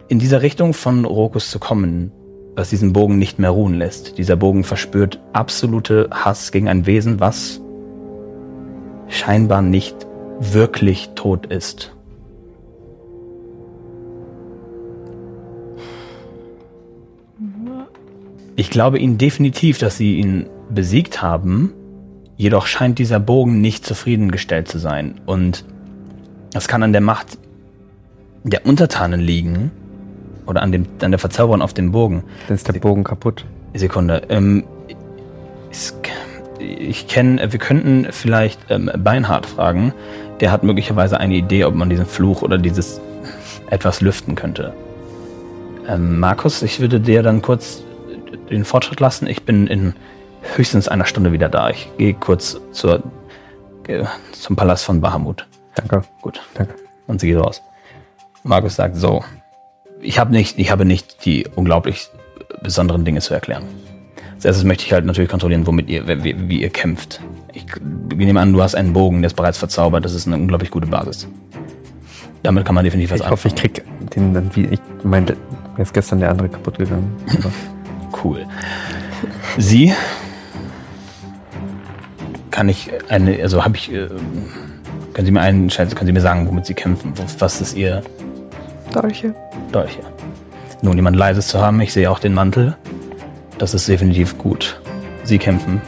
in 0.07 0.19
dieser 0.19 0.41
Richtung 0.41 0.73
von 0.73 1.03
Rokus 1.05 1.49
zu 1.49 1.59
kommen, 1.59 2.11
was 2.57 2.71
diesen 2.71 2.91
Bogen 2.91 3.19
nicht 3.19 3.37
mehr 3.37 3.51
ruhen 3.51 3.75
lässt. 3.75 4.17
Dieser 4.17 4.35
Bogen 4.35 4.63
verspürt 4.63 5.19
absolute 5.31 6.09
Hass 6.11 6.51
gegen 6.51 6.67
ein 6.67 6.87
Wesen, 6.87 7.19
was 7.19 7.61
scheinbar 9.09 9.61
nicht 9.61 9.95
wirklich 10.39 11.11
tot 11.13 11.45
ist. 11.45 11.93
Ich 18.55 18.71
glaube 18.71 18.97
Ihnen 18.97 19.19
definitiv, 19.19 19.77
dass 19.77 19.97
Sie 19.97 20.17
ihn 20.17 20.49
besiegt 20.71 21.21
haben. 21.21 21.73
Jedoch 22.37 22.65
scheint 22.65 22.97
dieser 22.97 23.19
Bogen 23.19 23.61
nicht 23.61 23.85
zufriedengestellt 23.85 24.67
zu 24.67 24.79
sein. 24.79 25.21
Und 25.27 25.63
das 26.53 26.67
kann 26.67 26.81
an 26.81 26.91
der 26.91 27.01
Macht 27.01 27.37
der 28.43 28.65
Untertanen 28.65 29.19
liegen. 29.19 29.69
Oder 30.47 30.61
an, 30.61 30.71
dem, 30.71 30.85
an 31.01 31.11
der 31.11 31.19
Verzauberung 31.19 31.61
auf 31.61 31.73
dem 31.73 31.91
Bogen. 31.91 32.23
Dann 32.47 32.55
ist 32.55 32.67
der 32.67 32.73
Bogen 32.79 33.03
kaputt. 33.03 33.45
Sekunde. 33.73 34.23
Ähm, 34.29 34.63
es- 35.69 35.93
ich 36.59 37.07
kenne, 37.07 37.51
wir 37.51 37.59
könnten 37.59 38.07
vielleicht 38.11 38.59
ähm, 38.69 38.89
Beinhard 38.97 39.45
fragen. 39.45 39.93
Der 40.39 40.51
hat 40.51 40.63
möglicherweise 40.63 41.19
eine 41.19 41.35
Idee, 41.35 41.65
ob 41.65 41.75
man 41.75 41.89
diesen 41.89 42.05
Fluch 42.07 42.41
oder 42.41 42.57
dieses 42.57 42.99
etwas 43.69 44.01
lüften 44.01 44.33
könnte. 44.35 44.73
Ähm, 45.87 46.19
Markus, 46.19 46.63
ich 46.63 46.79
würde 46.79 46.99
dir 46.99 47.21
dann 47.23 47.41
kurz 47.41 47.83
den 48.49 48.65
Fortschritt 48.65 48.99
lassen. 48.99 49.27
Ich 49.27 49.43
bin 49.43 49.67
in 49.67 49.93
höchstens 50.55 50.87
einer 50.87 51.05
Stunde 51.05 51.31
wieder 51.31 51.49
da. 51.49 51.69
Ich 51.69 51.89
gehe 51.97 52.13
kurz 52.13 52.59
zur, 52.71 53.03
äh, 53.87 54.03
zum 54.31 54.55
Palast 54.55 54.85
von 54.85 54.99
Bahamut. 55.01 55.45
Danke. 55.75 56.01
Gut. 56.21 56.41
Danke. 56.55 56.73
Und 57.05 57.21
sie 57.21 57.27
geht 57.27 57.37
raus. 57.39 57.61
Markus 58.43 58.75
sagt 58.75 58.95
so. 58.95 59.23
Ich 60.01 60.19
habe 60.19 60.31
nicht, 60.31 60.59
ich 60.59 60.71
habe 60.71 60.85
nicht 60.85 61.25
die 61.25 61.47
unglaublich 61.55 62.09
besonderen 62.61 63.05
Dinge 63.05 63.21
zu 63.21 63.33
erklären. 63.33 63.63
Als 64.35 64.45
erstes 64.45 64.63
möchte 64.63 64.85
ich 64.85 64.93
halt 64.93 65.05
natürlich 65.05 65.29
kontrollieren, 65.29 65.65
womit 65.65 65.89
ihr, 65.89 66.07
wie, 66.23 66.35
wie 66.49 66.61
ihr 66.61 66.69
kämpft. 66.69 67.21
Ich 67.53 67.65
nehme 68.15 68.39
an, 68.39 68.53
du 68.53 68.61
hast 68.61 68.75
einen 68.75 68.93
Bogen, 68.93 69.21
der 69.21 69.27
ist 69.27 69.35
bereits 69.35 69.57
verzaubert. 69.57 70.05
Das 70.05 70.13
ist 70.13 70.27
eine 70.27 70.35
unglaublich 70.35 70.69
gute 70.69 70.87
Basis. 70.87 71.27
Damit 72.43 72.65
kann 72.65 72.75
man 72.75 72.83
definitiv 72.85 73.11
was 73.11 73.21
Ich 73.21 73.29
hoffe, 73.29 73.47
ich 73.47 73.53
anfangen. 73.55 73.73
krieg 73.73 74.13
den 74.15 74.33
dann 74.33 74.55
wie. 74.55 74.65
Ich 74.65 74.79
meine, 75.03 75.35
mir 75.75 75.83
ist 75.83 75.93
gestern 75.93 76.19
der 76.19 76.29
andere 76.31 76.49
kaputt 76.49 76.77
gegangen. 76.77 77.15
Cool. 78.23 78.47
Sie 79.57 79.93
kann 82.49 82.69
ich 82.69 82.89
eine, 83.09 83.39
also 83.41 83.63
habe 83.63 83.75
ich, 83.75 83.91
äh, 83.91 84.07
können 85.13 85.25
Sie 85.25 85.31
mir 85.31 85.41
einen, 85.41 85.69
können 85.69 86.05
Sie 86.05 86.11
mir 86.11 86.21
sagen, 86.21 86.47
womit 86.47 86.65
Sie 86.65 86.73
kämpfen? 86.73 87.13
Was 87.37 87.61
ist 87.61 87.75
Ihr 87.75 88.01
Dolche. 88.93 89.35
Dolche. 89.71 89.99
Nun, 90.81 90.95
jemand 90.95 91.15
Leises 91.15 91.47
zu 91.47 91.61
haben, 91.61 91.81
ich 91.81 91.93
sehe 91.93 92.09
auch 92.09 92.19
den 92.19 92.33
Mantel. 92.33 92.75
Das 93.57 93.73
ist 93.73 93.87
definitiv 93.87 94.37
gut. 94.37 94.79
Sie 95.23 95.37
kämpfen. 95.37 95.81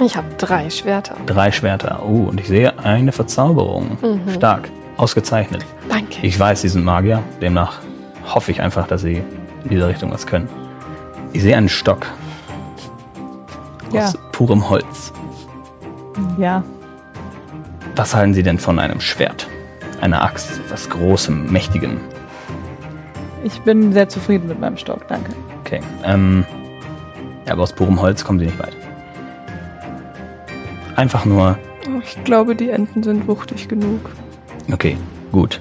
Ich 0.00 0.16
habe 0.16 0.26
drei 0.38 0.70
Schwerter. 0.70 1.14
Drei 1.26 1.52
Schwerter. 1.52 2.02
Oh, 2.02 2.28
und 2.28 2.40
ich 2.40 2.48
sehe 2.48 2.78
eine 2.78 3.12
Verzauberung. 3.12 3.98
Mhm. 4.00 4.30
Stark. 4.32 4.70
Ausgezeichnet. 4.96 5.64
Danke. 5.88 6.26
Ich 6.26 6.38
weiß, 6.38 6.62
Sie 6.62 6.68
sind 6.68 6.84
Magier. 6.84 7.22
Demnach 7.40 7.78
hoffe 8.26 8.50
ich 8.50 8.60
einfach, 8.60 8.86
dass 8.86 9.02
Sie 9.02 9.22
in 9.64 9.70
dieser 9.70 9.88
Richtung 9.88 10.10
was 10.10 10.26
können. 10.26 10.48
Ich 11.32 11.42
sehe 11.42 11.56
einen 11.56 11.68
Stock. 11.68 12.06
Ja. 13.92 14.06
Aus 14.06 14.18
purem 14.32 14.68
Holz. 14.70 15.12
Ja. 16.38 16.62
Was 17.96 18.14
halten 18.14 18.34
Sie 18.34 18.42
denn 18.42 18.58
von 18.58 18.78
einem 18.78 19.00
Schwert? 19.00 19.48
Einer 20.00 20.22
Axt, 20.22 20.58
etwas 20.58 20.88
Großem, 20.88 21.52
Mächtigem. 21.52 22.00
Ich 23.44 23.60
bin 23.62 23.92
sehr 23.92 24.08
zufrieden 24.08 24.48
mit 24.48 24.60
meinem 24.60 24.76
Stock, 24.76 25.06
danke. 25.08 25.32
Okay. 25.64 25.80
Ähm, 26.04 26.44
ja, 27.46 27.52
aber 27.52 27.62
aus 27.62 27.72
purem 27.72 28.00
Holz 28.00 28.24
kommen 28.24 28.38
Sie 28.38 28.46
nicht 28.46 28.58
weit. 28.58 28.76
Einfach 30.96 31.24
nur 31.24 31.56
Oh, 31.88 32.00
ich 32.02 32.22
glaube, 32.24 32.54
die 32.54 32.70
Enten 32.70 33.02
sind 33.02 33.26
wuchtig 33.26 33.68
genug. 33.68 34.10
Okay, 34.72 34.96
gut. 35.32 35.60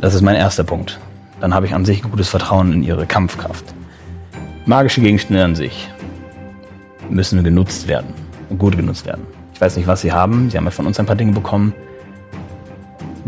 Das 0.00 0.14
ist 0.14 0.22
mein 0.22 0.36
erster 0.36 0.64
Punkt. 0.64 0.98
Dann 1.40 1.54
habe 1.54 1.66
ich 1.66 1.74
an 1.74 1.84
sich 1.84 2.02
gutes 2.02 2.28
Vertrauen 2.28 2.72
in 2.72 2.82
ihre 2.82 3.06
Kampfkraft. 3.06 3.64
Magische 4.66 5.00
Gegenstände 5.00 5.44
an 5.44 5.54
sich 5.54 5.88
müssen 7.08 7.42
genutzt 7.42 7.88
werden. 7.88 8.12
Und 8.50 8.58
gut 8.58 8.76
genutzt 8.76 9.06
werden. 9.06 9.26
Ich 9.54 9.60
weiß 9.60 9.76
nicht, 9.76 9.86
was 9.86 10.00
sie 10.00 10.12
haben. 10.12 10.50
Sie 10.50 10.56
haben 10.56 10.64
ja 10.64 10.70
von 10.70 10.86
uns 10.86 10.98
ein 10.98 11.06
paar 11.06 11.16
Dinge 11.16 11.32
bekommen. 11.32 11.74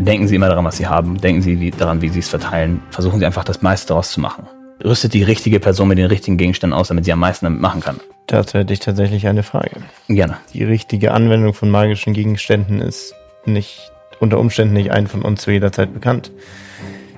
Denken 0.01 0.27
Sie 0.27 0.35
immer 0.35 0.49
daran, 0.49 0.65
was 0.65 0.77
Sie 0.77 0.87
haben. 0.87 1.21
Denken 1.21 1.43
Sie 1.43 1.59
wie, 1.59 1.69
daran, 1.69 2.01
wie 2.01 2.09
Sie 2.09 2.19
es 2.19 2.29
verteilen. 2.29 2.81
Versuchen 2.89 3.19
Sie 3.19 3.25
einfach 3.25 3.43
das 3.43 3.61
meiste 3.61 3.89
daraus 3.89 4.11
zu 4.11 4.19
machen. 4.19 4.47
Rüstet 4.83 5.13
die 5.13 5.21
richtige 5.21 5.59
Person 5.59 5.89
mit 5.89 5.99
den 5.99 6.07
richtigen 6.07 6.37
Gegenständen 6.37 6.77
aus, 6.77 6.87
damit 6.87 7.05
sie 7.05 7.13
am 7.13 7.19
meisten 7.19 7.45
damit 7.45 7.61
machen 7.61 7.81
kann. 7.81 7.99
dazu 8.25 8.57
hätte 8.57 8.73
ich 8.73 8.79
tatsächlich 8.79 9.27
eine 9.27 9.43
Frage. 9.43 9.69
Gerne. 10.07 10.37
Die 10.53 10.63
richtige 10.63 11.11
Anwendung 11.11 11.53
von 11.53 11.69
magischen 11.69 12.13
Gegenständen 12.13 12.81
ist 12.81 13.13
nicht 13.45 13.91
unter 14.19 14.39
Umständen 14.39 14.73
nicht 14.73 14.91
allen 14.91 15.05
von 15.05 15.21
uns 15.21 15.43
zu 15.43 15.51
jeder 15.51 15.71
Zeit 15.71 15.93
bekannt. 15.93 16.31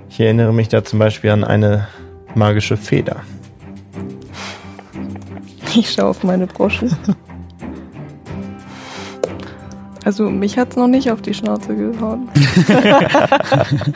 Ich 0.09 0.19
erinnere 0.19 0.53
mich 0.53 0.67
da 0.67 0.83
zum 0.83 0.99
Beispiel 0.99 1.29
an 1.29 1.45
eine 1.45 1.87
magische 2.35 2.75
Feder. 2.75 3.21
Ich 5.73 5.89
schaue 5.89 6.09
auf 6.09 6.23
meine 6.23 6.47
Brosche. 6.47 6.89
Also 10.05 10.29
mich 10.29 10.57
hat's 10.57 10.75
noch 10.75 10.87
nicht 10.87 11.11
auf 11.11 11.21
die 11.21 11.33
Schnauze 11.33 11.75
gehauen. 11.75 12.29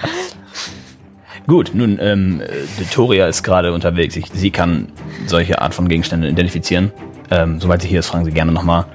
Gut, 1.48 1.72
nun, 1.74 1.98
ähm, 2.02 2.42
äh, 2.42 2.48
Victoria 2.78 3.28
ist 3.28 3.42
gerade 3.44 3.74
unterwegs. 3.74 4.16
Ich, 4.18 4.26
sie 4.34 4.52
kann 4.52 4.90
solche 5.28 5.62
Art 5.62 5.74
von 5.74 5.88
Gegenständen 5.88 6.30
identifizieren. 6.30 6.92
Ähm, 7.32 7.62
soweit 7.62 7.82
sie 7.82 7.88
hier 7.88 8.00
ist, 8.00 8.08
fragen 8.08 8.26
Sie 8.26 8.32
gerne 8.32 8.52
nochmal. 8.52 8.86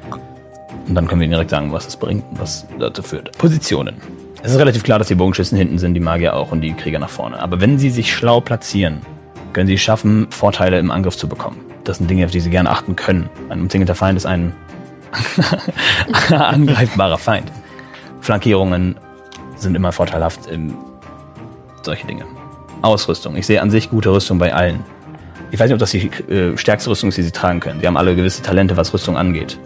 Und 0.86 0.94
dann 0.94 1.06
können 1.06 1.20
wir 1.20 1.24
Ihnen 1.24 1.32
direkt 1.32 1.50
sagen, 1.50 1.72
was 1.72 1.86
es 1.86 1.96
bringt 1.96 2.24
und 2.30 2.40
was 2.40 2.66
dazu 2.78 3.02
führt. 3.02 3.36
Positionen. 3.38 3.96
Es 4.42 4.52
ist 4.52 4.58
relativ 4.58 4.82
klar, 4.82 4.98
dass 4.98 5.08
die 5.08 5.14
Bogenschützen 5.14 5.56
hinten 5.56 5.78
sind, 5.78 5.94
die 5.94 6.00
Magier 6.00 6.34
auch 6.34 6.52
und 6.52 6.60
die 6.60 6.72
Krieger 6.72 6.98
nach 6.98 7.08
vorne. 7.08 7.40
Aber 7.40 7.60
wenn 7.60 7.78
Sie 7.78 7.90
sich 7.90 8.12
schlau 8.12 8.40
platzieren, 8.40 9.00
können 9.52 9.66
Sie 9.66 9.74
es 9.74 9.80
schaffen, 9.80 10.26
Vorteile 10.30 10.78
im 10.78 10.90
Angriff 10.90 11.16
zu 11.16 11.28
bekommen. 11.28 11.58
Das 11.84 11.98
sind 11.98 12.10
Dinge, 12.10 12.24
auf 12.24 12.32
die 12.32 12.40
Sie 12.40 12.50
gerne 12.50 12.70
achten 12.70 12.96
können. 12.96 13.30
Ein 13.48 13.60
umzingelter 13.60 13.94
Feind 13.94 14.16
ist 14.16 14.26
ein 14.26 14.52
angreifbarer 16.30 17.18
Feind. 17.18 17.50
Flankierungen 18.20 18.96
sind 19.56 19.74
immer 19.74 19.92
vorteilhaft. 19.92 20.46
Im 20.46 20.74
solche 21.82 22.06
Dinge. 22.06 22.24
Ausrüstung. 22.82 23.36
Ich 23.36 23.46
sehe 23.46 23.62
an 23.62 23.70
sich 23.70 23.90
gute 23.90 24.10
Rüstung 24.10 24.38
bei 24.38 24.52
allen. 24.54 24.80
Ich 25.50 25.60
weiß 25.60 25.68
nicht, 25.68 25.74
ob 25.74 25.78
das 25.78 25.90
die 25.90 26.06
äh, 26.32 26.56
stärkste 26.56 26.90
Rüstung 26.90 27.10
ist, 27.10 27.18
die 27.18 27.22
sie 27.22 27.30
tragen 27.30 27.60
können. 27.60 27.80
Sie 27.80 27.86
haben 27.86 27.96
alle 27.96 28.16
gewisse 28.16 28.42
Talente, 28.42 28.76
was 28.76 28.92
Rüstung 28.94 29.16
angeht. 29.16 29.58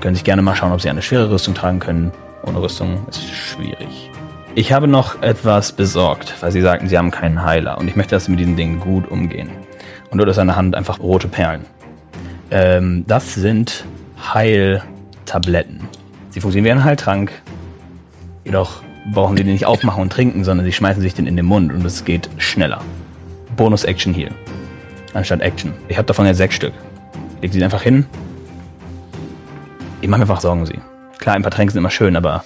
Können 0.00 0.14
sich 0.14 0.24
gerne 0.24 0.42
mal 0.42 0.56
schauen, 0.56 0.72
ob 0.72 0.80
sie 0.80 0.90
eine 0.90 1.02
schwere 1.02 1.30
Rüstung 1.30 1.54
tragen 1.54 1.78
können. 1.78 2.12
Ohne 2.44 2.60
Rüstung 2.60 3.06
ist 3.08 3.28
schwierig. 3.30 4.10
Ich 4.54 4.72
habe 4.72 4.88
noch 4.88 5.22
etwas 5.22 5.72
besorgt, 5.72 6.34
weil 6.40 6.50
sie 6.50 6.60
sagten, 6.60 6.88
sie 6.88 6.98
haben 6.98 7.10
keinen 7.10 7.44
Heiler. 7.44 7.78
Und 7.78 7.86
ich 7.86 7.96
möchte, 7.96 8.16
dass 8.16 8.24
sie 8.24 8.32
mit 8.32 8.40
diesen 8.40 8.56
Dingen 8.56 8.80
gut 8.80 9.08
umgehen. 9.10 9.50
Und 10.10 10.18
dort 10.18 10.28
ist 10.28 10.38
an 10.38 10.48
der 10.48 10.56
Hand 10.56 10.74
einfach 10.74 10.98
rote 10.98 11.28
Perlen. 11.28 11.64
Ähm, 12.50 13.04
das 13.06 13.34
sind 13.34 13.84
Heiltabletten. 14.34 15.88
Sie 16.30 16.40
funktionieren 16.40 16.76
wie 16.76 16.80
ein 16.80 16.84
Heiltrank. 16.84 17.32
Jedoch 18.44 18.82
brauchen 19.12 19.36
sie 19.36 19.44
den 19.44 19.52
nicht 19.52 19.66
aufmachen 19.66 20.02
und 20.02 20.12
trinken, 20.12 20.44
sondern 20.44 20.64
sie 20.64 20.72
schmeißen 20.72 21.02
sich 21.02 21.14
den 21.14 21.26
in 21.26 21.36
den 21.36 21.46
Mund 21.46 21.72
und 21.72 21.84
es 21.84 22.04
geht 22.04 22.28
schneller. 22.38 22.80
Bonus-Action 23.56 24.14
hier. 24.14 24.30
Anstatt 25.12 25.40
Action. 25.40 25.72
Ich 25.88 25.96
habe 25.96 26.06
davon 26.06 26.26
jetzt 26.26 26.36
sechs 26.36 26.54
Stück. 26.54 26.72
Leg 27.42 27.52
sie 27.52 27.62
einfach 27.64 27.82
hin. 27.82 28.06
Ich 30.00 30.08
mache 30.08 30.18
mir 30.18 30.24
einfach 30.24 30.40
Sorgen 30.40 30.60
um 30.60 30.66
sie. 30.66 30.80
Klar, 31.18 31.34
ein 31.34 31.42
paar 31.42 31.50
Tränke 31.50 31.72
sind 31.72 31.80
immer 31.80 31.90
schön, 31.90 32.16
aber 32.16 32.44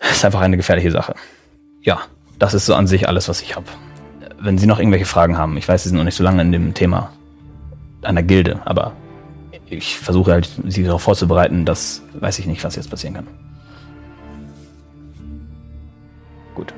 ist 0.00 0.24
einfach 0.24 0.40
eine 0.40 0.56
gefährliche 0.56 0.90
Sache. 0.90 1.14
Ja, 1.82 2.00
das 2.38 2.54
ist 2.54 2.66
so 2.66 2.74
an 2.74 2.86
sich 2.86 3.08
alles, 3.08 3.28
was 3.28 3.42
ich 3.42 3.56
habe. 3.56 3.66
Wenn 4.38 4.58
Sie 4.58 4.66
noch 4.66 4.78
irgendwelche 4.78 5.06
Fragen 5.06 5.36
haben, 5.36 5.56
ich 5.56 5.68
weiß, 5.68 5.82
Sie 5.82 5.88
sind 5.88 5.98
noch 5.98 6.04
nicht 6.04 6.14
so 6.14 6.24
lange 6.24 6.42
in 6.42 6.52
dem 6.52 6.74
Thema 6.74 7.10
einer 8.02 8.22
Gilde, 8.22 8.60
aber 8.64 8.92
ich 9.68 9.98
versuche 9.98 10.32
halt, 10.32 10.48
Sie 10.66 10.84
darauf 10.84 11.02
vorzubereiten, 11.02 11.64
dass 11.64 12.02
weiß 12.14 12.38
ich 12.38 12.46
nicht, 12.46 12.62
was 12.64 12.76
jetzt 12.76 12.90
passieren 12.90 13.14
kann. 13.14 13.26
Gut. 16.54 16.72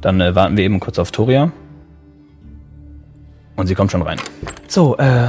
Dann 0.00 0.20
äh, 0.20 0.34
warten 0.34 0.56
wir 0.56 0.64
eben 0.64 0.80
kurz 0.80 0.98
auf 0.98 1.10
Toria. 1.12 1.52
Und 3.56 3.66
sie 3.66 3.74
kommt 3.74 3.90
schon 3.90 4.02
rein. 4.02 4.18
So, 4.68 4.96
äh, 4.98 5.28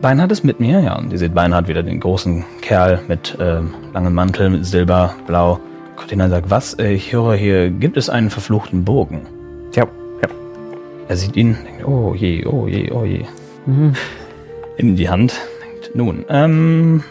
Beinhard 0.00 0.32
ist 0.32 0.44
mit 0.44 0.58
mir, 0.58 0.80
ja. 0.80 0.96
Und 0.96 1.12
ihr 1.12 1.18
seht 1.18 1.34
Beinhard 1.34 1.68
wieder 1.68 1.82
den 1.82 2.00
großen 2.00 2.44
Kerl 2.60 3.00
mit 3.06 3.38
äh, 3.38 3.60
langem 3.92 4.14
Mantel, 4.14 4.50
mit 4.50 4.66
Silber, 4.66 5.14
Blau. 5.26 5.60
Cortina 5.96 6.28
sagt, 6.28 6.50
was? 6.50 6.74
Äh, 6.74 6.92
ich 6.92 7.12
höre 7.12 7.36
hier, 7.36 7.70
gibt 7.70 7.96
es 7.96 8.10
einen 8.10 8.30
verfluchten 8.30 8.84
Bogen? 8.84 9.22
Ja, 9.74 9.84
ja. 10.22 10.28
Er 11.08 11.16
sieht 11.16 11.36
ihn, 11.36 11.56
denkt, 11.64 11.86
oh 11.86 12.14
je, 12.14 12.44
oh 12.46 12.66
je, 12.66 12.90
oh 12.90 13.04
je. 13.04 13.24
Mhm. 13.66 13.94
In 14.76 14.96
die 14.96 15.08
Hand. 15.08 15.40
Nun, 15.94 16.24
ähm, 16.28 17.04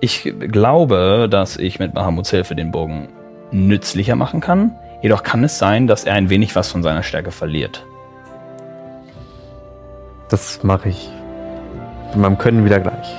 ich 0.00 0.32
glaube, 0.38 1.28
dass 1.30 1.56
ich 1.56 1.78
mit 1.78 1.94
Bahamuts 1.94 2.30
Hilfe 2.30 2.54
den 2.54 2.72
Bogen 2.72 3.08
nützlicher 3.50 4.16
machen 4.16 4.40
kann. 4.40 4.72
Jedoch 5.02 5.22
kann 5.22 5.44
es 5.44 5.58
sein, 5.58 5.86
dass 5.86 6.04
er 6.04 6.14
ein 6.14 6.30
wenig 6.30 6.56
was 6.56 6.70
von 6.70 6.82
seiner 6.82 7.02
Stärke 7.02 7.30
verliert. 7.30 7.84
Das 10.28 10.62
mache 10.64 10.88
ich 10.88 11.08
mit 12.10 12.16
meinem 12.16 12.38
Können 12.38 12.64
wieder 12.64 12.80
gleich. 12.80 13.14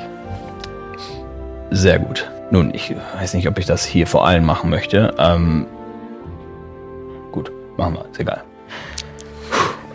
Sehr 1.72 2.00
gut. 2.00 2.30
Nun, 2.52 2.74
ich 2.74 2.96
weiß 3.20 3.34
nicht, 3.34 3.48
ob 3.48 3.58
ich 3.58 3.66
das 3.66 3.86
hier 3.86 4.08
vor 4.08 4.26
allem 4.26 4.46
machen 4.46 4.70
möchte. 4.70 5.14
Ähm, 5.18 5.66
gut, 7.32 7.52
machen 7.78 7.96
wir, 7.96 8.06
ist 8.12 8.20
egal. 8.20 8.44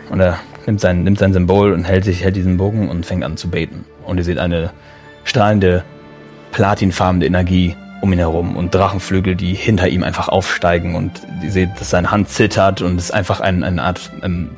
Und 0.09 0.19
er 0.19 0.39
nimmt 0.65 0.81
sein, 0.81 1.03
nimmt 1.03 1.19
sein 1.19 1.33
Symbol 1.33 1.73
und 1.73 1.83
hält 1.83 2.05
sich, 2.05 2.23
hält 2.23 2.35
diesen 2.35 2.57
Bogen 2.57 2.89
und 2.89 3.05
fängt 3.05 3.23
an 3.23 3.37
zu 3.37 3.49
beten. 3.49 3.85
Und 4.05 4.17
ihr 4.17 4.23
seht 4.23 4.39
eine 4.39 4.71
strahlende, 5.23 5.83
platinfarbene 6.51 7.25
Energie 7.25 7.75
um 8.01 8.11
ihn 8.11 8.19
herum 8.19 8.57
und 8.57 8.75
Drachenflügel, 8.75 9.35
die 9.35 9.53
hinter 9.53 9.87
ihm 9.87 10.03
einfach 10.03 10.27
aufsteigen 10.27 10.95
und 10.95 11.21
ihr 11.41 11.51
seht, 11.51 11.69
dass 11.79 11.89
seine 11.89 12.11
Hand 12.11 12.29
zittert 12.29 12.81
und 12.81 12.99
es 12.99 13.11
einfach 13.11 13.39
ein, 13.39 13.63
eine 13.63 13.81
Art, 13.81 14.11
ähm, 14.21 14.49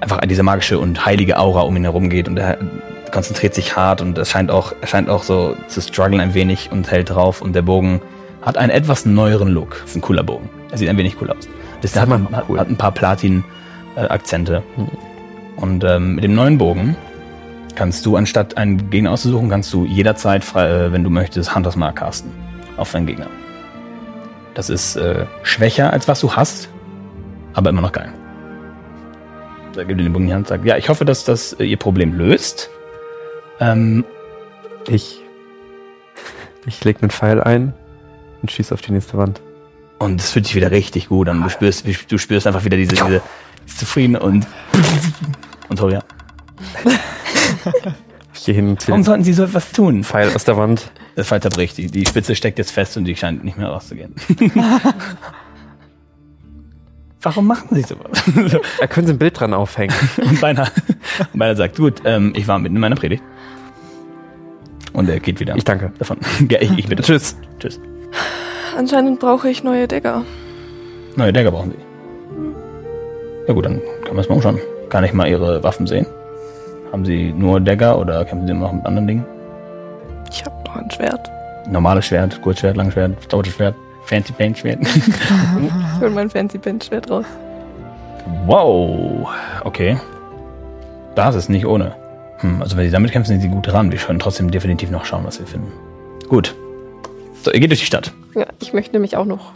einfach 0.00 0.20
diese 0.20 0.42
magische 0.42 0.78
und 0.78 1.06
heilige 1.06 1.38
Aura 1.38 1.62
um 1.62 1.74
ihn 1.76 1.84
herum 1.84 2.10
geht 2.10 2.28
und 2.28 2.38
er 2.38 2.58
konzentriert 3.10 3.54
sich 3.54 3.76
hart 3.76 4.02
und 4.02 4.18
es 4.18 4.30
scheint 4.30 4.50
auch, 4.50 4.74
er 4.78 4.86
scheint 4.86 5.08
auch 5.08 5.22
so 5.22 5.56
zu 5.68 5.80
strugglen 5.80 6.20
ein 6.20 6.34
wenig 6.34 6.70
und 6.70 6.90
hält 6.90 7.10
drauf 7.10 7.40
und 7.40 7.54
der 7.54 7.62
Bogen 7.62 8.02
hat 8.42 8.58
einen 8.58 8.70
etwas 8.70 9.06
neueren 9.06 9.48
Look. 9.48 9.78
Das 9.80 9.90
ist 9.90 9.96
ein 9.96 10.02
cooler 10.02 10.22
Bogen. 10.22 10.48
Er 10.70 10.78
sieht 10.78 10.88
ein 10.88 10.96
wenig 10.96 11.16
cool 11.20 11.30
aus. 11.30 11.48
Das 11.80 11.98
hat, 11.98 12.08
man, 12.08 12.28
hat, 12.30 12.68
ein 12.68 12.76
paar 12.76 12.92
Platin-Akzente. 12.92 14.62
Hm. 14.76 14.88
Und 15.60 15.84
ähm, 15.84 16.14
mit 16.14 16.24
dem 16.24 16.34
neuen 16.34 16.58
Bogen 16.58 16.96
kannst 17.74 18.04
du, 18.06 18.16
anstatt 18.16 18.56
einen 18.56 18.90
Gegner 18.90 19.12
auszusuchen, 19.12 19.48
kannst 19.48 19.72
du 19.72 19.84
jederzeit, 19.84 20.44
frei, 20.44 20.68
äh, 20.68 20.92
wenn 20.92 21.04
du 21.04 21.10
möchtest, 21.10 21.54
Hunters 21.54 21.76
Mark 21.76 21.96
casten 21.96 22.30
auf 22.76 22.90
deinen 22.92 23.06
Gegner. 23.06 23.26
Das 24.54 24.70
ist 24.70 24.96
äh, 24.96 25.26
schwächer, 25.42 25.92
als 25.92 26.08
was 26.08 26.20
du 26.20 26.32
hast, 26.32 26.68
aber 27.52 27.70
immer 27.70 27.82
noch 27.82 27.92
geil. 27.92 28.12
Da 29.74 29.84
gibt 29.84 30.00
dir 30.00 30.04
den 30.04 30.12
Bogen 30.12 30.24
in 30.24 30.28
die 30.28 30.34
Hand 30.34 30.46
und 30.46 30.48
sagt, 30.48 30.64
ja, 30.64 30.76
ich 30.76 30.88
hoffe, 30.88 31.04
dass 31.04 31.24
das 31.24 31.52
äh, 31.54 31.64
ihr 31.64 31.76
Problem 31.76 32.14
löst. 32.14 32.70
Ähm, 33.60 34.04
Ich. 34.88 35.20
Ich 36.66 36.82
leg 36.84 36.98
einen 37.00 37.10
Pfeil 37.10 37.40
ein 37.42 37.72
und 38.42 38.50
schieß 38.50 38.72
auf 38.72 38.80
die 38.82 38.92
nächste 38.92 39.16
Wand. 39.18 39.40
und 39.98 40.20
es 40.20 40.30
fühlt 40.30 40.46
sich 40.46 40.54
wieder 40.54 40.70
richtig 40.70 41.08
gut 41.08 41.28
an. 41.28 41.42
Du 41.42 41.48
spürst, 41.50 41.84
du 42.08 42.18
spürst 42.18 42.46
einfach 42.46 42.64
wieder 42.64 42.76
diese, 42.76 42.94
diese 42.94 43.22
zufrieden 43.66 44.16
und 44.16 44.46
und 45.70 45.78
Toria. 45.78 46.02
Ich 48.32 48.46
gehe 48.46 48.54
hin 48.54 48.76
Warum 48.86 49.02
sollten 49.02 49.24
sie 49.24 49.34
so 49.34 49.44
etwas 49.44 49.70
tun? 49.72 50.02
Pfeil 50.02 50.32
aus 50.34 50.44
der 50.44 50.56
Wand. 50.56 50.92
Das 51.14 51.28
Fall 51.28 51.42
zerbricht. 51.42 51.76
Die, 51.76 51.88
die 51.88 52.06
Spitze 52.06 52.34
steckt 52.34 52.58
jetzt 52.58 52.70
fest 52.70 52.96
und 52.96 53.04
die 53.04 53.14
scheint 53.14 53.44
nicht 53.44 53.58
mehr 53.58 53.68
rauszugehen. 53.68 54.14
Warum 57.20 57.46
machen 57.46 57.68
sie 57.72 57.82
sowas? 57.82 58.22
Da 58.80 58.86
können 58.86 59.06
Sie 59.06 59.12
ein 59.12 59.18
Bild 59.18 59.38
dran 59.38 59.52
aufhängen. 59.52 59.94
und 60.16 60.40
meiner, 60.40 60.68
meiner 61.34 61.54
sagt, 61.54 61.76
gut, 61.76 62.00
ähm, 62.06 62.32
ich 62.34 62.48
war 62.48 62.58
mitten 62.58 62.76
in 62.76 62.80
meiner 62.80 62.96
Predigt. 62.96 63.22
Und 64.94 65.08
er 65.10 65.20
geht 65.20 65.38
wieder 65.38 65.54
Ich 65.56 65.64
danke. 65.64 65.92
davon. 65.98 66.16
ja, 66.48 66.62
ich, 66.62 66.78
ich 66.78 66.88
bitte. 66.88 67.02
Tschüss. 67.02 67.36
Tschüss. 67.58 67.78
Anscheinend 68.74 69.20
brauche 69.20 69.50
ich 69.50 69.62
neue 69.62 69.86
Decker. 69.86 70.24
Neue 71.16 71.32
Dagger 71.34 71.50
brauchen 71.50 71.72
sie. 71.72 73.46
Ja 73.48 73.52
gut, 73.52 73.66
dann 73.66 73.82
können 74.04 74.16
wir 74.16 74.20
es 74.20 74.28
mal 74.30 74.36
umschauen. 74.36 74.58
Kann 74.90 75.04
ich 75.04 75.12
mal 75.12 75.28
ihre 75.28 75.62
Waffen 75.62 75.86
sehen? 75.86 76.04
Haben 76.92 77.04
sie 77.04 77.32
nur 77.32 77.60
Dagger 77.60 77.98
oder 77.98 78.24
kämpfen 78.24 78.48
sie 78.48 78.54
noch 78.54 78.72
mit 78.72 78.84
anderen 78.84 79.06
Dingen? 79.06 79.24
Ich 80.30 80.44
habe 80.44 80.56
noch 80.66 80.76
ein 80.76 80.90
Schwert. 80.90 81.30
Normales 81.68 82.06
Schwert, 82.06 82.42
Kurzschwert, 82.42 82.76
Langschwert, 82.76 83.12
Schwert, 83.46 83.74
Fancy 84.04 84.32
Paint 84.32 84.58
Schwert. 84.58 84.80
Ich 84.82 86.00
hol 86.00 86.10
mein 86.10 86.28
Fancy 86.28 86.58
Band 86.58 86.84
Schwert 86.84 87.08
raus. 87.10 87.24
wow. 88.46 89.28
Okay. 89.64 89.96
Das 91.14 91.34
ist 91.36 91.48
nicht 91.48 91.66
ohne. 91.66 91.94
Hm, 92.38 92.60
also 92.62 92.76
wenn 92.76 92.86
sie 92.86 92.90
damit 92.90 93.12
kämpfen, 93.12 93.28
sind 93.28 93.40
sie 93.42 93.48
gut 93.48 93.66
dran. 93.66 93.92
Wir 93.92 93.98
können 93.98 94.18
trotzdem 94.18 94.50
definitiv 94.50 94.90
noch 94.90 95.04
schauen, 95.04 95.24
was 95.24 95.38
wir 95.38 95.46
finden. 95.46 95.72
Gut. 96.28 96.54
So, 97.42 97.52
ihr 97.52 97.60
geht 97.60 97.70
durch 97.70 97.80
die 97.80 97.86
Stadt. 97.86 98.12
Ja, 98.34 98.46
ich 98.60 98.72
möchte 98.72 98.92
nämlich 98.92 99.16
auch 99.16 99.26
noch 99.26 99.52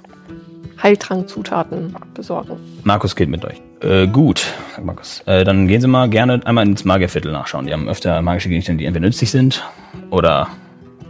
Heiltrankzutaten 0.84 1.96
besorgen. 2.12 2.58
Markus 2.84 3.16
geht 3.16 3.30
mit 3.30 3.42
euch. 3.44 3.60
Äh, 3.80 4.06
gut, 4.06 4.46
sagt 4.72 4.84
Markus. 4.84 5.22
Äh, 5.24 5.42
dann 5.42 5.66
gehen 5.66 5.80
Sie 5.80 5.88
mal 5.88 6.10
gerne 6.10 6.42
einmal 6.44 6.66
ins 6.66 6.84
Magierviertel 6.84 7.32
nachschauen. 7.32 7.66
Die 7.66 7.72
haben 7.72 7.88
öfter 7.88 8.20
magische 8.20 8.50
Gegenstände, 8.50 8.82
die 8.82 8.86
entweder 8.86 9.06
nützlich 9.06 9.30
sind 9.30 9.64
oder 10.10 10.48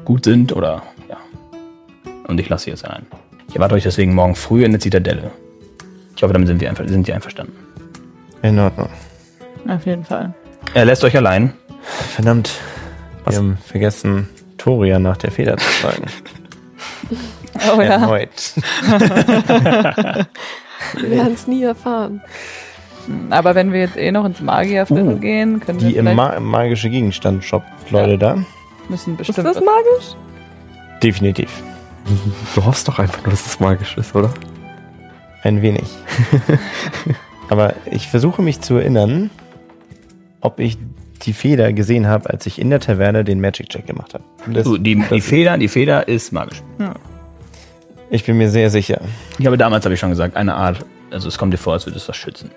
gut 0.05 0.25
sind 0.25 0.55
oder 0.55 0.83
ja. 1.09 1.17
Und 2.29 2.39
ich 2.39 2.49
lasse 2.49 2.67
Sie 2.67 2.71
jetzt 2.71 2.85
allein. 2.85 3.05
Ich 3.49 3.57
erwarte 3.57 3.75
euch 3.75 3.83
deswegen 3.83 4.15
morgen 4.15 4.37
früh 4.37 4.65
in 4.65 4.71
der 4.71 4.81
Zitadelle. 4.81 5.33
Ich 6.17 6.23
hoffe, 6.23 6.33
damit 6.33 6.47
sind 6.47 6.61
wir 6.61 6.69
einfach, 6.71 6.87
sind 6.87 7.07
die 7.09 7.13
einverstanden. 7.13 7.55
In 8.43 8.59
Ordnung. 8.61 8.89
Auf 9.69 9.85
jeden 9.87 10.05
Fall. 10.05 10.33
Er 10.73 10.85
lässt 10.85 11.03
euch 11.03 11.17
allein. 11.17 11.53
Verdammt. 12.15 12.53
Wir 13.27 13.39
haben 13.39 13.59
vergessen, 13.59 14.29
Toria 14.57 15.01
nach 15.01 15.17
der 15.17 15.33
Feder 15.33 15.57
zu 15.57 15.67
fragen. 15.67 16.05
Oh 17.73 17.81
ja. 17.81 17.95
Erneut. 17.95 18.55
Wir 20.97 21.11
werden 21.11 21.35
es 21.35 21.47
nie 21.47 21.63
erfahren. 21.63 22.21
Aber 23.31 23.55
wenn 23.55 23.73
wir 23.73 23.81
jetzt 23.81 23.97
eh 23.99 24.11
noch 24.13 24.25
ins 24.25 24.41
Magierviertel 24.41 25.15
Uh, 25.15 25.19
gehen, 25.19 25.61
können 25.61 25.79
Die 25.79 25.89
wir 25.89 25.97
im 25.99 26.07
vielleicht 26.07 26.17
Ma 26.17 26.41
magische 26.41 26.89
Gegenstand-Shop, 26.89 27.63
Leute, 27.91 28.17
da? 28.17 28.39
müssen 28.89 29.13
Ist 29.19 29.19
bestimmt 29.27 29.47
das 29.47 29.57
magisch? 29.57 30.15
Definitiv. 31.03 31.63
Du 32.55 32.65
hoffst 32.65 32.89
doch 32.89 32.99
einfach 32.99 33.23
nur, 33.23 33.31
dass 33.33 33.45
es 33.47 33.61
magisch 33.61 33.97
ist, 33.99 34.15
oder? 34.15 34.33
Ein 35.43 35.61
wenig. 35.61 35.85
Aber 37.51 37.75
ich 37.91 38.09
versuche 38.09 38.41
mich 38.41 38.61
zu 38.63 38.77
erinnern, 38.77 39.29
ob 40.41 40.59
ich 40.61 40.79
die 41.23 41.35
Feder 41.35 41.73
gesehen 41.75 42.07
habe, 42.07 42.31
als 42.31 42.47
ich 42.47 42.59
in 42.59 42.71
der 42.71 42.81
Taverne 42.81 43.23
den 43.25 43.41
Magic 43.41 43.69
Check 43.69 43.87
gemacht 43.87 44.15
habe. 44.15 44.25
Das- 44.47 44.67
die, 44.79 44.97
die 44.97 45.21
Feder, 45.21 45.59
die 45.59 45.69
Feder 45.69 46.09
ist 46.09 46.33
magisch. 46.33 46.63
Ich 48.15 48.25
bin 48.25 48.39
mir 48.39 48.49
sehr 48.49 48.71
sicher. 48.71 49.01
Ich 49.41 49.47
habe 49.47 49.59
damals, 49.59 49.85
habe 49.85 49.95
ich 49.95 49.99
schon 49.99 50.11
gesagt, 50.11 50.37
eine 50.37 50.55
Art, 50.55 50.87
also 51.11 51.27
es 51.27 51.37
kommt 51.37 51.53
dir 51.53 51.59
vor, 51.59 51.73
als 51.73 51.85
würde 51.85 51.99
es 51.99 52.09
was 52.09 52.17
schützen. 52.17 52.53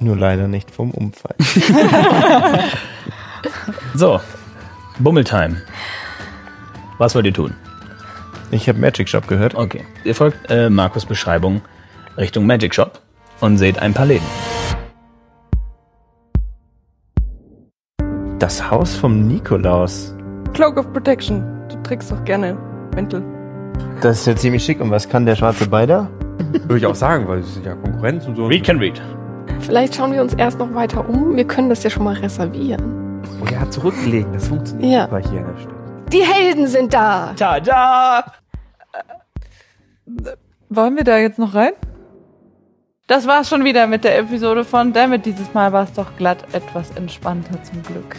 Nur 0.00 0.16
leider 0.16 0.48
nicht 0.48 0.72
vom 0.72 0.90
Umfall. 0.90 1.36
So, 3.94 4.20
Bummeltime. 4.98 5.62
Was 6.98 7.14
wollt 7.14 7.26
ihr 7.26 7.32
tun? 7.32 7.54
Ich 8.50 8.68
habe 8.68 8.80
Magic 8.80 9.08
Shop 9.08 9.28
gehört. 9.28 9.54
Okay. 9.54 9.84
Ihr 10.02 10.16
folgt 10.16 10.50
äh, 10.50 10.68
Markus 10.68 11.06
Beschreibung 11.06 11.60
Richtung 12.16 12.44
Magic 12.44 12.74
Shop 12.74 13.00
und 13.38 13.56
seht 13.56 13.78
ein 13.78 13.94
paar 13.94 14.06
Läden. 14.06 14.26
Das 18.40 18.68
Haus 18.68 18.96
vom 18.96 19.28
Nikolaus. 19.28 20.16
Cloak 20.54 20.76
of 20.76 20.92
Protection. 20.92 21.44
Du 21.68 21.80
trägst 21.84 22.10
doch 22.10 22.24
gerne 22.24 22.58
Mäntel. 22.96 23.37
Das 24.00 24.20
ist 24.20 24.26
ja 24.26 24.36
ziemlich 24.36 24.64
schick. 24.64 24.80
Und 24.80 24.90
was 24.90 25.08
kann 25.08 25.26
der 25.26 25.36
schwarze 25.36 25.66
Beider? 25.68 26.08
Würde 26.52 26.78
ich 26.78 26.86
auch 26.86 26.94
sagen, 26.94 27.26
weil 27.28 27.40
es 27.40 27.56
ist 27.56 27.64
ja 27.64 27.74
Konkurrenz 27.74 28.26
und 28.26 28.36
so. 28.36 28.46
Read 28.46 28.64
can 28.64 28.78
read. 28.78 29.00
Vielleicht 29.60 29.94
schauen 29.96 30.12
wir 30.12 30.22
uns 30.22 30.34
erst 30.34 30.58
noch 30.58 30.72
weiter 30.74 31.08
um. 31.08 31.36
Wir 31.36 31.44
können 31.46 31.68
das 31.68 31.82
ja 31.82 31.90
schon 31.90 32.04
mal 32.04 32.14
reservieren. 32.14 33.22
Und 33.40 33.52
er 33.52 33.60
hat 33.60 33.72
zurückgelegen. 33.72 34.32
Das 34.32 34.48
funktioniert 34.48 35.10
Ja. 35.10 35.18
hier 35.18 35.40
in 35.40 35.46
der 35.46 35.56
Stadt. 35.60 35.74
Die 36.12 36.22
Helden 36.22 36.66
sind 36.66 36.94
da! 36.94 37.32
Tada! 37.36 38.24
Wollen 40.70 40.96
wir 40.96 41.04
da 41.04 41.18
jetzt 41.18 41.38
noch 41.38 41.54
rein? 41.54 41.72
Das 43.06 43.26
war's 43.26 43.48
schon 43.48 43.64
wieder 43.64 43.86
mit 43.86 44.04
der 44.04 44.18
Episode 44.18 44.64
von 44.64 44.92
Dammit. 44.92 45.26
Dieses 45.26 45.52
Mal 45.54 45.72
war 45.72 45.84
es 45.84 45.92
doch 45.92 46.16
glatt 46.16 46.44
etwas 46.52 46.90
entspannter 46.92 47.62
zum 47.62 47.82
Glück. 47.82 48.16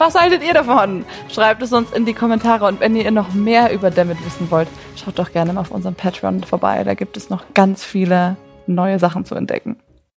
Was 0.00 0.14
haltet 0.14 0.42
ihr 0.42 0.54
davon? 0.54 1.04
Schreibt 1.28 1.60
es 1.60 1.74
uns 1.74 1.92
in 1.92 2.06
die 2.06 2.14
Kommentare 2.14 2.64
und 2.64 2.80
wenn 2.80 2.96
ihr 2.96 3.10
noch 3.10 3.34
mehr 3.34 3.70
über 3.70 3.90
Dammit 3.90 4.16
wissen 4.24 4.50
wollt, 4.50 4.66
schaut 4.96 5.18
doch 5.18 5.30
gerne 5.30 5.52
mal 5.52 5.60
auf 5.60 5.70
unserem 5.70 5.94
Patreon 5.94 6.42
vorbei. 6.42 6.82
Da 6.84 6.94
gibt 6.94 7.18
es 7.18 7.28
noch 7.28 7.44
ganz 7.52 7.84
viele 7.84 8.38
neue 8.66 8.98
Sachen 8.98 9.26
zu 9.26 9.34
entdecken. 9.34 9.76